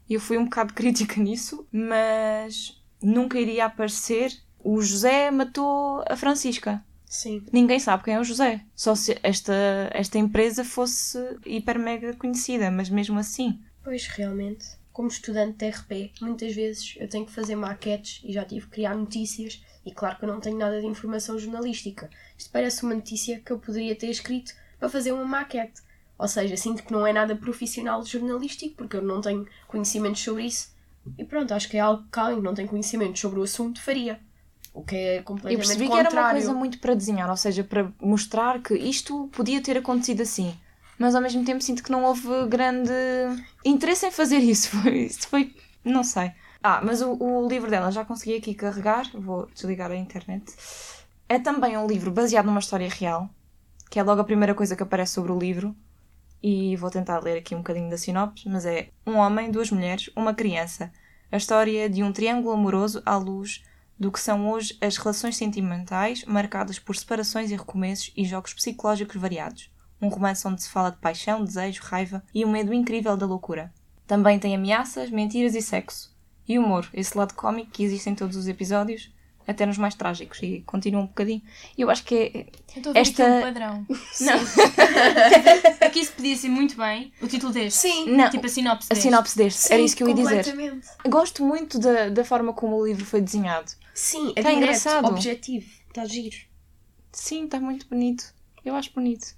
Eu 0.10 0.19
fui 0.19 0.39
um 0.39 0.45
bocado 0.45 0.73
crítica 0.76 1.21
nisso, 1.21 1.67
mas 1.71 2.82
nunca 3.00 3.39
iria 3.39 3.65
aparecer 3.65 4.32
o 4.63 4.82
José 4.82 5.30
matou 5.30 6.04
a 6.10 6.15
Francisca. 6.17 6.84
Sim. 7.08 7.46
Ninguém 7.52 7.80
sabe 7.80 8.04
quem 8.04 8.15
é 8.15 8.20
o 8.20 8.24
José. 8.24 8.62
Só 8.76 8.93
se 8.93 9.18
esta, 9.24 9.53
esta 9.93 10.18
empresa 10.18 10.64
fosse 10.64 11.18
hiper 11.45 11.80
mega 11.80 12.14
conhecida, 12.14 12.70
mas 12.70 12.89
mesmo 12.89 13.18
assim. 13.18 13.60
Pois, 13.84 14.08
realmente. 14.08 14.66
Como 14.91 15.08
estudante 15.08 15.58
de 15.58 15.70
RP, 15.70 16.12
muitas 16.22 16.53
vezes 16.55 16.95
eu 16.97 17.08
tenho 17.08 17.26
que 17.26 17.32
fazer 17.32 17.55
maquetes 17.55 18.20
e 18.24 18.34
já 18.34 18.43
tive 18.43 18.66
que 18.66 18.72
criar 18.72 18.95
notícias 18.95 19.64
e 19.86 19.91
claro 19.91 20.18
que 20.18 20.26
eu 20.26 20.28
não 20.28 20.39
tenho 20.39 20.58
nada 20.58 20.82
de 20.82 20.88
informação 20.88 21.38
jornalística. 21.38 22.10
Isto 22.38 22.49
parece 22.51 22.84
uma 22.84 22.95
notícia 22.95 23.39
que 23.39 23.51
eu 23.51 23.60
poderia 23.60 23.95
ter 23.95 24.10
escrito 24.10 24.53
para 24.80 24.89
fazer 24.89 25.12
uma 25.12 25.24
maquete. 25.24 25.82
Ou 26.18 26.28
seja, 26.28 26.58
sinto 26.58 26.84
que 26.84 26.91
não 26.91 27.05
é 27.05 27.14
nada 27.14 27.36
profissional 27.36 28.03
jornalístico 28.03 28.76
porque 28.76 28.97
eu 28.97 29.01
não 29.01 29.22
tenho 29.22 29.47
conhecimentos 29.68 30.22
sobre 30.22 30.45
isso. 30.45 30.76
E 31.18 31.24
pronto, 31.24 31.53
acho 31.53 31.70
que 31.70 31.78
é 31.78 31.80
algo 31.80 32.03
que 32.12 32.20
alguém 32.20 32.38
que 32.38 32.43
não 32.43 32.55
tem 32.55 32.68
conhecimentos 32.68 33.22
sobre 33.22 33.39
o 33.39 33.43
assunto 33.43 33.82
faria. 33.82 34.20
O 34.78 34.84
que 34.84 34.95
é 34.95 35.17
Eu 35.17 35.23
completamente 35.23 35.57
percebi 35.57 35.86
que 35.86 35.89
contrário. 35.89 36.17
era 36.17 36.25
uma 36.28 36.32
coisa 36.34 36.53
muito 36.53 36.80
para 36.80 36.93
desenhar, 36.93 37.28
ou 37.28 37.36
seja, 37.36 37.63
para 37.63 37.91
mostrar 37.99 38.61
que 38.61 38.75
isto 38.75 39.28
podia 39.30 39.59
ter 39.59 39.75
acontecido 39.75 40.21
assim. 40.21 40.55
Mas 40.99 41.15
ao 41.15 41.21
mesmo 41.21 41.43
tempo 41.43 41.63
sinto 41.63 41.82
que 41.84 41.91
não 41.91 42.03
houve 42.03 42.28
grande 42.47 42.91
interesse 43.65 44.05
em 44.05 44.11
fazer 44.11 44.38
isso. 44.38 44.69
Foi, 44.78 44.97
isso 44.99 45.28
foi 45.30 45.55
não 45.84 46.03
sei. 46.03 46.32
Ah, 46.61 46.80
mas 46.84 47.01
o, 47.01 47.11
o 47.13 47.47
livro 47.47 47.71
dela 47.71 47.91
já 47.91 48.05
consegui 48.05 48.36
aqui 48.36 48.53
carregar, 48.53 49.09
vou 49.15 49.47
desligar 49.51 49.89
a 49.89 49.95
internet. 49.95 50.45
É 51.28 51.39
também 51.39 51.75
um 51.75 51.88
livro 51.88 52.11
baseado 52.11 52.45
numa 52.45 52.59
história 52.59 52.88
real, 52.88 53.28
que 53.89 53.99
é 53.99 54.03
logo 54.03 54.21
a 54.21 54.25
primeira 54.25 54.53
coisa 54.53 54.75
que 54.75 54.84
aparece 54.84 55.13
sobre 55.13 55.32
o 55.32 55.39
livro. 55.39 55.75
E 56.43 56.75
vou 56.75 56.91
tentar 56.91 57.19
ler 57.23 57.39
aqui 57.39 57.55
um 57.55 57.59
bocadinho 57.59 57.89
da 57.89 57.97
sinopse, 57.97 58.47
mas 58.47 58.63
é 58.63 58.89
um 59.07 59.15
homem, 59.15 59.49
duas 59.49 59.71
mulheres, 59.71 60.11
uma 60.15 60.36
criança. 60.36 60.91
A 61.32 61.38
história 61.38 61.89
de 61.89 62.03
um 62.03 62.11
triângulo 62.11 62.53
amoroso 62.53 63.01
à 63.03 63.17
luz 63.17 63.63
do 64.00 64.12
que 64.12 64.20
são 64.20 64.50
hoje 64.50 64.78
as 64.82 64.98
relações 64.98 65.38
sentimentais, 65.38 66.24
marcadas 66.26 66.78
por 66.80 66.95
separações 66.95 67.50
e 67.52 67.56
recomeços 67.56 68.12
e 68.16 68.24
jogos 68.26 68.54
psicológicos 68.54 69.16
variados. 69.20 69.70
Um 70.02 70.10
romance 70.10 70.48
onde 70.48 70.62
se 70.62 70.70
fala 70.70 70.91
de 70.91 70.98
paixão, 70.98 71.43
desejo, 71.43 71.82
raiva 71.84 72.24
e 72.34 72.45
um 72.45 72.52
medo 72.52 72.74
incrível 72.74 73.18
da 73.18 73.26
loucura. 73.26 73.74
Também 74.06 74.38
tem 74.38 74.56
ameaças, 74.56 75.10
mentiras 75.10 75.56
e 75.56 75.62
sexo. 75.62 76.16
E 76.48 76.58
humor, 76.60 76.88
esse 76.93 77.18
lado 77.18 77.34
cómico 77.34 77.72
que 77.72 77.84
existe 77.84 78.10
em 78.10 78.16
todos 78.16 78.38
os 78.38 78.48
episódios, 78.48 79.12
até 79.48 79.66
nos 79.66 79.78
mais 79.78 79.95
trágicos, 79.95 80.39
e 80.43 80.62
continua 80.66 81.02
um 81.02 81.08
bocadinho. 81.08 81.41
Eu 81.78 81.89
acho 81.89 82.04
que 82.04 82.16
é. 82.16 82.38
Eu 82.76 82.78
estou 82.78 82.89
a 82.91 82.93
ver 82.93 83.00
Esta- 83.00 83.24
aqui 83.24 83.38
um 83.38 83.41
padrão. 83.41 83.86
Não. 84.22 84.39
aqui 85.88 86.00
isso 86.00 86.14
podia 86.14 86.36
ser 86.36 86.50
muito 86.50 86.78
bem 86.78 87.12
o 87.22 87.28
título 87.28 87.52
deste. 87.52 87.80
Sim, 87.80 88.10
Não, 88.16 88.30
Tipo 88.30 88.45
a 88.45 88.50
sinopse 88.50 88.88
a 88.89 88.93
deste. 88.93 89.04
sinopse 89.04 89.38
deste, 89.38 89.68
era 89.74 89.78
sim, 89.80 89.86
isso 89.86 89.95
que 89.95 90.04
eu 90.04 90.10
ia 90.10 90.14
dizer. 90.16 90.45
Gosto 91.08 91.43
muito 91.43 91.80
da, 91.80 92.10
da 92.10 92.24
forma 92.24 92.54
como 92.54 92.76
o 92.78 92.86
livro 92.86 93.06
foi 93.06 93.22
desenhado. 93.22 93.72
Sim, 93.98 94.30
é 94.36 94.43
Tá 94.43 94.50
direto, 94.50 94.58
engraçado. 94.58 95.08
objetivo, 95.08 95.68
está 95.89 96.06
giro. 96.06 96.38
Sim, 97.12 97.45
está 97.45 97.60
muito 97.60 97.88
bonito. 97.89 98.32
Eu 98.64 98.76
acho 98.76 98.93
bonito. 98.93 99.36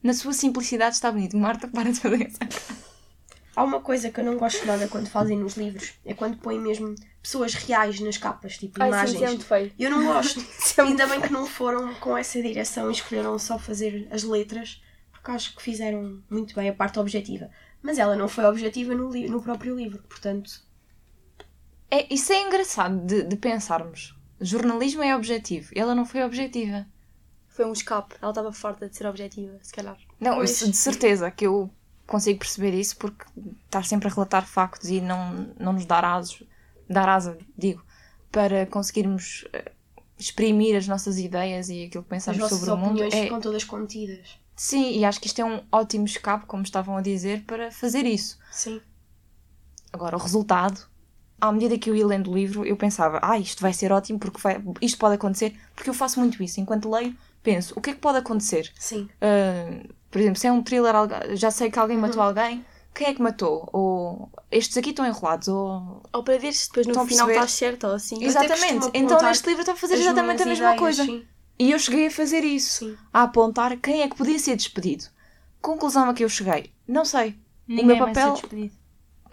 Na 0.00 0.14
sua 0.14 0.32
simplicidade 0.32 0.94
está 0.94 1.10
bonito. 1.10 1.36
Marta, 1.36 1.66
para 1.66 1.90
de 1.90 1.98
fazer 1.98 2.22
essa. 2.26 2.38
Há 3.56 3.64
uma 3.64 3.80
coisa 3.80 4.08
que 4.10 4.20
eu 4.20 4.24
não 4.24 4.36
gosto 4.36 4.64
nada 4.64 4.86
quando 4.86 5.08
fazem 5.08 5.36
nos 5.36 5.56
livros, 5.56 5.94
é 6.04 6.12
quando 6.14 6.36
põem 6.36 6.60
mesmo 6.60 6.94
pessoas 7.22 7.54
reais 7.54 7.98
nas 7.98 8.16
capas, 8.16 8.58
tipo 8.58 8.80
Ai, 8.80 8.90
sim, 8.90 8.96
imagens. 8.96 9.22
é 9.22 9.26
muito 9.28 9.44
feio. 9.46 9.72
Eu 9.78 9.90
não 9.90 10.04
gosto. 10.04 10.38
É 10.78 10.82
Ainda 10.82 11.06
bem 11.06 11.20
que 11.22 11.32
não 11.32 11.46
foram 11.46 11.92
com 11.94 12.16
essa 12.16 12.40
direção 12.40 12.88
e 12.90 12.92
escolheram 12.92 13.36
só 13.38 13.58
fazer 13.58 14.06
as 14.12 14.22
letras, 14.22 14.80
porque 15.10 15.30
acho 15.32 15.56
que 15.56 15.62
fizeram 15.62 16.22
muito 16.30 16.54
bem 16.54 16.68
a 16.68 16.72
parte 16.74 16.98
objetiva. 17.00 17.50
Mas 17.82 17.98
ela 17.98 18.14
não 18.14 18.28
foi 18.28 18.44
objetiva 18.44 18.94
no, 18.94 19.08
no 19.10 19.42
próprio 19.42 19.74
livro, 19.74 20.02
portanto. 20.08 20.64
É, 21.90 22.12
isso 22.12 22.32
é 22.32 22.42
engraçado 22.42 22.98
de, 23.06 23.22
de 23.22 23.36
pensarmos. 23.36 24.14
Jornalismo 24.40 25.02
é 25.02 25.14
objetivo. 25.16 25.70
Ela 25.74 25.94
não 25.94 26.04
foi 26.04 26.22
objetiva. 26.22 26.86
Foi 27.48 27.64
um 27.64 27.72
escape. 27.72 28.16
Ela 28.20 28.30
estava 28.32 28.52
farta 28.52 28.88
de 28.88 28.96
ser 28.96 29.06
objetiva, 29.06 29.58
se 29.62 29.72
calhar. 29.72 29.96
Não, 30.20 30.42
isso 30.42 30.70
de 30.70 30.76
certeza 30.76 31.30
que 31.30 31.46
eu 31.46 31.70
consigo 32.06 32.38
perceber 32.38 32.74
isso 32.74 32.96
porque 32.98 33.24
estar 33.64 33.84
sempre 33.84 34.08
a 34.08 34.10
relatar 34.12 34.46
factos 34.46 34.90
e 34.90 35.00
não, 35.00 35.54
não 35.58 35.72
nos 35.72 35.86
dar 35.86 36.04
asos, 36.04 36.42
dar 36.88 37.08
asa, 37.08 37.38
digo, 37.56 37.84
para 38.30 38.66
conseguirmos 38.66 39.44
eh, 39.52 39.72
exprimir 40.18 40.76
as 40.76 40.86
nossas 40.86 41.18
ideias 41.18 41.68
e 41.68 41.84
aquilo 41.84 42.04
que 42.04 42.14
As 42.14 42.24
pensamos 42.26 42.48
sobre 42.48 42.70
o 42.70 42.76
mundo. 42.76 42.90
opiniões 42.90 43.14
É, 43.14 43.24
ficam 43.24 43.40
todas 43.40 43.64
contidas. 43.64 44.38
sim, 44.54 44.98
e 44.98 45.04
acho 45.04 45.20
que 45.20 45.26
isto 45.26 45.40
é 45.40 45.44
um 45.44 45.62
ótimo 45.72 46.04
escape, 46.04 46.46
como 46.46 46.62
estavam 46.62 46.96
a 46.96 47.00
dizer, 47.00 47.44
para 47.44 47.70
fazer 47.70 48.04
isso. 48.06 48.38
Sim. 48.50 48.80
Agora, 49.92 50.16
o 50.16 50.20
resultado, 50.20 50.86
à 51.40 51.52
medida 51.52 51.78
que 51.78 51.90
eu 51.90 51.94
ia 51.96 52.06
lendo 52.06 52.30
o 52.30 52.34
livro, 52.34 52.64
eu 52.64 52.76
pensava, 52.76 53.18
ah, 53.22 53.38
isto 53.38 53.60
vai 53.62 53.72
ser 53.72 53.92
ótimo, 53.92 54.18
porque 54.18 54.40
vai- 54.40 54.62
isto 54.80 54.98
pode 54.98 55.14
acontecer, 55.14 55.54
porque 55.74 55.90
eu 55.90 55.94
faço 55.94 56.18
muito 56.20 56.42
isso. 56.42 56.60
Enquanto 56.60 56.90
leio, 56.90 57.14
penso, 57.42 57.74
o 57.76 57.80
que 57.80 57.90
é 57.90 57.92
que 57.92 58.00
pode 58.00 58.18
acontecer? 58.18 58.72
Sim. 58.78 59.08
Uh, 59.20 59.92
por 60.10 60.20
exemplo, 60.20 60.38
se 60.38 60.46
é 60.46 60.52
um 60.52 60.62
thriller, 60.62 60.94
já 61.34 61.50
sei 61.50 61.70
que 61.70 61.78
alguém 61.78 61.96
matou 61.98 62.22
alguém, 62.22 62.64
quem 62.94 63.08
é 63.08 63.14
que 63.14 63.20
matou? 63.20 63.68
Ou 63.72 64.30
estes 64.50 64.76
aqui 64.78 64.90
estão 64.90 65.06
enrolados, 65.06 65.48
ou... 65.48 66.02
Ou 66.12 66.22
para 66.24 66.38
ver 66.38 66.52
se 66.54 66.68
depois 66.68 66.86
no 66.86 66.92
Estão 66.92 67.06
final 67.06 67.28
estás 67.28 67.50
certa 67.52 67.88
ou 67.88 67.94
assim. 67.94 68.24
Exatamente. 68.24 68.90
Então 68.94 69.20
neste 69.22 69.46
livro 69.46 69.60
está 69.60 69.72
a 69.72 69.76
fazer 69.76 69.94
exatamente 69.94 70.42
a 70.42 70.46
mesma 70.46 70.64
ideias, 70.64 70.80
coisa. 70.80 71.04
sim. 71.04 71.24
E 71.58 71.70
eu 71.70 71.78
cheguei 71.78 72.06
a 72.06 72.10
fazer 72.10 72.42
isso. 72.44 72.84
Sim. 72.86 72.96
A 73.12 73.22
apontar 73.24 73.76
quem 73.78 74.00
é 74.02 74.08
que 74.08 74.16
podia 74.16 74.38
ser 74.38 74.56
despedido. 74.56 75.04
Conclusão 75.60 76.08
a 76.08 76.14
que 76.14 76.24
eu 76.24 76.28
cheguei. 76.28 76.70
Não 76.88 77.04
sei. 77.04 77.34
Ninguém 77.68 77.86
meu 77.86 77.96
vai 77.98 78.14
ser 78.14 78.20
papel- 78.20 78.32
despedido. 78.34 78.74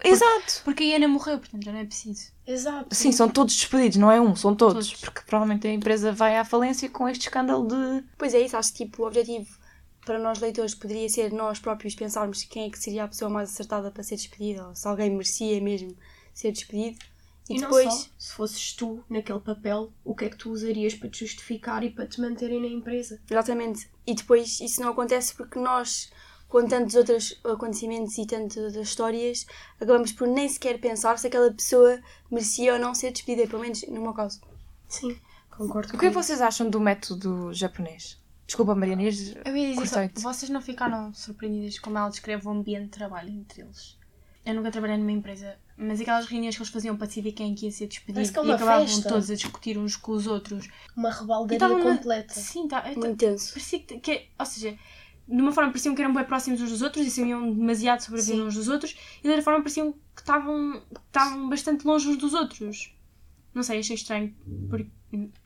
Exato. 0.02 0.62
Porque 0.64 0.84
a 0.84 0.96
Ana 0.96 1.08
morreu, 1.08 1.38
portanto 1.38 1.64
já 1.64 1.72
não 1.72 1.78
é 1.78 1.84
preciso. 1.84 2.32
Exato. 2.46 2.94
Sim, 2.94 3.12
são 3.12 3.28
todos 3.28 3.54
despedidos, 3.54 3.96
não 3.96 4.10
é 4.10 4.20
um, 4.20 4.34
são 4.34 4.54
todos. 4.54 4.88
Todos. 4.88 5.00
Porque 5.00 5.20
provavelmente 5.26 5.66
a 5.66 5.72
empresa 5.72 6.12
vai 6.12 6.36
à 6.36 6.44
falência 6.44 6.88
com 6.88 7.08
este 7.08 7.28
escândalo 7.28 7.66
de. 7.66 8.04
Pois 8.18 8.34
é 8.34 8.40
isso, 8.40 8.56
acho 8.56 8.72
que 8.72 8.84
tipo, 8.84 9.02
o 9.02 9.06
objetivo 9.06 9.48
para 10.04 10.18
nós 10.18 10.38
leitores 10.38 10.74
poderia 10.74 11.08
ser 11.08 11.32
nós 11.32 11.58
próprios 11.58 11.94
pensarmos 11.94 12.44
quem 12.44 12.66
é 12.66 12.70
que 12.70 12.78
seria 12.78 13.04
a 13.04 13.08
pessoa 13.08 13.30
mais 13.30 13.50
acertada 13.50 13.90
para 13.90 14.02
ser 14.02 14.16
despedida, 14.16 14.68
ou 14.68 14.74
se 14.74 14.86
alguém 14.86 15.10
merecia 15.10 15.60
mesmo 15.60 15.96
ser 16.34 16.52
despedido. 16.52 16.98
E, 17.48 17.56
E 17.56 17.60
depois, 17.60 17.84
não 17.84 17.92
só, 17.92 18.08
se 18.18 18.32
fosses 18.32 18.72
tu 18.72 19.04
naquele 19.08 19.40
papel, 19.40 19.92
o 20.02 20.14
que 20.14 20.24
é 20.24 20.28
que 20.30 20.36
tu 20.36 20.50
usarias 20.50 20.94
para 20.94 21.10
te 21.10 21.20
justificar 21.20 21.82
e 21.84 21.90
para 21.90 22.06
te 22.06 22.20
manterem 22.20 22.60
na 22.60 22.66
empresa? 22.68 23.20
exatamente, 23.30 23.88
e 24.06 24.14
depois 24.14 24.60
isso 24.60 24.80
não 24.80 24.90
acontece 24.90 25.34
porque 25.34 25.58
nós, 25.58 26.10
com 26.54 26.68
tantos 26.68 26.94
outros 26.94 27.40
acontecimentos 27.44 28.16
e 28.16 28.24
tantas 28.26 28.76
histórias, 28.76 29.44
acabamos 29.74 30.12
por 30.12 30.28
nem 30.28 30.48
sequer 30.48 30.78
pensar 30.80 31.18
se 31.18 31.26
aquela 31.26 31.52
pessoa 31.52 32.00
merecia 32.30 32.74
ou 32.74 32.78
não 32.78 32.94
ser 32.94 33.10
despedida, 33.10 33.48
pelo 33.48 33.60
menos 33.62 33.82
no 33.88 34.00
meu 34.00 34.12
caso. 34.12 34.40
Sim, 34.88 35.18
concordo 35.50 35.96
O 35.96 35.98
que 35.98 36.06
é 36.06 36.10
vocês 36.10 36.40
acham 36.40 36.70
do 36.70 36.78
método 36.78 37.52
japonês? 37.52 38.22
Desculpa, 38.46 38.72
Mariana, 38.72 39.02
ias- 39.02 39.34
Eu 39.44 39.56
ia 39.56 39.74
dizer, 39.74 39.88
só, 39.88 40.22
vocês 40.30 40.48
não 40.48 40.60
ficaram 40.62 41.12
surpreendidas 41.12 41.80
como 41.80 41.98
ela 41.98 42.08
descreve 42.08 42.46
o 42.46 42.50
ambiente 42.52 42.84
de 42.84 42.90
trabalho 42.90 43.30
entre 43.30 43.62
eles? 43.62 43.98
Eu 44.46 44.54
nunca 44.54 44.70
trabalhei 44.70 44.98
numa 44.98 45.10
empresa, 45.10 45.56
mas 45.76 46.00
aquelas 46.00 46.26
reuniões 46.26 46.54
que 46.54 46.62
eles 46.62 46.72
faziam 46.72 46.96
para 46.96 47.08
decidir 47.08 47.32
quem 47.32 47.52
é 47.52 47.64
ia 47.64 47.72
ser 47.72 47.88
despedido 47.88 48.20
é 48.20 48.46
e 48.46 48.52
acabavam 48.52 48.86
festa. 48.86 49.08
todos 49.08 49.28
a 49.28 49.34
discutir 49.34 49.76
uns 49.76 49.96
com 49.96 50.12
os 50.12 50.28
outros. 50.28 50.68
Uma 50.96 51.10
rebaldaria 51.10 51.68
completa. 51.82 52.34
Sim, 52.34 52.68
tá, 52.68 52.82
Muito 52.94 53.16
tenso. 53.16 53.54
parecia 53.54 53.80
que, 53.80 53.98
que- 53.98 54.28
Ou 54.38 54.46
seja, 54.46 54.78
de 55.26 55.40
uma 55.40 55.52
forma 55.52 55.70
pareciam 55.70 55.94
que 55.94 56.02
eram 56.02 56.12
bem 56.12 56.24
próximos 56.24 56.60
uns 56.60 56.70
dos 56.70 56.82
outros 56.82 57.06
e 57.06 57.10
sabiam 57.10 57.52
demasiado 57.52 58.00
sobre 58.00 58.20
a 58.20 58.24
vida 58.24 58.42
uns 58.44 58.54
dos 58.54 58.68
outros, 58.68 58.94
e 59.20 59.22
de 59.22 59.28
outra 59.28 59.42
forma 59.42 59.60
pareciam 59.60 59.92
que 60.14 60.20
estavam, 60.20 60.82
que 60.92 61.00
estavam 61.06 61.48
bastante 61.48 61.86
longe 61.86 62.08
uns 62.08 62.16
dos 62.16 62.34
outros. 62.34 62.94
Não 63.54 63.62
sei, 63.62 63.78
achei 63.78 63.94
estranho. 63.94 64.34
Porque, 64.68 64.90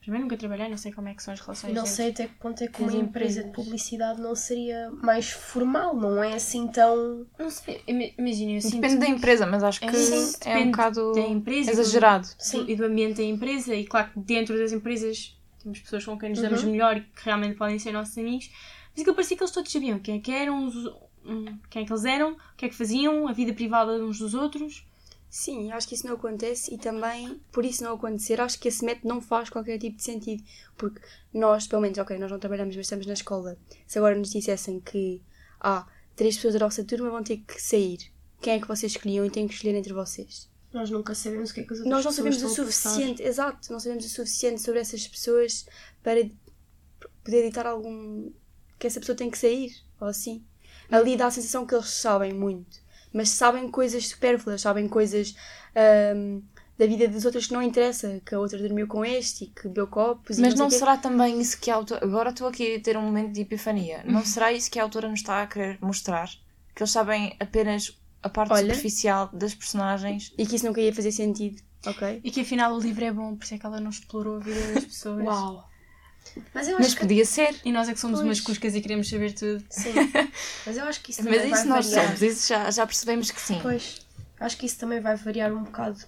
primeiro 0.00 0.24
nunca 0.24 0.36
trabalhei, 0.38 0.66
não 0.70 0.78
sei 0.78 0.90
como 0.90 1.08
é 1.08 1.14
que 1.14 1.22
são 1.22 1.34
as 1.34 1.40
relações. 1.40 1.74
Não 1.74 1.84
sei 1.84 2.08
até 2.08 2.26
que 2.26 2.34
ponto 2.36 2.64
é 2.64 2.66
que 2.68 2.82
uma 2.82 2.90
empresa 2.94 3.44
de 3.44 3.50
publicidade 3.50 4.18
não 4.18 4.34
seria 4.34 4.90
mais 4.90 5.28
formal, 5.30 5.94
não 5.94 6.22
é 6.24 6.32
assim 6.34 6.66
tão. 6.68 7.26
Não 7.38 7.50
sei, 7.50 7.82
ima- 7.86 8.10
imagina, 8.18 8.52
eu 8.52 8.60
sinto 8.62 8.80
Depende 8.80 8.96
da 9.00 9.08
empresa, 9.08 9.46
mas 9.46 9.62
acho 9.62 9.80
que 9.80 9.86
É, 9.86 10.52
é, 10.54 10.58
um 10.58 10.70
bocado 10.70 11.12
da 11.12 11.20
empresa 11.20 11.70
e 11.70 11.74
do- 11.74 11.80
exagerado. 11.82 12.26
Sim. 12.38 12.64
e 12.66 12.74
do 12.74 12.84
ambiente 12.86 13.18
da 13.18 13.24
empresa 13.24 13.74
e 13.74 13.84
claro 13.86 14.10
que 14.10 14.18
dentro 14.20 14.56
das 14.56 14.72
empresas 14.72 15.38
temos 15.62 15.78
pessoas 15.80 16.02
com 16.04 16.18
quem 16.18 16.30
nos 16.30 16.40
damos 16.40 16.62
Uhum. 16.64 16.70
melhor 16.70 16.96
e 16.96 17.00
que 17.02 17.24
realmente 17.26 17.56
podem 17.56 17.78
ser 17.78 17.92
nossos 17.92 18.16
amigos 18.16 18.50
mas 18.98 19.02
aquilo 19.02 19.14
parecia 19.14 19.36
que 19.36 19.42
eles 19.42 19.52
todos 19.52 19.70
sabiam 19.70 19.98
quem 20.00 20.16
é 20.16 20.20
que 20.20 20.32
eram 20.32 20.66
os- 20.66 20.86
hum, 21.24 21.58
quem 21.70 21.82
é 21.82 21.86
que 21.86 21.92
eles 21.92 22.04
eram, 22.04 22.32
o 22.32 22.56
que 22.56 22.66
é 22.66 22.68
que 22.68 22.74
faziam, 22.74 23.28
a 23.28 23.32
vida 23.32 23.52
privada 23.52 23.96
de 23.96 24.02
uns 24.04 24.18
dos 24.18 24.34
outros 24.34 24.84
Sim, 25.30 25.70
acho 25.72 25.86
que 25.86 25.94
isso 25.94 26.06
não 26.06 26.14
acontece 26.14 26.72
e 26.74 26.78
também, 26.78 27.38
por 27.52 27.62
isso 27.62 27.84
não 27.84 27.92
acontecer, 27.92 28.40
acho 28.40 28.58
que 28.58 28.66
esse 28.68 28.82
método 28.82 29.08
não 29.08 29.20
faz 29.20 29.50
qualquer 29.50 29.78
tipo 29.78 29.98
de 29.98 30.02
sentido. 30.02 30.42
Porque 30.74 31.02
nós, 31.34 31.66
pelo 31.66 31.82
menos, 31.82 31.98
ok, 31.98 32.18
nós 32.18 32.30
não 32.30 32.38
trabalhamos, 32.38 32.74
mas 32.74 32.86
estamos 32.86 33.04
na 33.06 33.12
escola. 33.12 33.58
Se 33.86 33.98
agora 33.98 34.16
nos 34.16 34.30
dissessem 34.30 34.80
que 34.80 35.20
há 35.60 35.86
três 36.16 36.36
pessoas 36.36 36.54
da 36.54 36.60
nossa 36.60 36.82
turma 36.82 37.10
vão 37.10 37.22
ter 37.22 37.36
que 37.46 37.60
sair, 37.60 38.10
quem 38.40 38.54
é 38.54 38.58
que 38.58 38.66
vocês 38.66 38.92
escolhiam 38.92 39.26
e 39.26 39.30
têm 39.30 39.46
que 39.46 39.52
escolher 39.52 39.74
entre 39.76 39.92
vocês? 39.92 40.48
Nós 40.72 40.88
nunca 40.88 41.14
sabemos 41.14 41.50
o 41.50 41.54
que 41.54 41.60
é 41.60 41.64
que 41.64 41.72
as 41.74 41.80
outras 41.80 41.94
Nós 41.94 42.04
não 42.06 42.12
sabemos 42.12 42.42
o 42.42 42.48
suficiente, 42.48 43.22
exato, 43.22 43.70
não 43.70 43.80
sabemos 43.80 44.06
o 44.06 44.08
suficiente 44.08 44.62
sobre 44.62 44.80
essas 44.80 45.06
pessoas 45.06 45.66
para 46.02 46.26
poder 47.22 47.46
ditar 47.46 47.66
algum. 47.66 48.30
Que 48.78 48.86
essa 48.86 49.00
pessoa 49.00 49.16
tem 49.16 49.30
que 49.30 49.38
sair, 49.38 49.72
ou 50.00 50.08
assim. 50.08 50.42
Ali 50.90 51.16
dá 51.16 51.26
a 51.26 51.30
sensação 51.30 51.66
que 51.66 51.74
eles 51.74 51.90
sabem 51.90 52.32
muito, 52.32 52.78
mas 53.12 53.28
sabem 53.30 53.70
coisas 53.70 54.08
supérfluas, 54.08 54.62
sabem 54.62 54.88
coisas 54.88 55.34
ahm, 55.76 56.40
da 56.78 56.86
vida 56.86 57.08
dos 57.08 57.24
outros 57.24 57.46
que 57.48 57.52
não 57.52 57.62
interessa, 57.62 58.22
que 58.24 58.34
a 58.34 58.38
outra 58.38 58.58
dormiu 58.58 58.86
com 58.86 59.04
este 59.04 59.44
e 59.44 59.46
que 59.48 59.68
bebeu 59.68 59.86
copos 59.88 60.38
e 60.38 60.40
Mas 60.40 60.54
não, 60.54 60.64
não 60.64 60.70
será 60.70 60.96
também 60.96 61.40
isso 61.40 61.60
que 61.60 61.70
a 61.70 61.74
autora. 61.74 62.04
Agora 62.04 62.30
estou 62.30 62.46
aqui 62.46 62.76
a 62.76 62.80
ter 62.80 62.96
um 62.96 63.02
momento 63.02 63.32
de 63.32 63.42
epifania. 63.42 64.02
Não 64.06 64.24
será 64.24 64.52
isso 64.52 64.70
que 64.70 64.78
a 64.78 64.82
autora 64.82 65.08
nos 65.08 65.20
está 65.20 65.42
a 65.42 65.46
querer 65.46 65.78
mostrar? 65.82 66.30
Que 66.74 66.82
eles 66.82 66.92
sabem 66.92 67.36
apenas 67.40 67.98
a 68.22 68.28
parte 68.28 68.52
Olha. 68.52 68.62
superficial 68.74 69.28
das 69.32 69.54
personagens. 69.54 70.32
E 70.38 70.46
que 70.46 70.56
isso 70.56 70.66
nunca 70.66 70.80
ia 70.80 70.94
fazer 70.94 71.12
sentido, 71.12 71.62
ok? 71.86 72.20
e 72.22 72.30
que 72.30 72.40
afinal 72.40 72.74
o 72.74 72.80
livro 72.80 73.04
é 73.04 73.12
bom, 73.12 73.36
por 73.36 73.44
isso 73.44 73.54
é 73.54 73.58
que 73.58 73.66
ela 73.66 73.80
não 73.80 73.90
explorou 73.90 74.36
a 74.36 74.40
vida 74.40 74.74
das 74.74 74.84
pessoas 74.84 75.24
Uau! 75.24 75.67
Mas 76.54 76.68
eu 76.68 76.78
Mas 76.78 76.94
que. 76.94 77.00
podia 77.00 77.24
ser. 77.24 77.54
e 77.64 77.72
nós 77.72 77.88
é 77.88 77.94
que 77.94 78.00
somos 78.00 78.18
Pois. 78.20 78.28
umas 78.28 78.40
cuscas 78.40 78.74
e 78.74 78.80
queremos 78.80 79.08
saber 79.08 79.32
tudo 79.32 79.64
Sim. 79.70 79.92
Mas 80.66 80.76
eu 80.76 80.84
acho 80.84 81.00
que 81.00 81.10
isso 81.10 81.22
Mas 81.24 81.32
também 81.34 81.50
vai 81.50 81.60
isso 81.60 81.68
nós 81.68 81.86
variar. 81.86 82.04
somos, 82.06 82.22
isso 82.22 82.48
já, 82.48 82.70
já 82.70 82.86
percebemos 82.86 83.30
que 83.30 83.40
sim. 83.40 83.58
Pois, 83.62 84.06
acho 84.40 84.56
que 84.56 84.66
isso 84.66 84.78
também 84.78 85.00
vai 85.00 85.16
variar 85.16 85.52
um 85.52 85.64
bocado, 85.64 85.98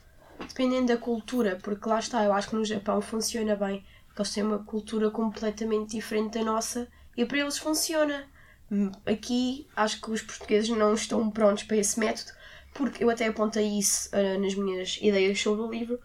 dependendo 0.41 0.87
da 0.89 0.97
cultura, 0.97 1.59
porque 1.63 1.89
lá 1.89 1.99
está, 1.99 2.25
eu 2.25 2.33
acho 2.33 2.49
que 2.51 2.57
no 2.57 2.65
Japão 2.65 3.01
funciona 3.01 3.55
bem, 3.57 3.85
porque 4.09 4.23
eles 4.23 4.33
têm 4.35 4.43
uma 4.43 4.59
cultura 4.65 5.11
completamente 5.11 5.91
diferente 5.93 6.39
da 6.39 6.45
nossa 6.45 6.89
e 7.17 7.25
para 7.25 7.39
eles 7.39 7.59
funciona. 7.59 8.25
Hum, 8.71 8.91
Aqui 9.05 9.67
acho 9.75 10.01
que 10.01 10.11
os 10.11 10.23
portugueses 10.23 10.69
não 10.71 10.95
estão 10.95 11.29
prontos 11.31 11.65
para 11.65 11.77
esse 11.77 11.99
método, 11.99 12.31
porque 12.73 13.03
eu 13.03 13.11
até 13.11 13.27
apontei 13.27 13.67
isso 13.79 14.09
ah, 14.13 14.39
nas 14.39 14.55
minhas 14.55 14.97
ideias 15.03 15.41
sobre 15.41 15.63
o 15.63 15.71
livro. 15.71 15.99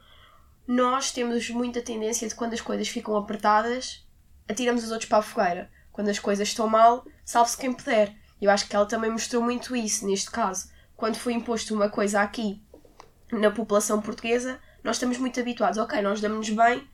Nós 0.68 1.12
temos 1.12 1.48
muita 1.52 1.80
tendência 1.82 2.28
de 2.28 2.34
quando 2.34 2.54
as 2.54 2.62
coisas 2.62 2.88
ficam 2.88 3.16
apertadas, 3.16 4.04
atiramos 4.48 4.84
os 4.84 4.92
outros 4.92 5.10
para 5.10 5.20
a 5.20 5.22
fogueira. 5.22 5.72
Quando 5.92 6.10
as 6.10 6.20
coisas 6.20 6.48
estão 6.48 6.68
mal, 6.68 7.06
salve-se 7.24 7.58
quem 7.58 7.74
puder. 7.74 8.14
Eu 8.42 8.52
acho 8.52 8.68
que 8.68 8.76
ela 8.76 8.86
também 8.86 9.10
mostrou 9.10 9.42
muito 9.42 9.76
isso 9.76 10.06
neste 10.06 10.30
caso. 10.30 10.70
Quando 10.96 11.16
foi 11.16 11.34
imposto 11.34 11.74
uma 11.74 11.90
coisa 11.90 12.22
aqui 12.22 12.62
na 13.32 13.50
população 13.52 14.02
portuguesa, 14.02 14.60
nós 14.84 14.98
estamos 14.98 15.18
muito 15.18 15.40
habituados. 15.40 15.78
Ok, 15.78 16.02
nós 16.02 16.22
damos-nos 16.22 16.50
bem, 16.50 16.88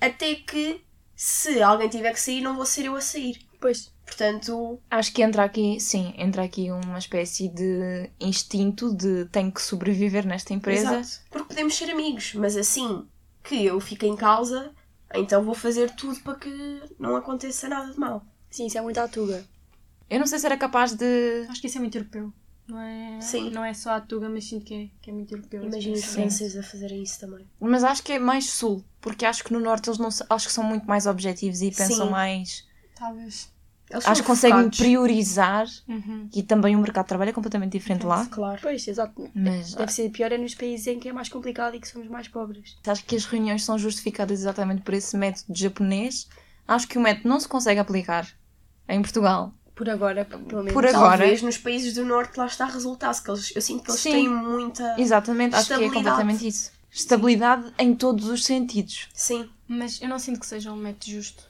até 0.00 0.34
que 0.34 0.84
se 1.14 1.62
alguém 1.62 1.88
tiver 1.88 2.12
que 2.12 2.20
sair, 2.20 2.40
não 2.40 2.56
vou 2.56 2.66
ser 2.66 2.86
eu 2.86 2.96
a 2.96 3.00
sair. 3.00 3.46
Pois, 3.60 3.92
Portanto, 4.08 4.80
Acho 4.90 5.12
que 5.12 5.22
entra 5.22 5.44
aqui, 5.44 5.78
sim, 5.78 6.14
entra 6.16 6.42
aqui 6.42 6.70
uma 6.70 6.98
espécie 6.98 7.48
de 7.48 8.10
instinto 8.18 8.94
de 8.94 9.26
tenho 9.26 9.52
que 9.52 9.60
sobreviver 9.60 10.26
nesta 10.26 10.54
empresa. 10.54 10.98
Exato. 10.98 11.24
Porque 11.30 11.48
podemos 11.48 11.74
ser 11.74 11.90
amigos, 11.90 12.32
mas 12.34 12.56
assim 12.56 13.06
que 13.44 13.66
eu 13.66 13.78
fico 13.80 14.06
em 14.06 14.16
causa, 14.16 14.72
então 15.14 15.42
vou 15.42 15.54
fazer 15.54 15.90
tudo 15.94 16.20
para 16.20 16.34
que 16.38 16.82
não 16.98 17.16
aconteça 17.16 17.68
nada 17.68 17.92
de 17.92 17.98
mal. 17.98 18.24
sim, 18.50 18.66
isso 18.66 18.78
é 18.78 18.80
muito 18.80 18.98
à 18.98 19.08
tuga. 19.08 19.44
Eu 20.10 20.18
não 20.18 20.26
sei 20.26 20.38
se 20.38 20.46
era 20.46 20.56
capaz 20.56 20.94
de. 20.94 21.46
Acho 21.48 21.60
que 21.60 21.66
isso 21.66 21.78
é 21.78 21.80
muito 21.80 21.96
europeu. 21.98 22.32
Não 22.68 22.78
é, 22.78 23.18
Sim. 23.22 23.50
não 23.50 23.64
é 23.64 23.72
só 23.72 23.92
a 23.92 24.00
Tuga, 24.00 24.28
mas 24.28 24.44
sinto 24.44 24.66
que 24.66 24.74
é, 24.74 24.88
que 25.00 25.10
é 25.10 25.12
muito 25.12 25.32
europeu. 25.34 25.64
Imagino 25.64 25.94
os 25.94 26.04
franceses 26.04 26.54
a 26.54 26.62
fazerem 26.62 27.02
isso 27.02 27.18
também. 27.18 27.48
Mas 27.58 27.82
acho 27.82 28.02
que 28.02 28.12
é 28.12 28.18
mais 28.18 28.50
sul, 28.50 28.84
porque 29.00 29.24
acho 29.24 29.42
que 29.42 29.54
no 29.54 29.58
norte 29.58 29.88
eles 29.88 29.98
não 29.98 30.08
acho 30.08 30.46
que 30.46 30.52
são 30.52 30.62
muito 30.62 30.86
mais 30.86 31.06
objetivos 31.06 31.62
e 31.62 31.70
pensam 31.70 32.06
Sim. 32.06 32.10
mais. 32.10 32.68
Talvez. 32.94 33.50
Eles 33.90 34.06
Acho 34.06 34.20
que 34.22 34.26
conseguem 34.26 34.56
focados. 34.58 34.78
priorizar 34.78 35.66
Uhum. 35.88 36.28
e 36.34 36.42
também 36.42 36.76
o 36.76 36.78
mercado 36.78 37.04
de 37.04 37.08
trabalho 37.08 37.30
é 37.30 37.32
completamente 37.32 37.72
diferente 37.72 38.04
lá. 38.04 38.26
Claro. 38.26 38.58
Pois, 38.62 38.86
exato. 38.86 39.30
Mas 39.34 39.74
Deve 39.74 39.92
ser 39.92 40.10
pior 40.10 40.30
é 40.30 40.36
nos 40.38 40.54
países 40.54 40.86
em 40.86 40.98
que 41.00 41.08
é 41.08 41.12
mais 41.12 41.28
complicado 41.28 41.74
e 41.74 41.80
que 41.80 41.88
somos 41.88 42.08
mais 42.08 42.28
pobres. 42.28 42.76
acho 42.86 43.04
que 43.04 43.16
as 43.16 43.24
reuniões 43.24 43.64
são 43.64 43.78
justificadas 43.78 44.40
exatamente 44.40 44.82
por 44.82 44.92
esse 44.94 45.16
método 45.16 45.56
japonês. 45.58 46.28
Acho 46.66 46.86
que 46.86 46.98
o 46.98 47.00
método 47.00 47.28
não 47.30 47.40
se 47.40 47.48
consegue 47.48 47.80
aplicar 47.80 48.28
em 48.88 49.00
Portugal. 49.00 49.54
Por 49.74 49.88
agora, 49.88 50.24
pelo 50.24 50.42
menos. 50.62 50.72
Por 50.72 50.84
agora. 50.84 51.18
Talvez 51.18 51.40
nos 51.40 51.56
países 51.56 51.94
do 51.94 52.04
norte 52.04 52.36
lá 52.36 52.46
está 52.46 52.64
a 52.64 52.68
resultar-se, 52.68 53.22
que 53.22 53.30
eles, 53.30 53.54
eu 53.54 53.62
sinto 53.62 53.84
que 53.84 53.90
eles 53.92 54.00
Sim. 54.00 54.10
têm 54.10 54.28
muita. 54.28 54.96
Exatamente, 54.98 55.54
acho 55.54 55.68
que 55.68 55.84
é 55.84 55.90
completamente 55.90 56.46
isso. 56.46 56.72
Estabilidade 56.90 57.72
em 57.78 57.94
todos 57.94 58.26
os 58.28 58.44
sentidos. 58.44 59.08
Sim, 59.14 59.48
Mas 59.68 60.00
eu 60.02 60.08
não 60.08 60.18
sinto 60.18 60.40
que 60.40 60.46
seja 60.46 60.72
um 60.72 60.76
método 60.76 61.10
justo. 61.12 61.44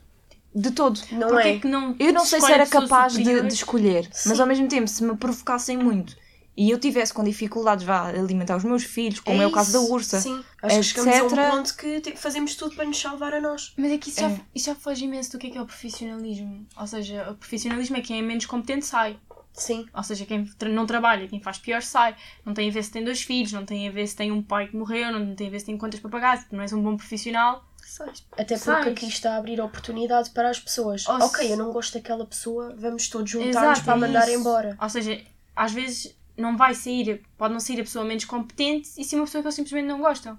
De 0.54 0.70
todo. 0.70 1.00
não 1.12 1.28
Porquê 1.28 1.48
é? 1.48 1.58
que 1.58 1.68
não 1.68 1.94
Eu 1.98 2.12
não 2.12 2.24
sei 2.24 2.40
se 2.40 2.50
era 2.52 2.66
capaz 2.66 3.12
de, 3.12 3.22
de 3.42 3.54
escolher, 3.54 4.08
mas 4.26 4.36
Sim. 4.36 4.40
ao 4.40 4.46
mesmo 4.46 4.66
tempo, 4.68 4.88
se 4.88 5.04
me 5.04 5.16
provocassem 5.16 5.76
muito 5.76 6.16
e 6.56 6.70
eu 6.70 6.78
tivesse 6.80 7.14
com 7.14 7.22
dificuldades 7.22 7.84
vá, 7.84 8.08
alimentar 8.08 8.56
os 8.56 8.64
meus 8.64 8.82
filhos, 8.82 9.20
como 9.20 9.40
é, 9.40 9.46
o 9.46 9.52
caso 9.52 9.72
da 9.72 9.80
ursa, 9.80 10.18
Sim, 10.20 10.42
acho 10.60 10.76
que 10.78 10.82
chegamos 11.00 11.14
a 11.14 11.22
um 11.22 11.26
etc. 11.26 11.50
ponto 11.50 11.76
que 11.76 12.00
tipo, 12.00 12.18
fazemos 12.18 12.56
tudo 12.56 12.74
para 12.74 12.84
nos 12.84 12.98
salvar 12.98 13.32
a 13.34 13.40
nós. 13.40 13.72
Mas 13.76 13.92
é 13.92 13.98
que 13.98 14.08
isso, 14.08 14.24
É. 14.24 14.28
Já, 14.30 14.40
isso 14.54 14.66
já 14.66 14.74
foge 14.74 15.04
imenso 15.04 15.30
do 15.32 15.38
que 15.38 15.46
é, 15.46 15.50
que 15.50 15.58
é 15.58 15.62
o 15.62 15.66
profissionalismo. 15.66 16.66
Ou 16.76 16.86
seja, 16.86 17.30
o 17.30 17.34
profissionalismo 17.36 17.96
é 17.96 18.00
quem 18.00 18.18
é 18.18 18.22
menos 18.22 18.44
competente 18.46 18.86
sai. 18.86 19.16
Sim, 19.52 19.86
Ou 19.92 20.02
seja, 20.04 20.24
quem 20.24 20.44
tra- 20.44 20.68
não 20.68 20.86
trabalha, 20.86 21.26
quem 21.28 21.40
faz 21.40 21.58
pior 21.58 21.82
sai. 21.82 22.16
Não 22.44 22.54
tem 22.54 22.68
a 22.68 22.72
ver 22.72 22.82
se 22.84 22.90
tem 22.92 23.04
dois 23.04 23.22
filhos, 23.22 23.52
não 23.52 23.64
tem 23.64 23.88
a 23.88 23.90
ver 23.92 24.06
se 24.06 24.14
tem 24.16 24.30
um 24.32 24.42
pai 24.42 24.68
que 24.68 24.76
morreu, 24.76 25.12
não 25.12 25.34
tem 25.34 25.48
a 25.48 25.50
ver 25.50 25.60
se 25.60 25.66
tem 25.66 25.76
contas 25.76 25.98
para 26.00 26.10
pagar, 26.10 26.38
se 26.38 26.46
não 26.52 26.60
és 26.62 26.72
um 26.72 26.82
bom 26.82 26.96
profissional. 26.96 27.64
Sais. 27.90 28.24
até 28.32 28.44
porque 28.56 28.58
Sais. 28.58 28.86
aqui 28.86 29.06
está 29.08 29.34
a 29.34 29.36
abrir 29.38 29.60
oportunidade 29.60 30.30
para 30.30 30.50
as 30.50 30.60
pessoas. 30.60 31.06
Ou 31.08 31.20
se- 31.20 31.26
Ok, 31.26 31.52
eu 31.52 31.56
não 31.56 31.72
gosto 31.72 31.94
daquela 31.94 32.24
pessoa, 32.26 32.74
vamos 32.78 33.08
todos 33.08 33.30
juntar-nos 33.30 33.80
para 33.80 33.94
é 33.94 33.96
mandar 33.96 34.28
isso. 34.28 34.38
embora. 34.40 34.76
Ou 34.80 34.88
seja, 34.88 35.20
às 35.56 35.72
vezes 35.72 36.16
não 36.36 36.56
vai 36.56 36.74
sair, 36.74 37.22
pode 37.36 37.52
não 37.52 37.60
sair 37.60 37.80
a 37.80 37.84
pessoa 37.84 38.04
menos 38.04 38.24
competente 38.24 38.90
e 38.96 39.04
sim 39.04 39.16
uma 39.16 39.24
pessoa 39.24 39.42
que 39.42 39.46
eles 39.48 39.54
simplesmente 39.54 39.86
não 39.88 40.00
gostam. 40.00 40.38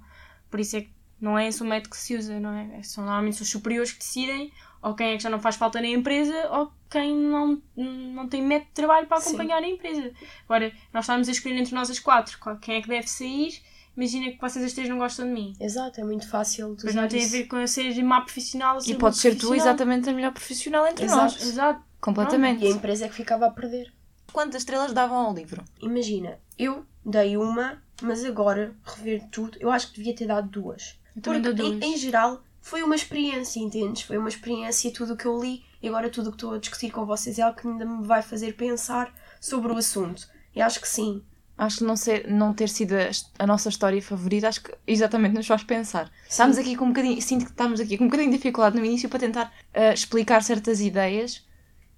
Por 0.50 0.60
isso 0.60 0.78
é 0.78 0.82
que 0.82 0.92
não 1.20 1.38
é 1.38 1.48
esse 1.48 1.62
o 1.62 1.66
método 1.66 1.90
que 1.90 1.98
se 1.98 2.16
usa, 2.16 2.40
não 2.40 2.54
é? 2.54 2.82
São 2.84 3.04
normalmente 3.04 3.42
os 3.42 3.50
superiores 3.50 3.92
que 3.92 4.00
decidem 4.00 4.54
ou 4.82 4.96
quem 4.96 5.12
é 5.14 5.18
que 5.18 5.24
já 5.24 5.30
não 5.30 5.40
faz 5.42 5.58
falta 5.58 5.82
na 5.82 5.88
empresa 5.88 6.48
ou 6.52 6.72
quem 6.90 7.14
não, 7.14 7.62
não 7.76 8.28
tem 8.30 8.42
método 8.42 8.70
de 8.70 8.74
trabalho 8.76 9.06
para 9.08 9.20
Sim. 9.20 9.30
acompanhar 9.30 9.62
a 9.62 9.68
empresa. 9.68 10.12
Agora, 10.46 10.72
nós 10.94 11.04
estamos 11.04 11.28
a 11.28 11.32
escolher 11.32 11.58
entre 11.58 11.76
nós 11.76 11.90
as 11.90 12.00
quatro 12.00 12.40
quem 12.62 12.76
é 12.78 12.82
que 12.82 12.88
deve 12.88 13.08
sair. 13.10 13.62
Imagina 14.00 14.32
que 14.32 14.40
vocês 14.40 14.64
as 14.64 14.72
três 14.72 14.88
não 14.88 14.98
gostam 14.98 15.26
de 15.26 15.34
mim. 15.34 15.54
Exato, 15.60 16.00
é 16.00 16.04
muito 16.06 16.26
fácil 16.26 16.74
de 16.74 16.88
usar 16.88 17.02
não 17.02 17.08
tem 17.10 17.20
a 17.20 17.24
isso. 17.24 17.32
ver 17.34 17.48
com 17.48 17.58
eu 17.58 17.68
ser 17.68 18.02
má 18.02 18.22
profissional 18.22 18.80
ser 18.80 18.92
e 18.92 18.96
pode 18.96 19.18
ser 19.18 19.36
tu 19.36 19.54
exatamente 19.54 20.10
a 20.10 20.14
melhor 20.14 20.32
profissional 20.32 20.88
entre 20.88 21.04
Exato, 21.04 21.22
nós. 21.22 21.44
Exato. 21.44 21.84
Completamente. 22.00 22.64
E 22.64 22.68
a 22.68 22.70
empresa 22.70 23.06
é 23.06 23.10
que 23.10 23.16
ficava 23.16 23.48
a 23.48 23.52
perder. 23.52 23.92
Quantas 24.32 24.62
estrelas 24.62 24.94
davam 24.94 25.18
ao 25.18 25.34
livro? 25.34 25.66
Imagina, 25.82 26.40
eu 26.58 26.86
dei 27.06 27.36
uma, 27.36 27.84
mas 28.02 28.24
agora, 28.24 28.74
rever 28.86 29.28
tudo, 29.30 29.58
eu 29.60 29.70
acho 29.70 29.90
que 29.90 29.98
devia 29.98 30.16
ter 30.16 30.28
dado 30.28 30.48
duas. 30.48 30.98
Eu 31.14 31.22
Porque, 31.22 31.52
dou 31.52 31.68
em, 31.68 31.78
duas. 31.78 31.92
em 31.92 31.98
geral, 31.98 32.42
foi 32.62 32.82
uma 32.84 32.96
experiência, 32.96 33.60
entendes? 33.60 34.04
Foi 34.04 34.18
uma 34.18 34.30
experiência 34.30 34.94
tudo 34.94 35.14
o 35.14 35.18
que 35.18 35.26
eu 35.26 35.38
li 35.42 35.66
e 35.82 35.90
agora 35.90 36.10
tudo 36.10 36.28
o 36.28 36.32
que 36.32 36.38
estou 36.38 36.54
a 36.54 36.58
discutir 36.58 36.90
com 36.90 37.06
vocês 37.06 37.38
é 37.38 37.42
algo 37.42 37.60
que 37.60 37.68
ainda 37.68 37.86
me 37.86 38.08
vai 38.08 38.22
fazer 38.22 38.54
pensar 38.56 39.14
sobre 39.42 39.74
o 39.74 39.78
assunto. 39.78 40.26
E 40.56 40.62
acho 40.62 40.80
que 40.80 40.88
sim. 40.88 41.22
Acho 41.60 41.80
que 41.80 41.84
não, 41.84 41.98
ser, 41.98 42.26
não 42.32 42.54
ter 42.54 42.70
sido 42.70 42.94
a, 42.94 43.10
a 43.38 43.46
nossa 43.46 43.68
história 43.68 44.02
favorita, 44.02 44.48
acho 44.48 44.64
que 44.64 44.74
exatamente 44.88 45.36
nos 45.36 45.46
faz 45.46 45.62
pensar. 45.62 46.10
Estamos 46.30 46.58
aqui 46.58 46.74
com 46.74 46.86
um 46.86 46.88
bocadinho, 46.88 47.22
sinto 47.22 47.44
que 47.44 47.52
estamos 47.52 47.82
aqui 47.82 47.98
com 47.98 48.06
um 48.06 48.08
bocadinho 48.08 48.32
de 48.32 48.38
dificuldade 48.38 48.80
no 48.80 48.86
início 48.86 49.10
para 49.10 49.20
tentar 49.20 49.52
ah, 49.74 49.94
explicar 49.94 50.42
certas 50.42 50.80
ideias, 50.80 51.46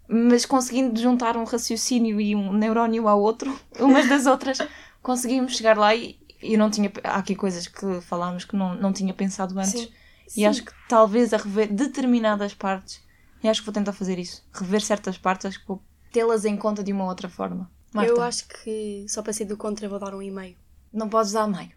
mas 0.07 0.47
conseguindo 0.47 0.99
juntar 0.99 1.37
um 1.37 1.43
raciocínio 1.43 2.19
e 2.19 2.35
um 2.35 2.51
neurónio 2.51 3.07
ao 3.07 3.21
outro, 3.21 3.55
umas 3.79 4.09
das 4.09 4.25
outras, 4.25 4.57
conseguimos 5.03 5.55
chegar 5.55 5.77
lá 5.77 5.93
e 5.93 6.17
eu 6.41 6.57
não 6.57 6.71
tinha. 6.71 6.91
Há 7.03 7.17
aqui 7.17 7.35
coisas 7.35 7.67
que 7.67 8.01
falámos 8.01 8.45
que 8.45 8.55
não, 8.55 8.73
não 8.73 8.91
tinha 8.91 9.13
pensado 9.13 9.59
antes. 9.59 9.73
Sim. 9.73 9.91
E 10.37 10.43
acho 10.43 10.63
que 10.63 10.71
talvez 10.89 11.35
a 11.35 11.37
rever 11.37 11.71
determinadas 11.71 12.55
partes, 12.55 12.99
e 13.43 13.47
acho 13.47 13.61
que 13.61 13.67
vou 13.67 13.73
tentar 13.73 13.93
fazer 13.93 14.17
isso, 14.17 14.43
rever 14.51 14.81
certas 14.81 15.19
partes, 15.19 15.45
acho 15.45 15.59
que 15.59 15.67
vou 15.67 15.83
tê-las 16.11 16.45
em 16.45 16.57
conta 16.57 16.83
de 16.83 16.91
uma 16.91 17.05
outra 17.05 17.29
forma. 17.29 17.69
Marta, 17.93 18.11
Eu 18.11 18.21
acho 18.21 18.47
que 18.47 19.05
só 19.09 19.21
para 19.21 19.33
ser 19.33 19.45
do 19.45 19.57
contra 19.57 19.87
vou 19.89 19.99
dar 19.99 20.13
um 20.15 20.21
e-mail. 20.21 20.55
não 20.93 21.09
podes 21.09 21.31
dar 21.31 21.47
meio. 21.47 21.71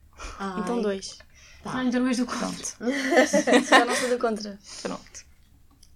Então 0.60 0.80
dois. 0.80 1.18
Ah, 1.64 1.82
então 1.84 2.02
dois 2.02 2.16
do 2.18 2.26
conto. 2.26 2.76
Pronto, 2.78 3.66
Já 3.68 3.84
não 3.84 3.96
sou 3.96 4.08
do 4.10 4.18
contra. 4.18 4.58
pronto. 4.82 5.24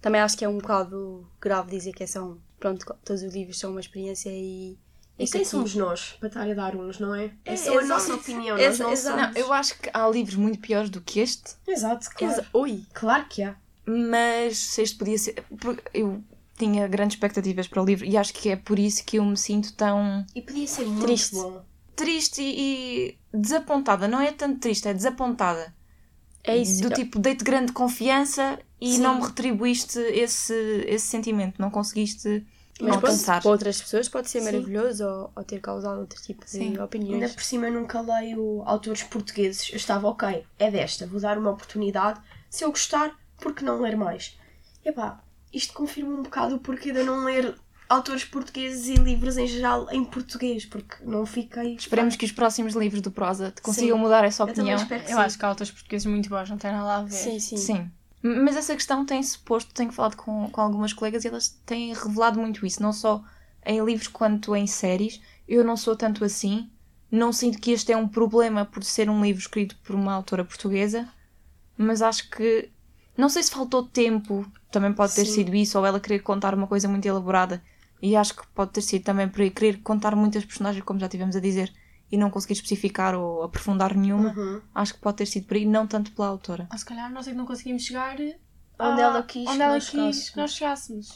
Também 0.01 0.19
acho 0.21 0.37
que 0.37 0.43
é 0.45 0.49
um 0.49 0.57
bocado 0.57 1.29
grave 1.39 1.71
dizer 1.71 1.93
que 1.93 2.03
é 2.03 2.07
só 2.07 2.23
um. 2.23 2.39
Pronto, 2.59 2.85
todos 3.05 3.21
os 3.23 3.33
livros 3.33 3.57
são 3.59 3.71
uma 3.71 3.79
experiência 3.79 4.29
e. 4.29 4.77
E 5.17 5.23
este 5.23 5.33
quem 5.33 5.41
aqui- 5.41 5.49
somos 5.49 5.75
nós 5.75 6.15
para 6.19 6.27
estar 6.29 6.49
a 6.49 6.53
dar 6.53 6.75
uns, 6.75 6.97
não 6.99 7.13
é? 7.13 7.25
É 7.45 7.53
É, 7.53 7.57
só 7.57 7.77
a 7.77 7.83
nossa 7.83 8.13
opinião. 8.13 8.57
Exa- 8.57 8.69
nós 8.69 8.79
não 8.79 8.91
exato. 8.93 9.19
somos- 9.19 9.35
Não, 9.35 9.41
eu 9.41 9.53
acho 9.53 9.77
que 9.77 9.89
há 9.93 10.07
livros 10.09 10.35
muito 10.35 10.59
piores 10.59 10.89
do 10.89 11.01
que 11.01 11.19
este, 11.19 11.55
Exato, 11.67 12.07
claro. 12.15 12.33
Exa- 12.33 12.45
Ui! 12.53 12.85
Claro 12.93 13.25
que 13.27 13.43
há. 13.43 13.55
mas 13.85 14.57
se 14.57 14.81
este 14.81 14.97
podia 14.97 15.17
ser. 15.17 15.43
Eu 15.93 16.23
tinha 16.59 16.87
grandes 16.87 17.15
expectativas 17.15 17.67
para 17.67 17.81
o 17.81 17.85
livro 17.85 18.05
e 18.05 18.15
acho 18.17 18.33
que 18.33 18.49
é 18.49 18.55
por 18.55 18.77
isso 18.77 19.03
que 19.03 19.17
eu 19.17 19.25
me 19.25 19.37
sinto 19.37 19.73
tão 19.73 20.25
E 20.35 20.41
podia 20.41 20.67
ser 20.67 20.85
muito 20.85 21.01
Triste. 21.01 21.35
bom. 21.35 21.63
triste 21.95 22.41
e, 22.41 23.17
e 23.33 23.37
desapontada. 23.37 24.07
Não 24.07 24.21
é 24.21 24.31
tanto 24.31 24.59
triste, 24.59 24.87
é 24.87 24.93
desapontada. 24.93 25.73
É 26.43 26.55
isso. 26.57 26.81
Do 26.81 26.89
tipo, 26.91 27.19
dei-te 27.19 27.43
grande 27.43 27.71
confiança 27.73 28.59
e 28.79 28.93
Sim. 28.95 29.01
não 29.01 29.15
me 29.19 29.25
retribuíste 29.27 29.99
esse, 29.99 30.53
esse 30.87 31.05
sentimento, 31.07 31.61
não 31.61 31.69
conseguiste 31.69 32.45
Mas 32.79 32.93
alcançar. 32.95 33.41
para 33.41 33.51
outras 33.51 33.81
pessoas 33.81 34.07
pode 34.07 34.29
ser 34.29 34.39
Sim. 34.39 34.45
maravilhoso 34.45 35.05
ou, 35.05 35.31
ou 35.35 35.43
ter 35.43 35.59
causado 35.59 35.99
outro 35.99 36.21
tipo 36.21 36.45
de 36.45 36.51
Sim. 36.51 36.79
opiniões. 36.79 37.21
Ainda 37.21 37.33
por 37.33 37.43
cima 37.43 37.67
eu 37.67 37.73
nunca 37.73 37.99
leio 37.99 38.63
autores 38.65 39.03
portugueses. 39.03 39.69
Eu 39.69 39.75
estava, 39.77 40.07
ok, 40.07 40.45
é 40.57 40.71
desta, 40.71 41.05
vou 41.05 41.19
dar 41.19 41.37
uma 41.37 41.51
oportunidade. 41.51 42.21
Se 42.49 42.63
eu 42.63 42.69
gostar, 42.69 43.13
por 43.41 43.53
que 43.53 43.63
não 43.65 43.81
ler 43.81 43.97
mais? 43.97 44.37
E 44.85 44.89
epá, 44.89 45.21
isto 45.53 45.73
confirma 45.73 46.13
um 46.13 46.23
bocado 46.23 46.55
o 46.55 46.59
porquê 46.59 46.91
de 46.91 46.99
eu 46.99 47.05
não 47.05 47.25
ler 47.25 47.55
autores 47.89 48.23
portugueses 48.23 48.87
e 48.87 48.95
livros 48.95 49.35
em 49.35 49.47
geral 49.47 49.87
em 49.91 50.05
português, 50.05 50.65
porque 50.65 50.97
não 51.03 51.25
fiquei. 51.25 51.73
Esperemos 51.73 52.15
que 52.15 52.25
os 52.25 52.31
próximos 52.31 52.75
livros 52.75 53.01
do 53.01 53.09
Prosa 53.09 53.51
te 53.51 53.61
consigam 53.61 53.97
Sim. 53.97 54.03
mudar 54.03 54.23
essa 54.23 54.43
Eu 54.43 54.47
opinião. 54.47 54.79
Eu 54.79 54.87
sim. 54.87 55.13
acho 55.13 55.37
que 55.37 55.45
há 55.45 55.47
autores 55.47 55.71
portugueses 55.71 56.05
muito 56.05 56.29
bons, 56.29 56.49
não 56.49 56.57
tem 56.57 56.71
nada 56.71 56.97
a 56.97 57.03
ver. 57.03 57.11
Sim, 57.11 57.39
sim. 57.39 57.57
Sim. 57.57 57.91
Mas 58.21 58.55
essa 58.55 58.75
questão 58.75 59.05
tem-se 59.05 59.39
posto, 59.39 59.73
tenho 59.73 59.91
falado 59.91 60.15
com, 60.17 60.49
com 60.49 60.61
algumas 60.61 60.93
colegas 60.93 61.23
e 61.23 61.29
elas 61.29 61.49
têm 61.65 61.93
revelado 61.93 62.39
muito 62.39 62.65
isso, 62.65 62.83
não 62.83 62.93
só 62.93 63.23
em 63.65 63.83
livros 63.83 64.07
quanto 64.07 64.55
em 64.55 64.67
séries. 64.67 65.19
Eu 65.47 65.63
não 65.63 65.75
sou 65.75 65.95
tanto 65.95 66.23
assim, 66.23 66.69
não 67.09 67.33
sinto 67.33 67.59
que 67.59 67.71
este 67.71 67.91
é 67.91 67.97
um 67.97 68.07
problema 68.07 68.65
por 68.65 68.83
ser 68.83 69.09
um 69.09 69.23
livro 69.23 69.41
escrito 69.41 69.75
por 69.77 69.95
uma 69.95 70.13
autora 70.13 70.45
portuguesa, 70.45 71.07
mas 71.77 72.01
acho 72.01 72.29
que 72.29 72.69
não 73.19 73.29
sei 73.29 73.43
se 73.43 73.51
faltou 73.51 73.83
tempo, 73.83 74.45
também 74.71 74.93
pode 74.93 75.13
ter 75.13 75.25
Sim. 75.25 75.33
sido 75.33 75.55
isso, 75.55 75.77
ou 75.77 75.85
ela 75.85 75.99
querer 75.99 76.19
contar 76.19 76.53
uma 76.55 76.67
coisa 76.67 76.87
muito 76.87 77.05
elaborada, 77.05 77.61
e 78.01 78.15
acho 78.15 78.35
que 78.35 78.47
pode 78.55 78.71
ter 78.71 78.81
sido 78.81 79.03
também 79.03 79.27
por 79.27 79.41
aí 79.41 79.51
querer 79.51 79.81
contar 79.81 80.15
muitas 80.15 80.45
personagens, 80.45 80.83
como 80.83 80.99
já 80.99 81.07
tivemos 81.09 81.35
a 81.35 81.39
dizer, 81.39 81.71
e 82.11 82.17
não 82.17 82.29
conseguir 82.31 82.53
especificar 82.53 83.13
ou 83.13 83.43
aprofundar 83.43 83.95
nenhuma. 83.95 84.33
Uhum. 84.35 84.61
Acho 84.73 84.93
que 84.95 84.99
pode 85.01 85.17
ter 85.17 85.25
sido 85.27 85.45
por 85.45 85.57
aí, 85.57 85.65
não 85.65 85.85
tanto 85.85 86.11
pela 86.13 86.27
autora. 86.27 86.67
Ou 86.71 86.77
se 86.77 86.85
calhar 86.85 87.11
nós 87.11 87.27
é 87.27 87.31
que 87.31 87.37
não 87.37 87.45
conseguimos 87.45 87.83
chegar 87.83 88.15
Onde 88.79 89.01
a- 89.01 89.05
ela 89.05 89.23
quis 89.23 89.47
onde 89.47 89.57
que 89.57 89.61
ela 89.63 89.73
nós 89.73 89.83
quis 89.83 89.91
chegássemos. 89.91 90.29
que 90.29 90.37
nós 90.37 90.51
chegássemos. 90.53 91.07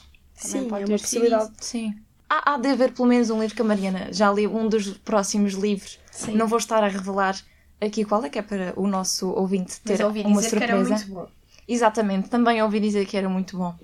Também 0.41 0.61
Sim, 0.63 0.67
pode 0.69 0.83
é 0.83 0.85
ter 0.85 0.91
uma 0.91 0.97
sido 0.97 1.07
possibilidade. 1.21 1.51
Sim. 1.61 1.95
há, 2.29 2.53
há 2.53 2.57
de 2.57 2.67
haver 2.67 2.91
pelo 2.91 3.07
menos 3.07 3.29
um 3.29 3.39
livro 3.39 3.55
que 3.55 3.61
a 3.61 3.65
Mariana 3.65 4.11
já 4.11 4.29
leu, 4.29 4.55
um 4.55 4.67
dos 4.67 4.89
próximos 4.97 5.53
livros. 5.53 5.99
Sim. 6.11 6.35
Não 6.35 6.47
vou 6.47 6.57
estar 6.59 6.83
a 6.83 6.87
revelar 6.87 7.35
aqui 7.79 8.03
qual 8.05 8.23
é 8.25 8.29
que 8.29 8.37
é 8.37 8.41
para 8.41 8.73
o 8.75 8.85
nosso 8.87 9.29
ouvinte 9.31 9.79
ter 9.81 9.93
Mas 9.93 10.01
ouvi 10.01 10.21
uma 10.21 10.41
dizer 10.41 10.57
que 10.57 10.63
era 10.63 10.73
surpresa. 10.83 11.05
muito 11.07 11.13
bom. 11.13 11.27
Exatamente, 11.67 12.29
também 12.29 12.61
ouvi 12.61 12.79
dizer 12.79 13.05
que 13.05 13.17
era 13.17 13.29
muito 13.29 13.57
bom. 13.57 13.75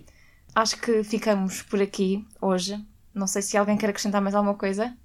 Acho 0.53 0.79
que 0.79 1.03
ficamos 1.03 1.61
por 1.61 1.81
aqui 1.81 2.25
hoje. 2.41 2.83
Não 3.13 3.27
sei 3.27 3.41
se 3.41 3.57
alguém 3.57 3.77
quer 3.77 3.89
acrescentar 3.89 4.21
mais 4.21 4.35
alguma 4.35 4.55
coisa. 4.55 4.95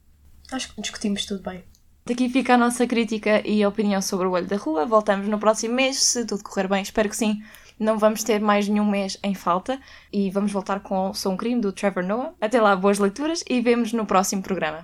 Acho 0.50 0.74
que 0.74 0.80
discutimos 0.80 1.24
tudo 1.26 1.42
bem. 1.42 1.64
Daqui 2.06 2.28
fica 2.28 2.54
a 2.54 2.58
nossa 2.58 2.86
crítica 2.86 3.46
e 3.48 3.64
opinião 3.64 4.02
sobre 4.02 4.26
o 4.26 4.32
Olho 4.32 4.46
da 4.46 4.56
Rua. 4.56 4.84
Voltamos 4.84 5.26
no 5.26 5.38
próximo 5.38 5.74
mês, 5.74 6.02
se 6.02 6.26
tudo 6.26 6.42
correr 6.42 6.68
bem. 6.68 6.82
Espero 6.82 7.08
que 7.08 7.16
sim. 7.16 7.42
Não 7.78 7.98
vamos 7.98 8.22
ter 8.22 8.40
mais 8.40 8.68
nenhum 8.68 8.84
mês 8.84 9.18
em 9.22 9.34
falta. 9.34 9.80
E 10.12 10.30
vamos 10.30 10.52
voltar 10.52 10.80
com 10.80 11.10
o 11.10 11.14
Sou 11.14 11.32
um 11.32 11.36
Crime, 11.36 11.60
do 11.60 11.72
Trevor 11.72 12.04
Noah. 12.04 12.34
Até 12.40 12.60
lá, 12.60 12.76
boas 12.76 12.98
leituras 12.98 13.42
e 13.48 13.60
vemos 13.60 13.92
no 13.92 14.04
próximo 14.04 14.42
programa. 14.42 14.82